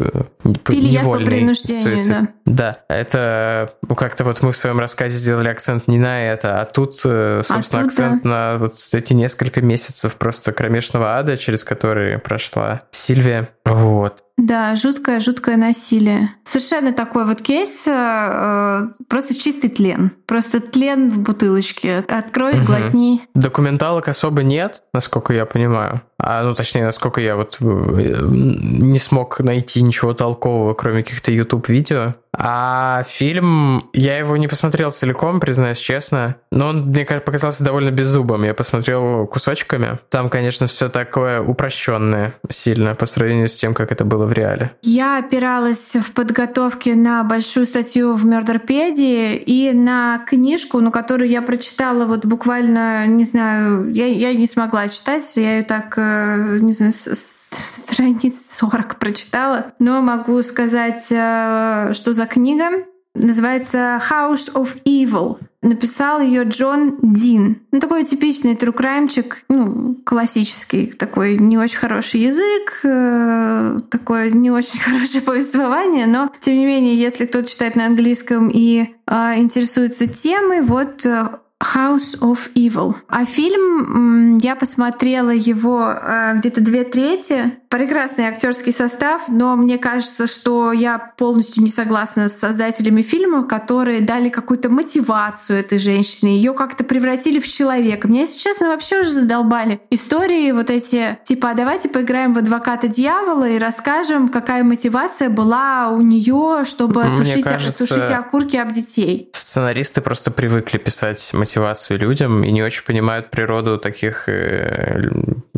Пили 0.66 0.90
невольный 0.90 1.56
суицид. 1.56 2.28
Да. 2.46 2.74
да, 2.88 2.96
это 2.96 3.74
ну, 3.88 3.96
как-то 3.96 4.26
вот 4.26 4.42
мы 4.42 4.52
в 4.52 4.58
своем 4.58 4.80
рассказе 4.80 5.18
сделали 5.18 5.48
акцент 5.48 5.88
не 5.88 5.98
на 5.98 6.24
это, 6.24 6.60
а 6.60 6.66
тут, 6.66 6.96
собственно, 6.96 7.60
а 7.60 7.64
тут, 7.64 7.76
акцент 7.86 8.24
да. 8.24 8.30
на 8.30 8.58
вот 8.58 8.76
эти 8.92 9.14
несколько 9.14 9.62
месяцев 9.62 10.16
просто 10.16 10.52
кромешного 10.52 11.18
ада, 11.18 11.38
через 11.38 11.64
которые 11.64 12.20
прошла 12.20 12.82
Сильвия. 12.92 13.48
Вот. 13.66 14.24
Да, 14.38 14.76
жуткое, 14.76 15.20
жуткое 15.20 15.58
насилие. 15.58 16.32
Совершенно 16.44 16.92
такой 16.92 17.26
вот 17.26 17.42
кейс, 17.42 17.88
э, 17.88 18.88
просто 19.08 19.36
чистый 19.36 19.70
тлен. 19.70 20.12
Просто 20.26 20.60
тлен 20.60 21.10
в 21.12 21.20
бутылочке. 21.20 22.04
Открой, 22.08 22.58
угу. 22.58 22.66
глотни. 22.66 23.22
Документалок 23.36 24.08
особо 24.08 24.44
нет, 24.44 24.84
насколько 24.94 25.34
я 25.34 25.46
понимаю. 25.46 26.02
А, 26.26 26.42
ну, 26.44 26.56
точнее, 26.56 26.86
насколько 26.86 27.20
я 27.20 27.36
вот 27.36 27.58
э, 27.60 27.66
не 27.66 28.98
смог 29.00 29.40
найти 29.40 29.82
ничего 29.82 30.14
толкового, 30.14 30.74
кроме 30.74 31.04
каких-то 31.04 31.32
YouTube-видео. 31.32 32.16
А 32.36 33.04
фильм, 33.08 33.90
я 33.94 34.18
его 34.18 34.38
не 34.38 34.48
посмотрел 34.48 34.90
целиком, 34.90 35.40
признаюсь 35.40 35.78
честно, 35.78 36.38
но 36.52 36.70
он, 36.70 36.88
мне 36.88 37.06
показался 37.06 37.64
довольно 37.64 37.92
беззубым. 37.92 38.44
Я 38.44 38.56
посмотрел 38.56 39.28
кусочками. 39.28 40.00
Там, 40.10 40.30
конечно, 40.30 40.66
все 40.66 40.90
такое 40.90 41.42
упрощенное 41.42 42.34
сильно 42.50 42.96
по 42.96 43.06
сравнению 43.06 43.50
с 43.50 43.54
тем, 43.54 43.76
как 43.76 43.92
это 43.92 44.04
было 44.04 44.26
в 44.26 44.34
реале. 44.34 44.72
Я 44.82 45.20
опиралась 45.20 45.96
в 45.96 46.12
подготовке 46.14 46.96
на 46.96 47.24
большую 47.24 47.68
статью 47.68 48.14
в 48.16 48.26
Мёрдерпедии 48.26 49.36
и 49.36 49.72
на 49.72 50.26
книжку, 50.28 50.80
ну, 50.80 50.90
которую 50.90 51.30
я 51.30 51.44
прочитала 51.44 52.06
вот 52.06 52.26
буквально, 52.26 53.06
не 53.06 53.26
знаю, 53.26 53.92
я, 53.94 54.08
я 54.08 54.34
не 54.34 54.48
смогла 54.48 54.88
читать, 54.88 55.32
я 55.36 55.58
ее 55.58 55.64
так, 55.64 55.98
э, 55.98 56.13
не 56.62 56.74
знаю, 56.74 56.94
страниц 56.94 58.36
40 58.52 59.00
прочитала, 59.00 59.74
но 59.80 60.02
могу 60.02 60.42
сказать, 60.44 61.08
э, 61.10 61.92
что 61.94 62.14
за 62.14 62.26
книга. 62.26 62.86
Называется 63.16 64.02
House 64.10 64.52
of 64.54 64.82
Evil. 64.86 65.38
Написал 65.62 66.20
ее 66.20 66.44
Джон 66.44 66.98
Дин. 67.04 67.62
Ну, 67.72 67.80
такой 67.80 68.04
типичный 68.06 68.56
трукраймчик, 68.56 69.46
ну, 69.50 69.96
классический, 70.04 70.88
такой 70.88 71.38
не 71.38 71.58
очень 71.58 71.78
хороший 71.78 72.22
язык, 72.22 72.80
э, 72.84 73.78
такое 73.90 74.32
не 74.32 74.50
очень 74.50 74.80
хорошее 74.84 75.22
повествование, 75.22 76.08
но, 76.08 76.32
тем 76.40 76.56
не 76.56 76.66
менее, 76.66 76.96
если 76.96 77.28
кто-то 77.28 77.48
читает 77.48 77.76
на 77.76 77.86
английском 77.86 78.50
и 78.50 78.96
э, 79.08 79.14
интересуется 79.38 80.08
темой, 80.08 80.62
вот 80.62 81.06
э, 81.06 81.30
House 81.64 82.20
of 82.20 82.40
Evil. 82.56 82.96
А 83.08 83.26
фильм, 83.26 84.38
я 84.40 84.56
посмотрела 84.56 85.30
его 85.30 85.90
э, 85.90 86.34
где-то 86.36 86.62
две 86.62 86.84
трети. 86.84 87.58
Прекрасный 87.70 88.26
актерский 88.26 88.74
состав, 88.74 89.24
но 89.30 89.56
мне 89.56 89.78
кажется, 89.78 90.28
что 90.28 90.72
я 90.72 91.00
полностью 91.00 91.64
не 91.64 91.70
согласна 91.70 92.30
с 92.30 92.38
создателями 92.38 93.02
фильма, 93.02 93.46
которые 93.46 94.02
дали 94.02 94.30
какую-то 94.30 94.70
мотивацию 94.70 95.60
этой 95.60 95.80
женщине, 95.80 96.38
ее 96.38 96.54
как-то 96.54 96.84
превратили 96.84 97.40
в 97.40 97.48
человека. 97.48 98.08
Меня, 98.08 98.22
если 98.22 98.40
честно, 98.40 98.68
вообще 98.68 99.02
уже 99.02 99.12
задолбали 99.12 99.82
истории 99.90 100.52
вот 100.52 100.70
эти, 100.70 101.18
типа, 101.24 101.52
а 101.52 101.54
давайте 101.54 101.90
поиграем 101.90 102.34
в 102.34 102.38
адвоката 102.38 102.88
дьявола 102.88 103.50
и 103.50 103.58
расскажем, 103.58 104.30
какая 104.30 104.64
мотивация 104.64 105.30
была 105.30 105.90
у 105.90 106.02
нее, 106.02 106.66
чтобы 106.66 107.04
тушить, 107.18 107.44
кажется, 107.44 107.88
тушить 107.88 108.12
окурки 108.12 108.58
об 108.58 108.72
детей. 108.72 109.32
Сценаристы 109.34 110.02
просто 110.02 110.30
привыкли 110.30 110.78
писать 110.78 111.32
мотивацию 111.34 111.53
мотивацию 111.54 112.00
людям 112.00 112.44
и 112.44 112.52
не 112.52 112.64
очень 112.64 112.84
понимают 112.84 113.30
природу 113.30 113.78
таких 113.78 114.28
э, 114.28 115.02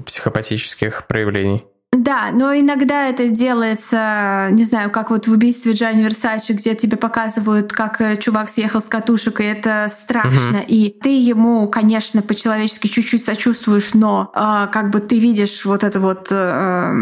психопатических 0.06 1.08
проявлений. 1.08 1.64
Да, 1.96 2.30
но 2.34 2.54
иногда 2.54 3.08
это 3.08 3.30
делается, 3.30 4.50
не 4.52 4.66
знаю, 4.66 4.90
как 4.90 5.12
вот 5.12 5.28
в 5.28 5.32
убийстве 5.32 5.74
Джанни 5.74 6.04
Версачи, 6.04 6.52
где 6.52 6.76
тебе 6.76 6.98
показывают, 6.98 7.72
как 7.72 8.02
э, 8.02 8.18
чувак 8.18 8.50
съехал 8.50 8.82
с 8.82 8.88
катушек, 8.88 9.40
и 9.40 9.44
это 9.44 9.88
страшно. 9.90 10.60
Угу. 10.60 10.66
И 10.68 10.96
ты 11.02 11.18
ему, 11.18 11.68
конечно, 11.70 12.22
по-человечески 12.22 12.88
чуть-чуть 12.88 13.26
сочувствуешь, 13.26 13.94
но 13.94 14.32
э, 14.34 14.68
как 14.72 14.90
бы 14.90 15.00
ты 15.00 15.20
видишь 15.20 15.66
вот 15.66 15.84
это 15.84 16.00
вот... 16.00 16.28
Э, 16.32 16.94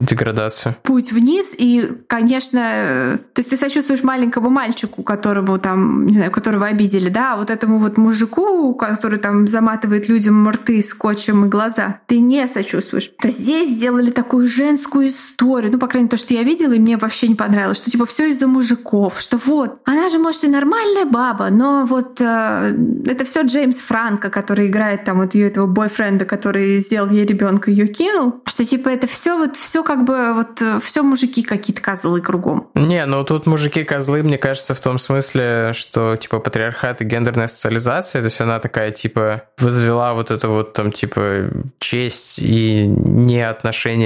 Деградацию. 0.00 0.76
Путь 0.82 1.12
вниз, 1.12 1.54
и, 1.56 1.92
конечно, 2.06 3.18
то 3.32 3.40
есть 3.40 3.50
ты 3.50 3.56
сочувствуешь 3.56 4.02
маленькому 4.02 4.50
мальчику, 4.50 5.02
которому 5.02 5.58
там, 5.58 6.06
не 6.06 6.14
знаю, 6.14 6.30
которого 6.30 6.66
обидели, 6.66 7.08
да, 7.08 7.34
а 7.34 7.36
вот 7.36 7.50
этому 7.50 7.78
вот 7.78 7.96
мужику, 7.96 8.74
который 8.74 9.18
там 9.18 9.48
заматывает 9.48 10.08
людям 10.08 10.48
рты 10.48 10.82
скотчем 10.82 11.46
и 11.46 11.48
глаза, 11.48 12.00
ты 12.06 12.20
не 12.20 12.46
сочувствуешь. 12.48 13.10
То 13.18 13.28
есть 13.28 13.40
здесь 13.40 13.70
сделали 13.70 14.10
так 14.10 14.25
такую 14.26 14.48
женскую 14.48 15.08
историю, 15.08 15.70
ну, 15.70 15.78
по 15.78 15.86
крайней 15.86 16.06
мере, 16.06 16.16
то, 16.16 16.22
что 16.22 16.34
я 16.34 16.42
видела, 16.42 16.72
и 16.72 16.80
мне 16.80 16.96
вообще 16.96 17.28
не 17.28 17.36
понравилось, 17.36 17.76
что 17.76 17.92
типа 17.92 18.06
все 18.06 18.30
из-за 18.30 18.48
мужиков, 18.48 19.20
что 19.20 19.36
вот, 19.36 19.78
она 19.84 20.08
же, 20.08 20.18
может, 20.18 20.42
и 20.42 20.48
нормальная 20.48 21.04
баба, 21.04 21.48
но 21.50 21.86
вот 21.86 22.20
э, 22.20 22.74
это 23.06 23.24
все 23.24 23.42
Джеймс 23.42 23.78
Франко, 23.78 24.28
который 24.28 24.66
играет 24.66 25.04
там 25.04 25.20
вот 25.20 25.36
ее 25.36 25.46
этого 25.46 25.66
бойфренда, 25.66 26.24
который 26.24 26.78
сделал 26.78 27.08
ей 27.08 27.24
ребенка, 27.24 27.70
ее 27.70 27.86
кинул, 27.86 28.42
что 28.48 28.64
типа 28.64 28.88
это 28.88 29.06
все 29.06 29.38
вот 29.38 29.56
все 29.56 29.84
как 29.84 30.04
бы 30.04 30.32
вот 30.34 30.60
э, 30.60 30.80
все 30.82 31.02
мужики 31.02 31.44
какие-то 31.44 31.80
козлы 31.80 32.20
кругом. 32.20 32.68
Не, 32.74 33.06
ну 33.06 33.22
тут 33.22 33.46
мужики 33.46 33.84
козлы, 33.84 34.24
мне 34.24 34.38
кажется, 34.38 34.74
в 34.74 34.80
том 34.80 34.98
смысле, 34.98 35.70
что 35.72 36.16
типа 36.16 36.40
патриархат 36.40 37.00
и 37.00 37.04
гендерная 37.04 37.46
социализация, 37.46 38.22
то 38.22 38.26
есть 38.26 38.40
она 38.40 38.58
такая 38.58 38.90
типа 38.90 39.44
возвела 39.58 40.14
вот 40.14 40.32
это 40.32 40.48
вот 40.48 40.72
там 40.72 40.90
типа 40.90 41.48
честь 41.78 42.40
и 42.40 42.86
не 42.86 43.46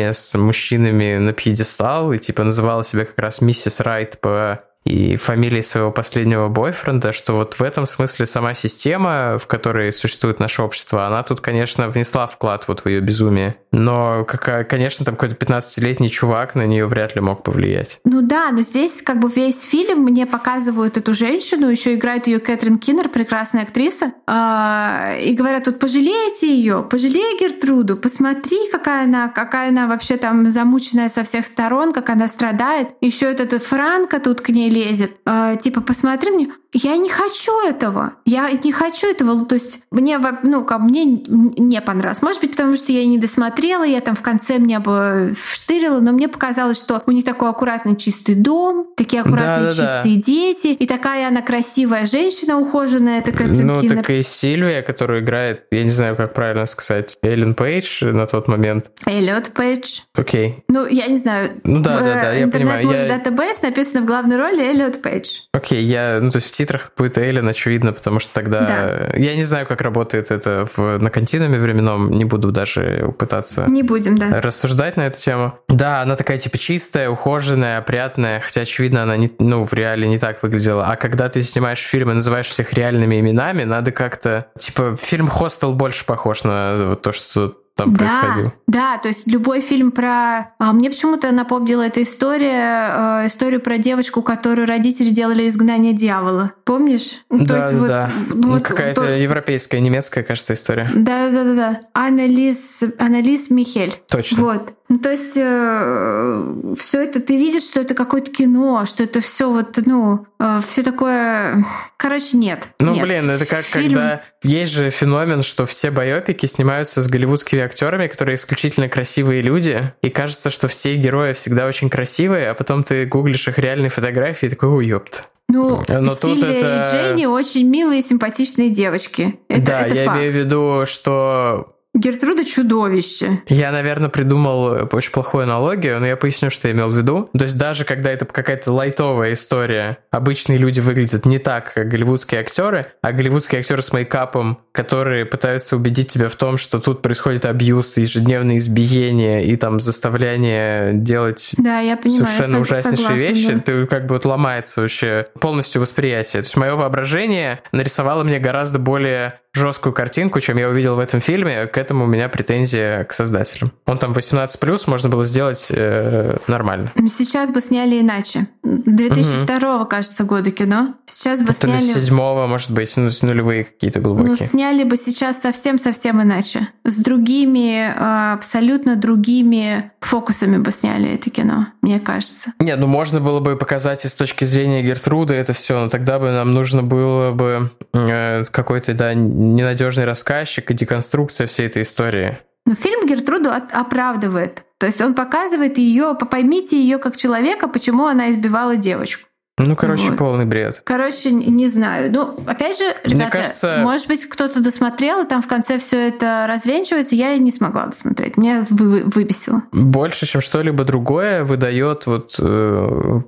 с 0.01 0.36
мужчинами 0.36 1.16
на 1.16 1.32
пьедестал 1.32 2.12
и 2.12 2.18
типа 2.18 2.44
называла 2.44 2.84
себя 2.84 3.05
как 3.05 3.18
раз 3.18 3.40
миссис 3.40 3.80
Райт 3.80 4.18
по 4.20 4.64
и 4.91 5.16
фамилии 5.16 5.62
своего 5.62 5.93
последнего 5.93 6.49
бойфренда, 6.49 7.12
что 7.12 7.34
вот 7.34 7.55
в 7.55 7.62
этом 7.62 7.86
смысле 7.86 8.26
сама 8.26 8.55
система, 8.55 9.38
в 9.38 9.47
которой 9.47 9.93
существует 9.93 10.41
наше 10.41 10.62
общество, 10.62 11.07
она 11.07 11.22
тут, 11.22 11.41
конечно, 11.41 11.88
внесла 11.88 12.26
вклад 12.26 12.64
вот 12.66 12.80
в 12.80 12.88
ее 12.88 13.01
безумие. 13.01 13.57
Но, 13.72 14.24
конечно, 14.24 15.05
там 15.05 15.14
какой-то 15.14 15.36
15-летний 15.36 16.11
чувак 16.11 16.55
на 16.55 16.66
нее 16.66 16.86
вряд 16.86 17.14
ли 17.14 17.20
мог 17.20 17.45
повлиять. 17.45 18.01
Ну 18.05 18.20
да, 18.22 18.51
но 18.51 18.62
здесь 18.62 19.03
как 19.03 19.20
бы 19.20 19.30
весь 19.30 19.62
фильм 19.62 20.01
мне 20.01 20.26
показывают 20.26 20.97
эту 20.97 21.14
женщину, 21.14 21.68
еще 21.68 21.95
играет 21.95 22.26
ее 22.26 22.41
Кэтрин 22.41 22.78
Киннер, 22.78 23.09
прекрасная 23.09 23.62
актриса, 23.62 24.12
а, 24.26 25.14
и 25.22 25.34
говорят, 25.34 25.66
вот 25.66 25.78
пожалейте 25.78 26.53
ее, 26.53 26.82
пожалей 26.82 27.38
Гертруду, 27.38 27.97
посмотри, 27.97 28.59
какая 28.72 29.05
она, 29.05 29.28
какая 29.28 29.68
она 29.68 29.86
вообще 29.86 30.16
там 30.16 30.51
замученная 30.51 31.09
со 31.09 31.22
всех 31.22 31.47
сторон, 31.47 31.93
как 31.93 32.11
она 32.11 32.26
страдает. 32.26 32.88
Еще 33.01 33.30
этот 33.30 33.62
Франко 33.62 34.18
тут 34.18 34.41
к 34.41 34.49
ней 34.49 34.70
лезет. 34.85 35.12
Э, 35.26 35.57
типа, 35.61 35.81
посмотри 35.81 36.31
мне. 36.31 36.51
Я 36.72 36.97
не 36.97 37.09
хочу 37.09 37.53
этого. 37.66 38.14
Я 38.24 38.51
не 38.51 38.70
хочу 38.70 39.09
этого. 39.09 39.45
То 39.45 39.57
есть 39.57 39.81
мне, 39.91 40.20
ну, 40.45 40.64
как 40.64 40.81
мне 40.81 41.05
не 41.05 41.81
понравилось. 41.81 42.22
Может 42.22 42.41
быть, 42.41 42.53
потому 42.53 42.76
что 42.76 42.93
я 42.93 43.05
не 43.05 43.18
досмотрела, 43.18 43.83
я 43.83 44.01
там 44.01 44.14
в 44.14 44.22
конце 44.22 44.59
меня 44.59 44.78
бы 44.78 45.35
вштырила, 45.51 45.99
но 46.01 46.12
мне 46.12 46.28
показалось, 46.28 46.78
что 46.78 47.03
у 47.07 47.11
них 47.11 47.24
такой 47.24 47.51
аккуратный 47.51 47.97
чистый 47.97 48.37
дом, 48.37 48.87
такие 48.97 49.22
аккуратные 49.22 49.72
да, 49.72 49.76
да, 49.76 49.95
чистые 49.95 50.16
да. 50.16 50.22
дети, 50.22 50.66
и 50.68 50.87
такая 50.87 51.26
она 51.28 51.43
красивая 51.43 52.07
женщина 52.07 52.59
ухоженная, 52.59 53.20
такая 53.20 53.49
Ну, 53.49 53.81
Кинер. 53.81 53.97
так 53.97 54.11
и 54.11 54.22
Сильвия, 54.22 54.83
которую 54.83 55.20
играет, 55.20 55.64
я 55.72 55.83
не 55.83 55.91
знаю, 55.91 56.14
как 56.14 56.35
правильно 56.35 56.66
сказать, 56.66 57.18
Эллен 57.22 57.55
Пейдж 57.55 58.05
на 58.05 58.26
тот 58.26 58.47
момент. 58.47 58.91
Эллиот 59.07 59.51
Пейдж. 59.51 60.03
Окей. 60.14 60.62
Ну, 60.68 60.87
я 60.87 61.09
не 61.09 61.18
знаю. 61.18 61.51
Ну 61.64 61.83
да, 61.83 61.99
да, 61.99 62.14
да, 62.14 62.33
я 62.33 62.47
понимаю. 62.47 62.89
В 62.89 63.09
database 63.09 63.62
написано 63.62 64.03
в 64.03 64.05
главной 64.07 64.37
роли 64.37 64.62
Эллиот 64.71 65.03
Пейдж. 65.03 65.41
Окей, 65.53 65.83
я, 65.83 66.18
ну, 66.21 66.31
то 66.31 66.37
есть 66.37 66.49
в 66.49 66.51
титрах 66.53 66.93
будет 66.97 67.18
Эллен, 67.18 67.49
очевидно, 67.49 67.93
потому 67.93 68.21
что 68.21 68.33
тогда... 68.33 68.66
Да. 68.66 69.16
Я 69.16 69.35
не 69.35 69.43
знаю, 69.43 69.66
как 69.66 69.81
работает 69.81 70.31
это 70.31 70.66
в, 70.75 70.99
на 70.99 71.11
континууме 71.11 71.59
временном, 71.59 72.11
не 72.11 72.25
буду 72.25 72.53
даже 72.53 73.14
пытаться... 73.18 73.66
Не 73.68 73.83
будем, 73.83 74.16
да. 74.16 74.41
Рассуждать 74.41 74.97
на 74.97 75.07
эту 75.09 75.18
тему. 75.18 75.59
Да, 75.68 76.03
она 76.03 76.16
такая, 76.16 76.39
типа, 76.39 76.59
чистая, 76.59 77.11
ухоженная, 77.11 77.79
опрятная, 77.79 78.41
хотя, 78.41 78.62
очевидно, 78.62 79.03
она, 79.03 79.16
не, 79.16 79.31
ну, 79.39 79.64
в 79.64 79.73
реале 79.73 80.09
не 80.09 80.18
так 80.18 80.43
выглядела. 80.43 80.87
А 80.87 80.97
когда 80.97 81.29
ты 81.29 81.43
снимаешь 81.43 81.81
фильм 81.81 82.11
и 82.11 82.14
называешь 82.14 82.47
всех 82.47 82.73
реальными 82.73 83.18
именами, 83.18 83.64
надо 83.64 83.91
как-то... 83.93 84.47
Типа, 84.59 84.97
фильм 85.01 85.29
«Хостел» 85.29 85.73
больше 85.73 86.05
похож 86.05 86.45
на 86.45 86.91
вот 86.91 87.03
то, 87.03 87.12
что 87.12 87.60
там 87.75 87.95
да, 87.95 87.99
происходило. 87.99 88.55
Да, 88.66 88.99
то 88.99 89.09
есть 89.09 89.27
любой 89.27 89.61
фильм 89.61 89.91
про... 89.91 90.55
А, 90.59 90.73
мне 90.73 90.91
почему-то 90.91 91.31
напомнила 91.33 91.83
эта 91.83 92.03
история, 92.03 93.23
э, 93.23 93.27
историю 93.27 93.61
про 93.61 93.79
девочку, 93.79 94.23
которую 94.23 94.66
родители 94.66 95.11
делали 95.11 95.49
изгнание 95.49 95.93
дьявола. 95.93 96.53
Помнишь? 96.64 97.23
Ну, 97.31 97.45
да, 97.45 97.71
то 97.71 97.71
есть, 97.71 97.87
да. 97.87 98.11
Вот, 98.29 98.35
ну, 98.35 98.51
вот, 98.51 98.62
Какая-то 98.62 99.03
то... 99.03 99.16
европейская, 99.16 99.81
немецкая, 99.81 100.23
кажется, 100.23 100.55
история. 100.55 100.91
Да, 100.95 101.31
да, 101.31 101.45
да, 101.45 101.55
да. 101.55 101.81
Аннализ, 101.95 102.83
Аннализ 102.99 103.51
Михель. 103.51 104.01
Точно. 104.09 104.43
Вот. 104.43 104.75
Ну, 104.91 104.99
то 104.99 105.12
есть 105.12 105.36
э, 105.36 106.74
все 106.76 107.03
это 107.03 107.20
ты 107.20 107.36
видишь, 107.36 107.62
что 107.62 107.80
это 107.80 107.95
какое-то 107.95 108.32
кино, 108.32 108.86
что 108.86 109.05
это 109.05 109.20
все 109.20 109.49
вот, 109.49 109.78
ну, 109.86 110.26
э, 110.41 110.61
все 110.68 110.82
такое. 110.82 111.64
Короче, 111.97 112.36
нет. 112.36 112.66
Ну, 112.80 112.95
нет. 112.95 113.05
блин, 113.05 113.30
это 113.30 113.47
как 113.47 113.64
Фильм... 113.64 113.91
когда 113.91 114.22
есть 114.43 114.72
же 114.72 114.91
феномен, 114.91 115.43
что 115.43 115.64
все 115.64 115.93
байопики 115.93 116.47
снимаются 116.47 117.03
с 117.03 117.09
голливудскими 117.09 117.62
актерами, 117.62 118.09
которые 118.09 118.34
исключительно 118.34 118.88
красивые 118.88 119.43
люди, 119.43 119.93
и 120.03 120.11
кажется, 120.11 120.51
что 120.51 120.66
все 120.66 120.97
герои 120.97 121.34
всегда 121.34 121.66
очень 121.66 121.88
красивые, 121.88 122.51
а 122.51 122.55
потом 122.55 122.82
ты 122.82 123.07
гуглишь 123.07 123.47
их 123.47 123.61
реальные 123.61 123.91
фотографии 123.91 124.47
и 124.47 124.49
такой, 124.51 124.70
ой, 124.70 124.86
ёпт. 124.88 125.22
Ну, 125.49 125.84
Но 125.88 126.14
Сильвия 126.16 126.51
это... 126.51 126.82
и 126.82 126.93
Дженни 126.93 127.26
очень 127.26 127.68
милые, 127.68 128.03
симпатичные 128.03 128.70
девочки. 128.70 129.38
Это, 129.49 129.66
да, 129.66 129.80
это 129.82 129.95
я 129.95 130.05
факт. 130.07 130.18
имею 130.18 130.32
в 130.32 130.34
виду, 130.34 130.82
что 130.86 131.76
Гертруда 131.93 132.45
чудовище. 132.45 133.43
Я, 133.49 133.72
наверное, 133.72 134.09
придумал 134.09 134.88
очень 134.93 135.11
плохую 135.11 135.45
аналогию, 135.45 135.99
но 135.99 136.07
я 136.07 136.16
поясню, 136.16 136.49
что 136.49 136.68
я 136.68 136.74
имел 136.74 136.88
в 136.88 136.97
виду. 136.97 137.28
То 137.36 137.45
есть 137.45 137.59
даже 137.59 137.84
когда 137.84 138.11
это 138.11 138.24
какая-то 138.24 138.72
лайтовая 138.72 139.32
история, 139.32 139.99
обычные 140.12 140.57
люди 140.57 140.78
выглядят 140.78 141.26
не 141.26 141.38
так, 141.38 141.74
как 141.74 141.88
голливудские 141.88 142.41
актеры, 142.41 142.86
а 143.03 143.12
голливудские 143.12 143.61
актеры 143.61 143.82
с 143.82 143.93
мейкапом, 143.93 144.59
которые 144.70 145.26
пытаются 145.26 145.74
убедить 145.74 146.12
тебя 146.12 146.28
в 146.28 146.36
том, 146.36 146.59
что 146.59 146.78
тут 146.78 147.03
происходит 147.03 147.45
абьюз, 147.45 147.97
ежедневные 147.97 148.59
избиения 148.59 149.41
и 149.41 149.57
там 149.57 149.80
заставляние 149.80 150.95
делать 150.95 151.51
да, 151.57 151.80
я 151.80 151.97
понимаю, 151.97 152.26
совершенно 152.26 152.57
я 152.57 152.61
ужаснейшие 152.61 152.97
согласна, 152.97 153.20
вещи, 153.20 153.53
да. 153.53 153.61
ты 153.61 153.86
как 153.86 154.07
бы 154.07 154.14
вот 154.14 154.24
ломается 154.24 154.82
вообще 154.82 155.26
полностью 155.41 155.82
восприятие. 155.82 156.43
То 156.43 156.47
есть 156.47 156.57
мое 156.57 156.76
воображение 156.76 157.61
нарисовало 157.72 158.22
мне 158.22 158.38
гораздо 158.38 158.78
более 158.78 159.41
жесткую 159.53 159.92
картинку, 159.92 160.40
чем 160.40 160.59
я 160.59 160.68
увидел 160.68 160.96
в 160.96 161.01
этом 161.01 161.20
фильме, 161.20 161.66
к 161.66 161.76
этому 161.76 162.05
у 162.05 162.07
меня 162.07 162.28
претензия 162.28 163.05
к 163.05 163.12
создателям. 163.12 163.72
Он 163.86 163.98
там 163.98 164.12
18+, 164.12 164.82
можно 164.86 165.09
было 165.09 165.24
сделать 165.24 165.66
э, 165.70 166.36
нормально. 166.46 166.92
Сейчас 167.09 167.51
бы 167.51 167.61
сняли 167.61 168.01
иначе. 168.01 168.46
2002, 168.62 169.76
угу. 169.76 169.86
кажется, 169.86 170.24
года 170.24 170.51
кино. 170.51 170.94
Сейчас 171.07 171.40
бы 171.42 171.53
Это 171.53 171.66
сняли... 171.66 171.82
седьмого, 171.82 172.46
может 172.46 172.70
быть, 172.70 172.92
ну, 172.96 173.11
нулевые 173.22 173.64
какие-то 173.64 174.01
глубокие. 174.01 174.30
Ну, 174.30 174.36
сняли 174.36 174.84
бы 174.84 174.96
сейчас 174.96 175.40
совсем-совсем 175.40 176.22
иначе. 176.22 176.68
С 176.84 176.98
другими, 176.98 177.92
э, 177.92 178.32
абсолютно 178.34 178.96
другими 178.96 179.90
фокусами 180.01 180.59
бы 180.59 180.70
сняли 180.70 181.14
это 181.14 181.30
кино, 181.30 181.68
мне 181.82 182.01
кажется. 182.01 182.53
Нет, 182.59 182.78
ну 182.78 182.86
можно 182.86 183.20
было 183.20 183.40
бы 183.40 183.57
показать 183.57 184.05
и 184.05 184.09
с 184.09 184.14
точки 184.14 184.44
зрения 184.44 184.82
Гертруды 184.82 185.34
это 185.34 185.53
все, 185.53 185.80
но 185.80 185.88
тогда 185.88 186.18
бы 186.18 186.30
нам 186.30 186.55
нужно 186.55 186.82
было 186.82 187.32
бы 187.32 187.70
э, 187.92 188.44
какой-то, 188.44 188.94
да, 188.94 189.12
ненадежный 189.41 190.05
рассказчик 190.05 190.70
и 190.70 190.74
деконструкция 190.74 191.47
всей 191.47 191.66
этой 191.66 191.82
истории. 191.82 192.38
Но 192.66 192.74
фильм 192.74 193.07
Гертруду 193.07 193.51
оправдывает. 193.51 194.62
То 194.78 194.86
есть 194.86 195.01
он 195.01 195.14
показывает 195.14 195.78
ее, 195.78 196.14
поймите 196.14 196.80
ее 196.80 196.99
как 196.99 197.16
человека, 197.16 197.68
почему 197.68 198.07
она 198.07 198.30
избивала 198.30 198.76
девочку. 198.76 199.26
Ну, 199.66 199.76
короче, 199.76 200.05
вот. 200.05 200.16
полный 200.16 200.47
бред. 200.47 200.80
Короче, 200.84 201.32
не 201.32 201.68
знаю. 201.68 202.11
Ну, 202.11 202.34
опять 202.47 202.78
же, 202.78 202.84
ребята, 203.05 203.14
Мне 203.14 203.28
кажется... 203.30 203.80
может 203.82 204.09
быть, 204.09 204.26
кто-то 204.26 204.61
досмотрел, 204.61 205.22
и 205.22 205.26
там 205.26 205.43
в 205.43 205.47
конце 205.47 205.78
все 205.78 206.09
это 206.09 206.47
развенчивается. 206.49 207.14
Я 207.14 207.36
не 207.36 207.51
смогла 207.51 207.86
досмотреть. 207.86 208.36
Меня 208.36 208.66
вы 208.70 209.03
выбесило. 209.05 209.62
Больше, 209.72 210.26
чем 210.26 210.41
что-либо 210.41 210.84
другое, 210.84 211.45
выдает 211.45 212.07
вот 212.07 212.36
э, 212.38 213.20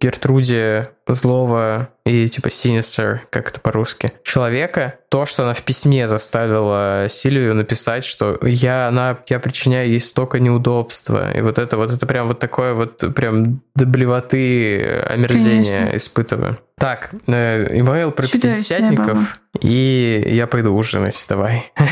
Гертруде 0.00 0.93
злого 1.06 1.90
и 2.04 2.28
типа 2.28 2.48
sinister, 2.48 3.20
как 3.30 3.50
это 3.50 3.60
по-русски, 3.60 4.12
человека, 4.22 4.98
то, 5.08 5.26
что 5.26 5.44
она 5.44 5.54
в 5.54 5.62
письме 5.62 6.06
заставила 6.06 7.06
Сильвию 7.08 7.54
написать, 7.54 8.04
что 8.04 8.38
я, 8.42 8.88
она, 8.88 9.18
я 9.28 9.38
причиняю 9.38 9.88
ей 9.90 10.00
столько 10.00 10.40
неудобства. 10.40 11.32
И 11.36 11.40
вот 11.40 11.58
это 11.58 11.76
вот 11.76 11.92
это 11.92 12.06
прям 12.06 12.28
вот 12.28 12.38
такое 12.38 12.74
вот 12.74 13.14
прям 13.14 13.60
до 13.74 13.86
блевоты 13.86 14.82
омерзение 15.08 15.78
Конечно. 15.78 15.96
испытываю. 15.96 16.58
Так, 16.78 17.10
э, 17.26 17.78
имейл 17.78 18.10
про 18.10 18.26
пятидесятников, 18.26 19.38
и 19.60 20.24
я 20.26 20.46
пойду 20.46 20.74
ужинать, 20.74 21.24
давай. 21.28 21.72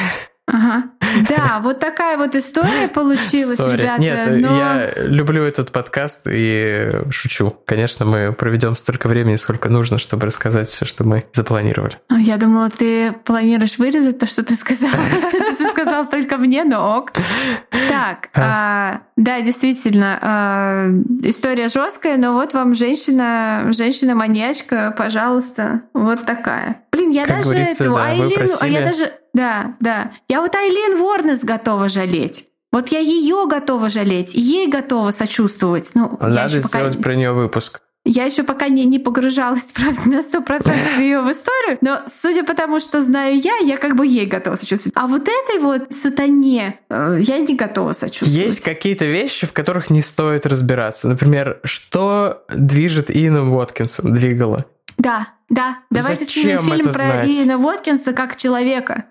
Ага. 0.45 0.91
Да, 1.29 1.61
вот 1.63 1.79
такая 1.79 2.17
вот 2.17 2.35
история 2.35 2.89
получилась, 2.89 3.59
Sorry. 3.59 3.77
ребята. 3.77 4.01
Нет, 4.01 4.41
но... 4.41 4.57
я 4.57 4.93
люблю 4.97 5.43
этот 5.43 5.73
подкаст 5.73 6.27
и 6.27 6.91
шучу. 7.11 7.57
Конечно, 7.67 8.05
мы 8.05 8.33
проведем 8.33 8.77
столько 8.77 9.09
времени, 9.09 9.37
сколько 9.37 9.69
нужно, 9.69 9.99
чтобы 9.99 10.27
рассказать 10.27 10.69
все, 10.69 10.85
что 10.85 11.05
мы 11.05 11.25
запланировали. 11.33 11.95
А, 12.09 12.19
я 12.19 12.37
думала, 12.37 12.71
ты 12.71 13.13
планируешь 13.13 13.79
вырезать 13.79 14.19
то, 14.19 14.27
что 14.27 14.43
ты 14.43 14.55
сказал, 14.55 14.91
что 15.31 15.57
ты 15.57 15.69
сказал 15.69 16.09
только 16.09 16.37
мне, 16.37 16.65
но 16.65 16.99
ок. 16.99 17.13
Так, 17.71 18.29
а. 18.35 18.41
А, 18.43 19.01
да, 19.17 19.41
действительно, 19.41 20.19
а, 20.21 20.89
история 21.23 21.69
жесткая, 21.69 22.17
но 22.17 22.33
вот 22.33 22.55
вам 22.55 22.75
женщина, 22.75 23.69
женщина-маньячка, 23.71 24.95
пожалуйста, 24.97 25.83
вот 25.95 26.25
такая. 26.25 26.83
Блин, 26.91 27.11
я 27.11 27.27
даже 27.27 27.55
эту 27.55 27.95
да, 27.95 28.05
Айлин, 28.07 28.71
я 28.71 28.83
даже 28.83 29.13
да, 29.33 29.77
да. 29.81 30.13
Я 30.29 30.41
вот 30.41 30.55
Айлен 30.55 30.99
Ворнес 30.99 31.45
готова 31.45 31.89
жалеть. 31.89 32.49
Вот 32.73 32.89
я 32.89 33.01
ее 33.01 33.47
готова 33.47 33.91
жалеть, 33.91 34.33
ей 34.33 34.67
готова 34.67 35.11
сочувствовать. 35.11 35.91
Ну, 35.95 36.17
Надо 36.21 36.61
сделать 36.61 36.93
пока... 36.95 37.03
про 37.03 37.15
нее 37.15 37.33
выпуск. 37.33 37.83
Я 38.05 38.25
еще 38.25 38.43
пока 38.43 38.69
не, 38.69 38.85
не 38.85 38.99
погружалась, 38.99 39.73
правда, 39.75 40.01
на 40.09 40.23
сто 40.23 40.41
процентов 40.41 40.99
ее 40.99 41.21
в 41.21 41.31
историю, 41.31 41.79
но 41.83 42.03
судя 42.07 42.43
по 42.43 42.55
тому, 42.55 42.81
что 42.81 43.03
знаю 43.03 43.41
я, 43.41 43.57
я 43.59 43.77
как 43.77 43.95
бы 43.95 44.07
ей 44.07 44.27
готова 44.27 44.57
сочувствовать. 44.57 44.97
А 44.97 45.07
вот 45.07 45.23
этой 45.23 45.61
вот 45.61 45.93
сатане 46.03 46.81
э, 46.89 47.19
я 47.21 47.39
не 47.39 47.55
готова 47.55 47.93
сочувствовать. 47.93 48.35
Есть 48.35 48.61
какие-то 48.65 49.05
вещи, 49.05 49.47
в 49.47 49.53
которых 49.53 49.91
не 49.91 50.03
стоит 50.03 50.47
разбираться. 50.47 51.09
Например, 51.09 51.61
что 51.63 52.45
движет 52.49 53.09
Ином 53.09 53.53
Уоткинсом, 53.53 54.13
двигало? 54.13 54.65
Да, 54.99 55.29
Да, 55.53 55.81
давайте 55.91 56.25
Зачем 56.25 56.43
снимем 56.45 56.65
фильм 56.65 56.93
про? 56.95 57.27
Иена 57.27 57.59
Воткинса 57.59 58.15
как 58.15 58.37
человека. 58.37 59.05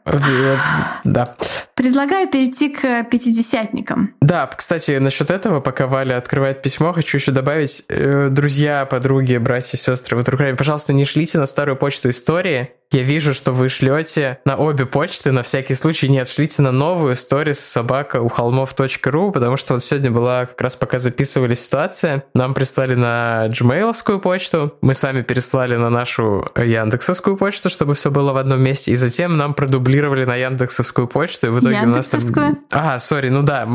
Да. 1.04 1.36
Предлагаю 1.76 2.28
перейти 2.28 2.70
к 2.70 3.04
пятидесятникам. 3.04 4.16
Да, 4.22 4.48
кстати, 4.48 4.98
насчет 4.98 5.30
этого, 5.30 5.60
пока 5.60 5.86
Валя 5.86 6.18
открывает 6.18 6.64
письмо, 6.64 6.94
хочу 6.94 7.18
еще 7.18 7.32
добавить, 7.32 7.86
э, 7.90 8.30
друзья, 8.32 8.88
подруги, 8.88 9.38
братья, 9.38 9.78
сестры, 9.78 10.18
в 10.18 10.22
Украине, 10.22 10.58
пожалуйста, 10.58 10.94
не 10.94 11.06
шлите 11.06 11.38
на 11.38 11.46
старую 11.46 11.78
почту 11.78 12.10
истории. 12.10 12.72
Я 12.92 13.04
вижу, 13.04 13.34
что 13.34 13.54
вы 13.54 13.70
шлете 13.70 14.40
на 14.44 14.58
обе 14.58 14.86
почты, 14.86 15.32
на 15.32 15.44
всякий 15.44 15.76
случай 15.76 16.10
нет, 16.10 16.28
шлите 16.28 16.62
на 16.62 16.74
новую 16.74 17.14
stories 17.14 17.54
собака 17.54 18.22
у 18.22 18.28
холмов.ру, 18.28 19.32
потому 19.32 19.56
что 19.56 19.76
вот 19.76 19.84
сегодня 19.84 20.12
была 20.12 20.46
как 20.46 20.60
раз 20.60 20.76
пока 20.76 21.00
записывали 21.00 21.54
ситуация, 21.54 22.26
нам 22.34 22.54
прислали 22.54 22.96
на 22.96 23.48
gmailовскую 23.48 24.20
почту, 24.20 24.76
мы 24.82 24.94
сами 24.94 25.22
переслали 25.22 25.78
на 25.78 25.90
нашу 25.90 26.46
яндексовскую 26.56 27.38
почту, 27.38 27.70
чтобы 27.70 27.96
все 27.96 28.12
было 28.12 28.34
в 28.34 28.38
одном 28.38 28.62
месте, 28.62 28.92
и 28.92 28.98
затем 28.98 29.38
нам 29.38 29.54
продублировали 29.54 30.26
на 30.26 30.36
яндексовскую 30.36 31.08
почту, 31.08 31.48
и 31.48 31.50
в 31.50 31.60
итоге 31.60 31.80
у 31.84 31.86
нас 31.86 32.10
там... 32.10 32.20
Яндексовскую? 32.20 32.58
А, 32.72 33.00
сори, 33.00 33.30
ну 33.30 33.44
да. 33.44 33.70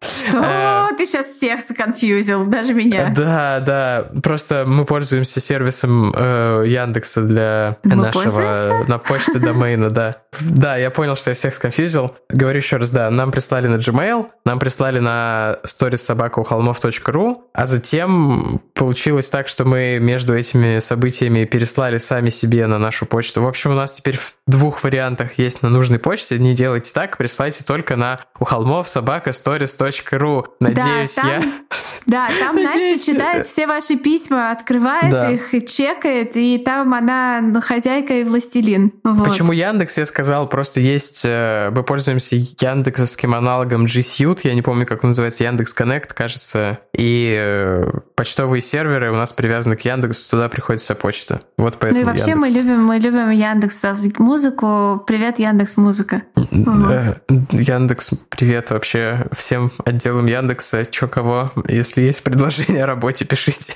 Что? 0.00 0.38
Ты 0.96 1.06
сейчас 1.06 1.26
всех 1.26 1.60
законфьюзил, 1.66 2.46
даже 2.46 2.74
меня. 2.74 3.12
Да, 3.14 3.60
да. 3.60 4.10
Просто 4.22 4.64
мы 4.66 4.84
пользуемся 4.84 5.40
сервисом 5.40 6.12
э, 6.16 6.64
Яндекса 6.66 7.22
для 7.22 7.76
Мы 7.84 7.96
нашего 7.96 8.22
пользуемся? 8.22 8.84
на 8.88 8.98
почте 8.98 9.38
домейна, 9.38 9.90
да. 9.90 10.16
Да, 10.40 10.76
я 10.76 10.90
понял, 10.90 11.16
что 11.16 11.30
я 11.30 11.34
всех 11.34 11.54
сконфьюзил. 11.54 12.16
Говорю 12.28 12.58
еще 12.58 12.76
раз, 12.76 12.90
да, 12.90 13.10
нам 13.10 13.30
прислали 13.30 13.68
на 13.68 13.76
Gmail, 13.76 14.26
нам 14.44 14.58
прислали 14.58 14.98
на 14.98 15.58
stories 15.64 15.98
собака 15.98 16.40
у 16.40 16.44
холмов.ру, 16.44 17.50
а 17.52 17.66
затем 17.66 18.60
получилось 18.74 19.30
так, 19.30 19.48
что 19.48 19.64
мы 19.64 19.98
между 20.00 20.34
этими 20.34 20.78
событиями 20.80 21.44
переслали 21.44 21.98
сами 21.98 22.28
себе 22.28 22.66
на 22.66 22.78
нашу 22.78 23.06
почту. 23.06 23.42
В 23.42 23.48
общем, 23.48 23.72
у 23.72 23.74
нас 23.74 23.92
теперь 23.92 24.18
в 24.18 24.36
двух 24.46 24.84
вариантах 24.84 25.38
есть 25.38 25.62
на 25.62 25.68
нужной 25.68 25.98
почте. 25.98 26.38
Не 26.38 26.54
делайте 26.54 26.92
так, 26.92 27.16
присылайте 27.16 27.64
только 27.64 27.96
на 27.96 28.20
у 28.38 28.44
холмов 28.44 28.88
собака 28.88 29.30
stories.ru. 29.30 30.46
Надеюсь, 30.60 30.85
там- 31.14 31.28
я... 31.28 31.42
Да, 32.06 32.28
там 32.40 32.56
Настя 32.56 33.04
читает 33.04 33.46
все 33.46 33.66
ваши 33.66 33.96
письма, 33.96 34.50
открывает 34.52 35.10
Да. 35.10 35.30
их, 35.30 35.50
чекает, 35.66 36.36
и 36.36 36.58
там 36.58 36.94
она 36.94 37.40
ну, 37.42 37.60
хозяйка 37.60 38.14
и 38.14 38.24
властелин. 38.24 38.92
Вот. 39.04 39.28
Почему 39.28 39.52
Яндекс, 39.52 39.98
я 39.98 40.06
сказал, 40.06 40.48
просто 40.48 40.80
есть, 40.80 41.22
э, 41.24 41.70
мы 41.72 41.82
пользуемся 41.82 42.36
яндексовским 42.36 43.34
аналогом 43.34 43.86
G 43.86 44.00
Suite, 44.00 44.40
я 44.44 44.54
не 44.54 44.62
помню, 44.62 44.86
как 44.86 45.02
он 45.04 45.10
называется, 45.10 45.44
Яндекс 45.44 45.74
Connect, 45.76 46.14
кажется, 46.14 46.78
и 46.96 47.36
э, 47.38 47.90
почтовые 48.14 48.60
серверы 48.60 49.10
у 49.10 49.16
нас 49.16 49.32
привязаны 49.32 49.76
к 49.76 49.80
Яндексу, 49.82 50.30
туда 50.30 50.48
приходит 50.48 50.82
вся 50.82 50.94
почта. 50.94 51.40
Вот 51.58 51.74
Ну 51.74 51.78
поэтому 51.80 52.02
и 52.02 52.04
вообще 52.04 52.30
Яндекс. 52.30 52.38
мы 52.40 52.48
любим, 52.60 52.84
мы 52.84 52.98
любим 52.98 53.30
Яндекс 53.30 53.82
музыку. 54.18 55.02
Привет, 55.06 55.38
Яндекс 55.38 55.76
Музыка. 55.76 56.22
Да, 56.50 57.16
Яндекс, 57.50 58.10
привет 58.28 58.70
вообще 58.70 59.26
всем 59.36 59.70
отделам 59.84 60.26
Яндекса, 60.26 60.86
чё 60.86 61.08
кого, 61.08 61.52
если 61.68 61.95
есть 62.00 62.22
предложение 62.22 62.84
о 62.84 62.86
работе, 62.86 63.24
пишите. 63.24 63.74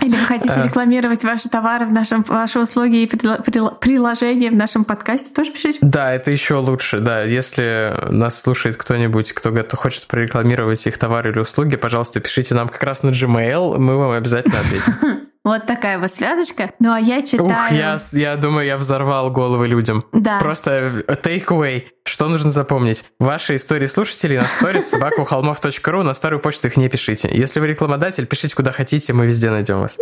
Или 0.00 0.16
вы 0.16 0.24
хотите 0.24 0.52
А. 0.52 0.64
рекламировать 0.66 1.22
ваши 1.24 1.48
товары 1.48 1.86
в 1.86 1.92
нашем, 1.92 2.22
ваши 2.26 2.58
услуги 2.58 3.02
и 3.02 3.06
приложения 3.06 4.50
в 4.50 4.54
нашем 4.54 4.84
подкасте, 4.84 5.34
тоже 5.34 5.52
пишите. 5.52 5.78
Да, 5.82 6.12
это 6.12 6.30
еще 6.30 6.54
лучше, 6.54 7.00
да. 7.00 7.22
Если 7.22 7.94
нас 8.10 8.40
слушает 8.40 8.76
кто-нибудь, 8.76 9.32
кто 9.32 9.52
хочет 9.76 10.06
прорекламировать 10.06 10.86
их 10.86 10.98
товары 10.98 11.30
или 11.30 11.38
услуги, 11.38 11.76
пожалуйста, 11.76 12.20
пишите 12.20 12.54
нам 12.54 12.68
как 12.68 12.82
раз 12.82 13.02
на 13.02 13.10
Gmail, 13.10 13.78
мы 13.78 13.96
вам 13.96 14.12
обязательно 14.12 14.60
ответим. 14.60 15.26
Вот 15.42 15.64
такая 15.64 15.98
вот 15.98 16.12
связочка. 16.12 16.72
Ну 16.80 16.92
а 16.92 17.00
я 17.00 17.22
читаю... 17.22 17.44
Ух, 17.44 17.70
я, 17.70 17.98
я 18.12 18.36
думаю, 18.36 18.66
я 18.66 18.76
взорвал 18.76 19.30
головы 19.30 19.68
людям. 19.68 20.04
Да. 20.12 20.38
Просто 20.38 20.70
э, 21.06 21.14
take 21.14 21.46
away. 21.46 21.86
Что 22.04 22.28
нужно 22.28 22.50
запомнить? 22.50 23.06
Ваши 23.18 23.56
истории 23.56 23.86
слушателей 23.86 24.36
на 24.36 24.44
сторис 24.44 24.88
собакаухолмов.ру 24.90 26.02
на 26.02 26.12
старую 26.12 26.40
почту 26.40 26.66
их 26.66 26.76
не 26.76 26.90
пишите. 26.90 27.30
Если 27.32 27.58
вы 27.58 27.68
рекламодатель, 27.68 28.26
пишите 28.26 28.54
куда 28.54 28.70
хотите, 28.72 29.14
мы 29.14 29.26
везде 29.26 29.50
найдем 29.50 29.80
вас. 29.80 29.96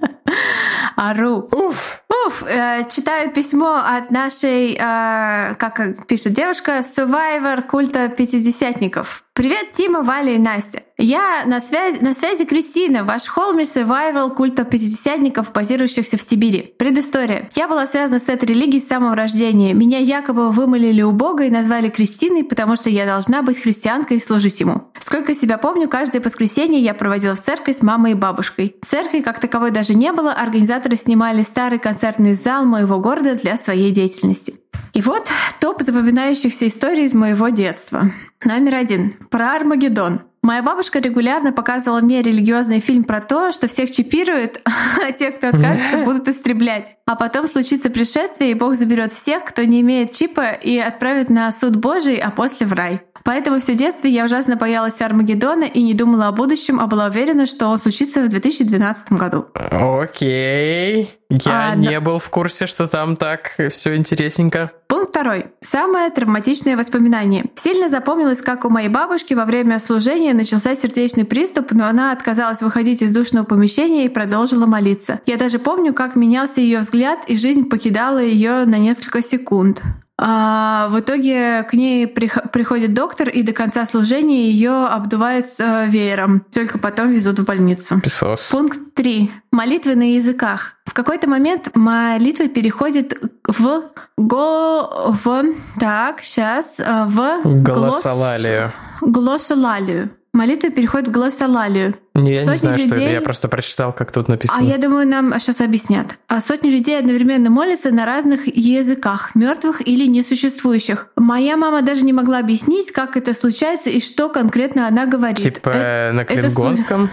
Ару. 0.96 1.48
Уф! 1.52 1.99
Уф, 2.10 2.42
э, 2.42 2.88
читаю 2.90 3.30
письмо 3.30 3.76
от 3.76 4.10
нашей, 4.10 4.74
э, 4.74 5.54
как 5.54 6.06
пишет 6.08 6.32
девушка, 6.32 6.80
survivor 6.80 7.62
культа 7.62 8.08
пятидесятников. 8.08 9.22
Привет, 9.32 9.70
Тима, 9.72 10.02
Валя 10.02 10.34
и 10.34 10.38
Настя. 10.38 10.82
Я 10.98 11.44
на 11.46 11.62
связи, 11.62 11.98
на 12.02 12.12
связи 12.12 12.44
Кристина, 12.44 13.04
ваш 13.04 13.24
холмиш 13.24 13.68
survival 13.68 14.34
культа 14.34 14.64
пятидесятников, 14.64 15.50
базирующихся 15.52 16.18
в 16.18 16.20
Сибири. 16.20 16.74
Предыстория. 16.78 17.48
Я 17.54 17.68
была 17.68 17.86
связана 17.86 18.18
с 18.18 18.28
этой 18.28 18.46
религией 18.46 18.82
с 18.82 18.88
самого 18.88 19.16
рождения. 19.16 19.72
Меня 19.72 19.98
якобы 19.98 20.50
вымолили 20.50 21.00
у 21.00 21.12
Бога 21.12 21.44
и 21.44 21.50
назвали 21.50 21.88
Кристиной, 21.88 22.44
потому 22.44 22.76
что 22.76 22.90
я 22.90 23.06
должна 23.06 23.40
быть 23.40 23.62
христианкой 23.62 24.18
и 24.18 24.20
служить 24.20 24.60
ему. 24.60 24.90
Сколько 24.98 25.34
себя 25.34 25.56
помню, 25.56 25.88
каждое 25.88 26.20
воскресенье 26.20 26.78
я 26.78 26.92
проводила 26.92 27.34
в 27.34 27.40
церкви 27.40 27.72
с 27.72 27.80
мамой 27.80 28.10
и 28.10 28.14
бабушкой. 28.14 28.76
Церкви 28.84 29.20
как 29.20 29.40
таковой 29.40 29.70
даже 29.70 29.94
не 29.94 30.12
было, 30.12 30.32
организаторы 30.32 30.96
снимали 30.96 31.40
старый 31.42 31.78
концертный 32.00 32.32
зал 32.32 32.64
моего 32.64 32.98
города 32.98 33.34
для 33.34 33.58
своей 33.58 33.90
деятельности. 33.90 34.54
И 34.94 35.02
вот 35.02 35.28
топ 35.60 35.82
запоминающихся 35.82 36.66
историй 36.66 37.04
из 37.04 37.12
моего 37.12 37.50
детства. 37.50 38.10
Номер 38.42 38.76
один. 38.76 39.12
Про 39.30 39.52
Армагеддон. 39.52 40.22
Моя 40.42 40.62
бабушка 40.62 41.00
регулярно 41.00 41.52
показывала 41.52 42.00
мне 42.00 42.22
религиозный 42.22 42.80
фильм 42.80 43.04
про 43.04 43.20
то, 43.20 43.52
что 43.52 43.68
всех 43.68 43.90
чипируют, 43.90 44.62
а 45.06 45.12
тех, 45.12 45.36
кто 45.36 45.48
откажется, 45.48 45.98
будут 46.06 46.26
истреблять. 46.28 46.96
А 47.04 47.16
потом 47.16 47.46
случится 47.46 47.90
пришествие, 47.90 48.52
и 48.52 48.54
Бог 48.54 48.76
заберет 48.76 49.12
всех, 49.12 49.44
кто 49.44 49.62
не 49.64 49.82
имеет 49.82 50.12
чипа, 50.12 50.52
и 50.52 50.78
отправит 50.78 51.28
на 51.28 51.52
суд 51.52 51.76
Божий, 51.76 52.16
а 52.16 52.30
после 52.30 52.66
в 52.66 52.72
рай. 52.72 53.02
Поэтому 53.24 53.60
все 53.60 53.74
детство 53.74 54.06
я 54.06 54.24
ужасно 54.24 54.56
боялась 54.56 55.00
Армагеддона 55.00 55.64
и 55.64 55.82
не 55.82 55.94
думала 55.94 56.28
о 56.28 56.32
будущем, 56.32 56.80
а 56.80 56.86
была 56.86 57.06
уверена, 57.06 57.46
что 57.46 57.68
он 57.68 57.78
случится 57.78 58.22
в 58.22 58.28
2012 58.28 59.12
году. 59.12 59.46
Окей. 59.54 61.10
Я 61.28 61.70
А, 61.70 61.76
не 61.76 62.00
был 62.00 62.18
в 62.18 62.28
курсе, 62.28 62.66
что 62.66 62.88
там 62.88 63.16
так 63.16 63.54
все 63.70 63.94
интересненько. 63.96 64.72
Пункт 64.88 65.10
второй. 65.10 65.46
Самое 65.60 66.10
травматичное 66.10 66.76
воспоминание. 66.76 67.44
Сильно 67.54 67.88
запомнилось, 67.88 68.40
как 68.40 68.64
у 68.64 68.70
моей 68.70 68.88
бабушки 68.88 69.34
во 69.34 69.44
время 69.44 69.78
служения 69.78 70.34
начался 70.34 70.74
сердечный 70.74 71.24
приступ, 71.24 71.70
но 71.70 71.86
она 71.86 72.10
отказалась 72.10 72.62
выходить 72.62 73.02
из 73.02 73.14
душного 73.14 73.44
помещения 73.44 74.06
и 74.06 74.08
продолжила 74.08 74.66
молиться. 74.66 75.20
Я 75.26 75.36
даже 75.36 75.60
помню, 75.60 75.94
как 75.94 76.16
менялся 76.16 76.60
ее 76.60 76.80
взгляд, 76.80 77.20
и 77.28 77.36
жизнь 77.36 77.68
покидала 77.68 78.18
ее 78.18 78.64
на 78.64 78.78
несколько 78.78 79.22
секунд. 79.22 79.82
А, 80.22 80.88
в 80.90 81.00
итоге 81.00 81.62
к 81.62 81.72
ней 81.72 82.04
прих- 82.06 82.50
приходит 82.52 82.92
доктор, 82.92 83.30
и 83.30 83.42
до 83.42 83.52
конца 83.52 83.86
служения 83.86 84.50
ее 84.50 84.84
обдувают 84.84 85.46
э, 85.58 85.86
веером. 85.88 86.44
Только 86.52 86.76
потом 86.78 87.08
везут 87.10 87.38
в 87.38 87.44
больницу. 87.44 88.00
Песос. 88.02 88.48
Пункт 88.50 88.78
3. 88.94 89.30
Молитвы 89.50 89.94
на 89.94 90.12
языках. 90.14 90.74
В 90.84 90.92
какой-то 90.92 91.26
момент 91.26 91.70
молитва 91.74 92.48
переходит 92.48 93.14
в 93.48 93.82
го 94.18 95.16
в 95.24 95.44
так 95.78 96.20
сейчас 96.20 96.78
в 96.78 97.40
Голосолалию. 97.62 98.72
глоссолалию. 99.00 100.10
Молитва 100.32 100.70
переходит 100.70 101.08
в 101.08 101.10
глоссолалию. 101.10 101.96
Не, 102.14 102.34
Я 102.34 102.38
не 102.40 102.44
Сотни 102.44 102.56
знаю, 102.58 102.78
что 102.78 102.86
это. 102.88 102.94
людей- 102.96 103.12
Я 103.14 103.20
просто 103.20 103.48
прочитал, 103.48 103.92
как 103.92 104.12
тут 104.12 104.28
написано. 104.28 104.60
А 104.60 104.62
я 104.64 104.78
думаю, 104.78 105.06
нам 105.08 105.32
сейчас 105.40 105.60
объяснят. 105.60 106.18
А 106.28 106.40
сотни 106.40 106.68
людей 106.70 106.96
одновременно 106.98 107.50
молятся 107.50 107.90
на 107.90 108.06
разных 108.06 108.46
языках, 108.46 109.34
мертвых 109.34 109.86
или 109.86 110.06
несуществующих. 110.06 111.08
Моя 111.16 111.56
мама 111.56 111.82
даже 111.82 112.02
не 112.04 112.12
могла 112.12 112.38
объяснить, 112.38 112.92
как 112.92 113.16
это 113.16 113.34
случается 113.34 113.90
и 113.90 114.00
что 114.00 114.28
конкретно 114.28 114.86
она 114.86 115.06
говорит. 115.06 115.38
Типа 115.54 115.70
Э, 115.70 116.12
на 116.12 116.20
это 116.20 116.34
слу- 116.34 116.40
клингонском? 116.40 117.10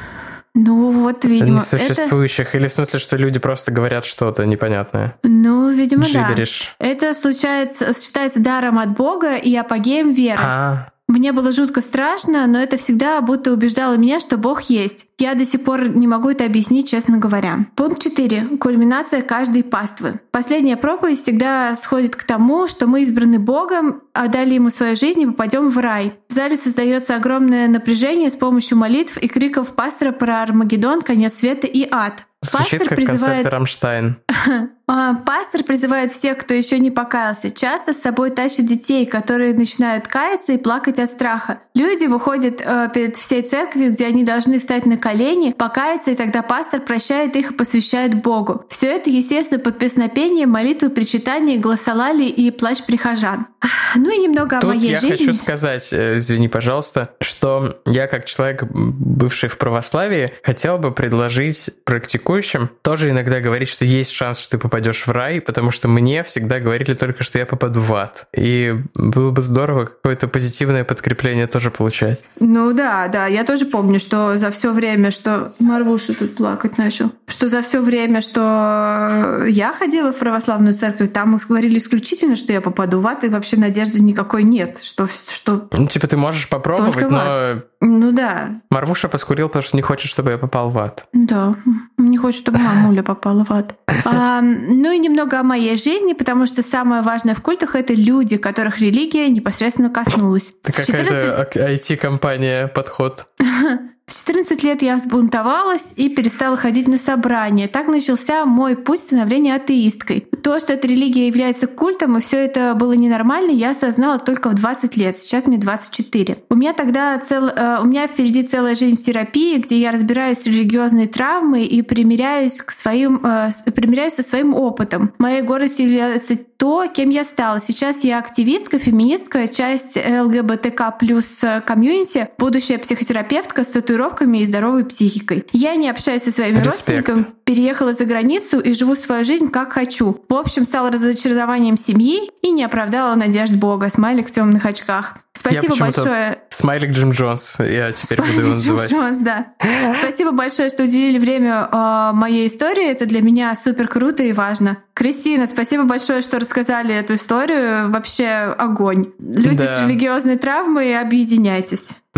Ну 0.54 0.92
вот, 0.92 1.24
видимо. 1.26 1.62
это- 1.62 1.78
Несуществующих? 1.78 2.56
Или 2.56 2.68
в 2.68 2.74
смысле, 2.74 3.00
что 3.00 3.16
люди 3.16 3.40
просто 3.40 3.72
говорят 3.72 4.06
что-то 4.06 4.44
непонятное? 4.46 5.16
Ну, 5.24 5.70
видимо, 5.70 6.04
да. 6.12 6.28
Джибериш. 6.30 6.76
Это 6.80 7.14
случается, 7.14 7.94
считается 8.00 8.40
даром 8.40 8.80
от 8.80 8.96
Бога 8.96 9.36
и 9.38 9.56
апогеем 9.56 10.12
веры. 10.12 10.40
А, 10.42 10.90
Мне 11.08 11.32
было 11.32 11.54
жутко 11.54 11.80
страшно, 11.80 12.48
но 12.48 12.60
это 12.60 12.76
всегда 12.76 13.22
будто 13.22 13.54
убеждало 13.54 13.96
меня, 13.96 14.20
что 14.20 14.36
Бог 14.36 14.64
есть. 14.64 15.06
Я 15.18 15.36
до 15.36 15.46
сих 15.46 15.64
пор 15.64 15.88
не 15.88 16.06
могу 16.06 16.30
это 16.30 16.44
объяснить, 16.44 16.90
честно 16.90 17.18
говоря. 17.18 17.66
Пункт 17.76 18.02
4. 18.04 18.58
Кульминация 18.60 19.22
каждой 19.22 19.64
паствы. 19.64 20.20
Последняя 20.32 20.76
проповедь 20.76 21.20
всегда 21.20 21.76
сходит 21.78 22.18
к 22.18 22.24
тому, 22.24 22.68
что 22.68 22.88
мы 22.88 23.04
избраны 23.04 23.40
Богом, 23.40 24.02
отдали 24.12 24.56
Ему 24.56 24.70
свою 24.70 24.96
жизнь 24.98 25.22
и 25.22 25.26
попадем 25.28 25.70
в 25.70 25.78
рай. 25.78 26.20
В 26.28 26.34
зале 26.34 26.58
создается 26.58 27.16
огромное 27.16 27.70
напряжение 27.70 28.30
с 28.30 28.36
помощью 28.36 28.78
молитв 28.78 29.18
и 29.18 29.30
криков 29.30 29.76
пастора 29.76 30.12
про 30.12 30.42
Армагеддон, 30.42 31.02
конец 31.02 31.36
света 31.36 31.68
и 31.68 31.88
ад. 31.90 32.26
звучит 32.42 32.84
как 32.84 32.98
концерт 32.98 33.46
Рамштайн. 33.46 34.18
А, 34.90 35.16
пастор 35.16 35.64
призывает 35.64 36.14
всех, 36.14 36.38
кто 36.38 36.54
еще 36.54 36.80
не 36.80 36.92
покаялся. 36.92 37.52
Часто 37.52 37.92
с 37.92 38.02
собой 38.02 38.30
тащит 38.30 38.66
детей, 38.66 39.06
которые 39.06 39.54
начинают 39.54 40.08
каяться 40.08 40.54
и 40.54 40.58
плакать 40.58 40.98
от 40.98 41.12
страха. 41.12 41.60
Люди 41.76 42.06
выходят 42.06 42.62
э, 42.64 42.90
перед 42.94 43.18
всей 43.18 43.42
церковью, 43.42 43.92
где 43.92 44.06
они 44.06 44.24
должны 44.24 44.60
встать 44.60 44.86
на 44.86 44.96
колени, 44.96 45.52
покаяться, 45.52 46.12
и 46.12 46.16
тогда 46.16 46.42
пастор 46.42 46.80
прощает 46.80 47.36
их 47.36 47.52
и 47.52 47.54
посвящает 47.54 48.16
Богу. 48.22 48.66
Все 48.70 48.88
это, 48.88 49.10
естественно, 49.10 49.60
под 49.60 49.78
песнопение, 49.78 50.48
молитвы, 50.48 50.90
причитания, 50.90 51.60
голосолали 51.60 52.24
и 52.24 52.50
плач 52.50 52.82
прихожан. 52.84 53.48
Ну 53.96 54.10
и 54.10 54.18
немного 54.18 54.60
Тут 54.62 54.72
о 54.72 54.74
моей 54.74 54.92
я 54.92 55.00
жизни. 55.02 55.18
хочу 55.18 55.34
сказать, 55.34 55.92
э, 55.92 56.18
извини, 56.18 56.48
пожалуйста, 56.48 57.14
что 57.20 57.82
я 57.86 58.08
как 58.08 58.24
человек, 58.24 58.64
бывший 58.72 59.50
в 59.50 59.58
православии, 59.58 60.34
хотел 60.44 60.78
бы 60.78 60.94
предложить 60.94 61.72
практикующим 61.84 62.70
тоже 62.82 63.10
иногда 63.10 63.42
говорить, 63.42 63.68
что 63.68 63.84
есть 63.84 64.12
шанс, 64.12 64.40
что 64.40 64.52
ты 64.52 64.58
попадешь 64.58 64.77
в 64.78 65.12
рай, 65.12 65.42
потому 65.42 65.72
что 65.72 65.88
мне 65.88 66.24
всегда 66.24 66.60
говорили 66.60 66.94
только, 66.94 67.24
что 67.24 67.40
я 67.40 67.46
попаду 67.46 67.82
в 67.82 67.94
ад. 67.94 68.28
И 68.36 68.76
было 68.94 69.32
бы 69.32 69.42
здорово 69.42 69.86
какое-то 69.86 70.28
позитивное 70.28 70.84
подкрепление 70.84 71.48
тоже 71.48 71.72
получать. 71.72 72.22
Ну 72.40 72.74
да, 72.74 73.08
да, 73.08 73.26
я 73.28 73.44
тоже 73.44 73.66
помню, 73.66 74.00
что 74.00 74.38
за 74.38 74.52
все 74.52 74.72
время, 74.72 75.12
что 75.12 75.54
Марвуша 75.60 76.14
тут 76.14 76.36
плакать 76.36 76.78
начал, 76.78 77.12
что 77.28 77.50
за 77.50 77.62
все 77.62 77.82
время, 77.82 78.22
что 78.22 79.46
я 79.48 79.74
ходила 79.74 80.12
в 80.12 80.18
православную 80.18 80.74
церковь, 80.74 81.12
там 81.12 81.38
говорили 81.48 81.78
исключительно, 81.78 82.36
что 82.36 82.54
я 82.54 82.62
попаду 82.62 83.00
в 83.00 83.08
ад, 83.08 83.24
и 83.24 83.30
вообще 83.30 83.58
надежды 83.58 84.00
никакой 84.02 84.44
нет, 84.44 84.82
что... 84.82 85.08
что... 85.08 85.68
Ну, 85.72 85.88
типа, 85.88 86.08
ты 86.08 86.18
можешь 86.18 86.50
попробовать, 86.50 87.10
но... 87.10 87.62
Ну 87.80 88.12
да. 88.12 88.62
Марвуша 88.70 89.08
поскурил, 89.08 89.48
потому 89.48 89.64
что 89.64 89.76
не 89.76 89.82
хочет, 89.82 90.10
чтобы 90.10 90.32
я 90.32 90.38
попал 90.38 90.70
в 90.70 90.78
ад. 90.78 91.08
Да, 91.14 91.56
не 91.98 92.18
хочет, 92.18 92.42
чтобы 92.42 92.60
мамуля 92.60 93.04
попала 93.04 93.46
в 93.46 93.52
ад. 93.52 93.76
А, 94.06 94.42
ну 94.42 94.92
и 94.92 94.98
немного 94.98 95.40
о 95.40 95.44
моей 95.44 95.78
жизни, 95.78 96.14
потому 96.14 96.48
что 96.48 96.64
самое 96.64 97.02
важное 97.02 97.36
в 97.36 97.42
культах— 97.42 97.76
это 97.76 97.94
люди, 97.94 98.38
которых 98.38 98.80
религия 98.80 99.30
непосредственно 99.30 99.90
коснулась. 99.90 100.54
Это 100.64 100.72
какая-то 100.72 101.48
14... 101.54 101.92
IT-компания 101.92 102.68
подход. 102.68 103.28
В 104.08 104.14
14 104.14 104.64
лет 104.64 104.82
я 104.84 104.96
взбунтовалась 104.96 105.92
и 105.98 106.08
перестала 106.08 106.56
ходить 106.56 106.88
на 106.88 106.98
собрания. 106.98 107.68
Так 107.68 107.88
начался 107.88 108.46
мой 108.46 108.78
путь 108.78 109.02
становления 109.02 109.56
атеисткой. 109.56 110.22
То, 110.22 110.60
что 110.60 110.72
эта 110.72 110.88
религия 110.88 111.28
является 111.28 111.68
культом, 111.68 112.18
и 112.18 112.22
все 112.22 112.38
это 112.38 112.74
было 112.74 112.94
ненормально, 112.94 113.52
я 113.52 113.72
осознала 113.72 114.18
только 114.18 114.48
в 114.48 114.54
20 114.54 114.96
лет. 114.96 115.18
Сейчас 115.18 115.46
мне 115.46 115.58
24. 115.58 116.38
У 116.50 116.56
меня 116.56 116.72
тогда 116.72 117.20
цел, 117.20 117.48
э, 117.50 117.80
у 117.82 117.86
меня 117.86 118.08
впереди 118.08 118.44
целая 118.44 118.76
жизнь 118.76 118.96
в 118.96 119.06
терапии, 119.06 119.58
где 119.58 119.78
я 119.78 119.92
разбираюсь 119.92 120.38
с 120.40 120.46
религиозной 120.46 121.08
травмой 121.08 121.66
и 121.66 121.82
примиряюсь 121.82 122.62
к 122.62 122.72
своим, 122.72 123.20
э, 123.26 123.52
примиряюсь 123.76 124.14
со 124.14 124.24
своим 124.24 124.54
опытом. 124.54 125.12
Моей 125.18 125.42
гордостью 125.42 125.86
является 125.86 126.38
то, 126.38 126.88
кем 126.88 127.10
я 127.10 127.26
стала. 127.26 127.60
Сейчас 127.60 128.06
я 128.06 128.18
активистка, 128.18 128.80
феминистка, 128.80 129.48
часть 129.50 129.98
ЛГБТК 129.98 130.92
плюс 130.92 131.42
комьюнити, 131.66 132.30
будущая 132.38 132.78
психотерапевтка 132.80 133.64
с 133.64 133.76
татуировками 133.98 134.40
и 134.40 134.46
здоровой 134.46 134.86
психикой. 134.86 135.46
Я 135.52 135.76
не 135.76 135.90
общаюсь 135.90 136.24
со 136.24 136.32
своими 136.32 136.58
Респект. 136.58 136.76
родственниками, 136.76 137.26
переехала 137.44 137.94
за 137.94 138.06
границу 138.06 138.60
и 138.60 138.74
живу 138.74 138.96
свою 138.96 139.24
жизнь 139.24 139.50
как 139.50 139.74
хочу. 139.74 140.22
В 140.30 140.34
общем, 140.34 140.66
стала 140.66 140.92
разочарованием 140.92 141.78
семьи 141.78 142.30
и 142.42 142.52
не 142.52 142.64
оправдала 142.64 143.16
надежд 143.16 143.54
Бога. 143.54 143.90
Смайлик 143.90 144.28
в 144.28 144.32
темных 144.32 144.66
очках. 144.66 145.16
Спасибо 145.34 145.76
я 145.76 145.80
большое. 145.80 146.40
Смайлик 146.50 146.92
Джим 146.92 147.12
Джонс. 147.12 147.58
Я 147.60 147.92
теперь 147.92 148.18
Смайлик 148.18 148.36
буду 148.36 148.48
его 148.48 148.56
называть. 148.56 148.90
Джим 148.90 149.00
Джонс, 149.00 149.20
да. 149.20 149.46
Спасибо 150.02 150.32
большое, 150.32 150.70
что 150.70 150.84
уделили 150.84 151.20
время 151.20 151.70
э, 151.72 152.12
моей 152.14 152.48
истории. 152.48 152.90
Это 152.90 153.06
для 153.06 153.22
меня 153.22 153.56
супер 153.56 153.88
круто 153.88 154.24
и 154.24 154.34
важно. 154.34 154.78
Кристина, 154.94 155.46
спасибо 155.48 155.84
большое, 155.84 156.22
что 156.22 156.40
рассказали 156.40 156.96
эту 156.96 157.16
историю. 157.16 157.92
Вообще 157.92 158.56
огонь. 158.58 159.12
Люди 159.20 159.64
да. 159.64 159.76
с 159.76 159.88
религиозной 159.88 160.38
травмой, 160.38 161.00
объединяйтесь. 161.00 161.98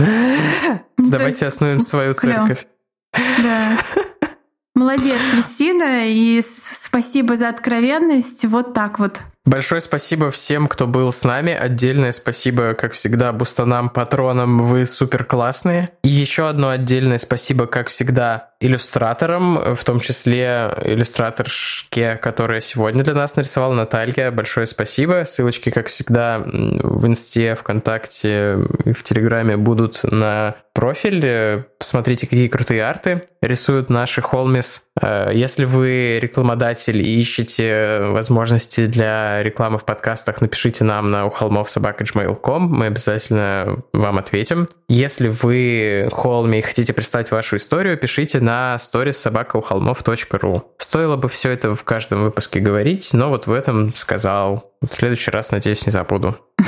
Давайте 0.97 1.45
основаем 1.45 1.82
свою 1.82 2.13
церковь. 2.13 2.67
Да. 3.13 3.78
Молодец, 4.76 5.20
Кристина, 5.34 6.07
и 6.07 6.41
спасибо 6.41 7.36
за 7.36 7.49
откровенность. 7.49 8.45
Вот 8.45 8.74
так 8.74 8.97
вот. 8.99 9.20
Большое 9.45 9.82
спасибо 9.82 10.32
всем, 10.32 10.67
кто 10.67 10.88
был 10.88 11.11
с 11.11 11.24
нами. 11.24 11.51
Отдельное 11.53 12.11
спасибо, 12.11 12.76
как 12.76 12.93
всегда, 12.93 13.34
бустанам, 13.34 13.89
патронам. 13.89 14.59
Вы 14.59 14.86
супер 14.86 15.26
классные. 15.26 15.89
И 16.03 16.07
еще 16.07 16.47
одно 16.47 16.70
отдельное 16.70 17.17
спасибо, 17.17 17.65
как 17.65 17.88
всегда, 17.88 18.48
иллюстраторам, 18.60 19.76
в 19.76 19.84
том 19.84 19.99
числе 19.99 20.74
иллюстраторшке, 20.84 22.16
которая 22.16 22.62
сегодня 22.62 23.03
для 23.03 23.14
нас 23.14 23.36
нарисовала, 23.36 23.74
Наталья. 23.74 24.32
Большое 24.32 24.68
спасибо. 24.68 25.24
Ссылочки, 25.26 25.70
как 25.70 25.88
всегда, 25.88 26.43
в 26.45 27.07
Инсте, 27.07 27.55
ВКонтакте 27.55 28.57
и 28.86 28.91
в 28.91 29.03
Телеграме 29.03 29.55
будут 29.57 30.03
на 30.03 30.55
профиль. 30.74 31.64
Посмотрите, 31.78 32.28
какие 32.28 32.47
крутые 32.47 32.84
арты 32.84 33.24
рисуют 33.41 33.89
наши 33.89 34.22
холмис. 34.22 34.84
Э, 35.01 35.32
если 35.34 35.66
вы 35.66 36.20
рекламодатель 36.22 37.01
и 37.01 37.20
ищете 37.20 37.99
возможности 38.01 38.86
для 38.86 39.41
рекламы 39.43 39.78
в 39.78 39.86
подкастах, 39.86 40.41
напишите 40.41 40.84
нам 40.84 41.12
на 41.12 41.26
ухолмов 41.26 41.70
собака.gmail.com, 41.70 42.64
мы 42.64 42.88
обязательно 42.88 43.84
вам 43.93 44.18
ответим. 44.18 44.68
Если 44.88 45.30
вы 45.30 46.10
холми 46.12 46.60
и 46.60 46.62
хотите 46.62 46.93
представить 46.93 47.32
вашу 47.32 47.57
историю, 47.57 47.97
пишите 47.97 48.39
на 48.39 48.48
stories 48.77 49.13
собакаухолмов.ру. 49.13 50.63
Стоило 50.77 51.15
бы 51.15 51.27
все 51.29 51.51
это 51.51 51.75
в 51.75 51.83
каждом 51.83 52.23
выпуске 52.23 52.59
говорить, 52.59 53.09
но 53.13 53.29
вот 53.29 53.47
в 53.47 53.51
этом 53.51 53.93
сказал. 53.95 54.71
В 54.81 54.93
следующий 54.93 55.29
раз, 55.31 55.51
надеюсь, 55.51 55.85
не 55.85 55.91
забуду. 55.91 56.37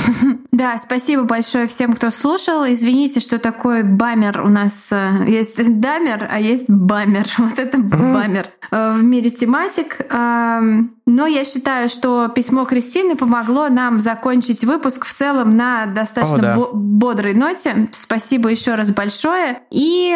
Да, 0.51 0.77
спасибо 0.77 1.23
большое 1.23 1.65
всем, 1.65 1.93
кто 1.93 2.11
слушал. 2.11 2.65
Извините, 2.65 3.19
что 3.19 3.39
такой 3.39 3.83
бамер 3.83 4.41
у 4.41 4.49
нас 4.49 4.89
э, 4.91 5.25
есть 5.25 5.79
дамер, 5.79 6.27
а 6.29 6.39
есть 6.39 6.69
бамер. 6.69 7.25
Вот 7.37 7.57
это 7.57 7.79
бамер 7.79 8.45
э, 8.69 8.93
в 8.93 9.01
мире 9.01 9.31
тематик. 9.31 9.97
Но 10.09 11.25
я 11.25 11.45
считаю, 11.45 11.89
что 11.89 12.27
письмо 12.27 12.65
Кристины 12.65 13.15
помогло 13.15 13.69
нам 13.69 14.01
закончить 14.01 14.63
выпуск 14.63 15.05
в 15.05 15.13
целом 15.13 15.55
на 15.55 15.87
достаточно 15.87 16.53
О, 16.53 16.55
да. 16.57 16.67
бодрой 16.73 17.33
ноте. 17.33 17.89
Спасибо 17.93 18.49
еще 18.49 18.75
раз 18.75 18.91
большое. 18.91 19.61
И 19.71 20.15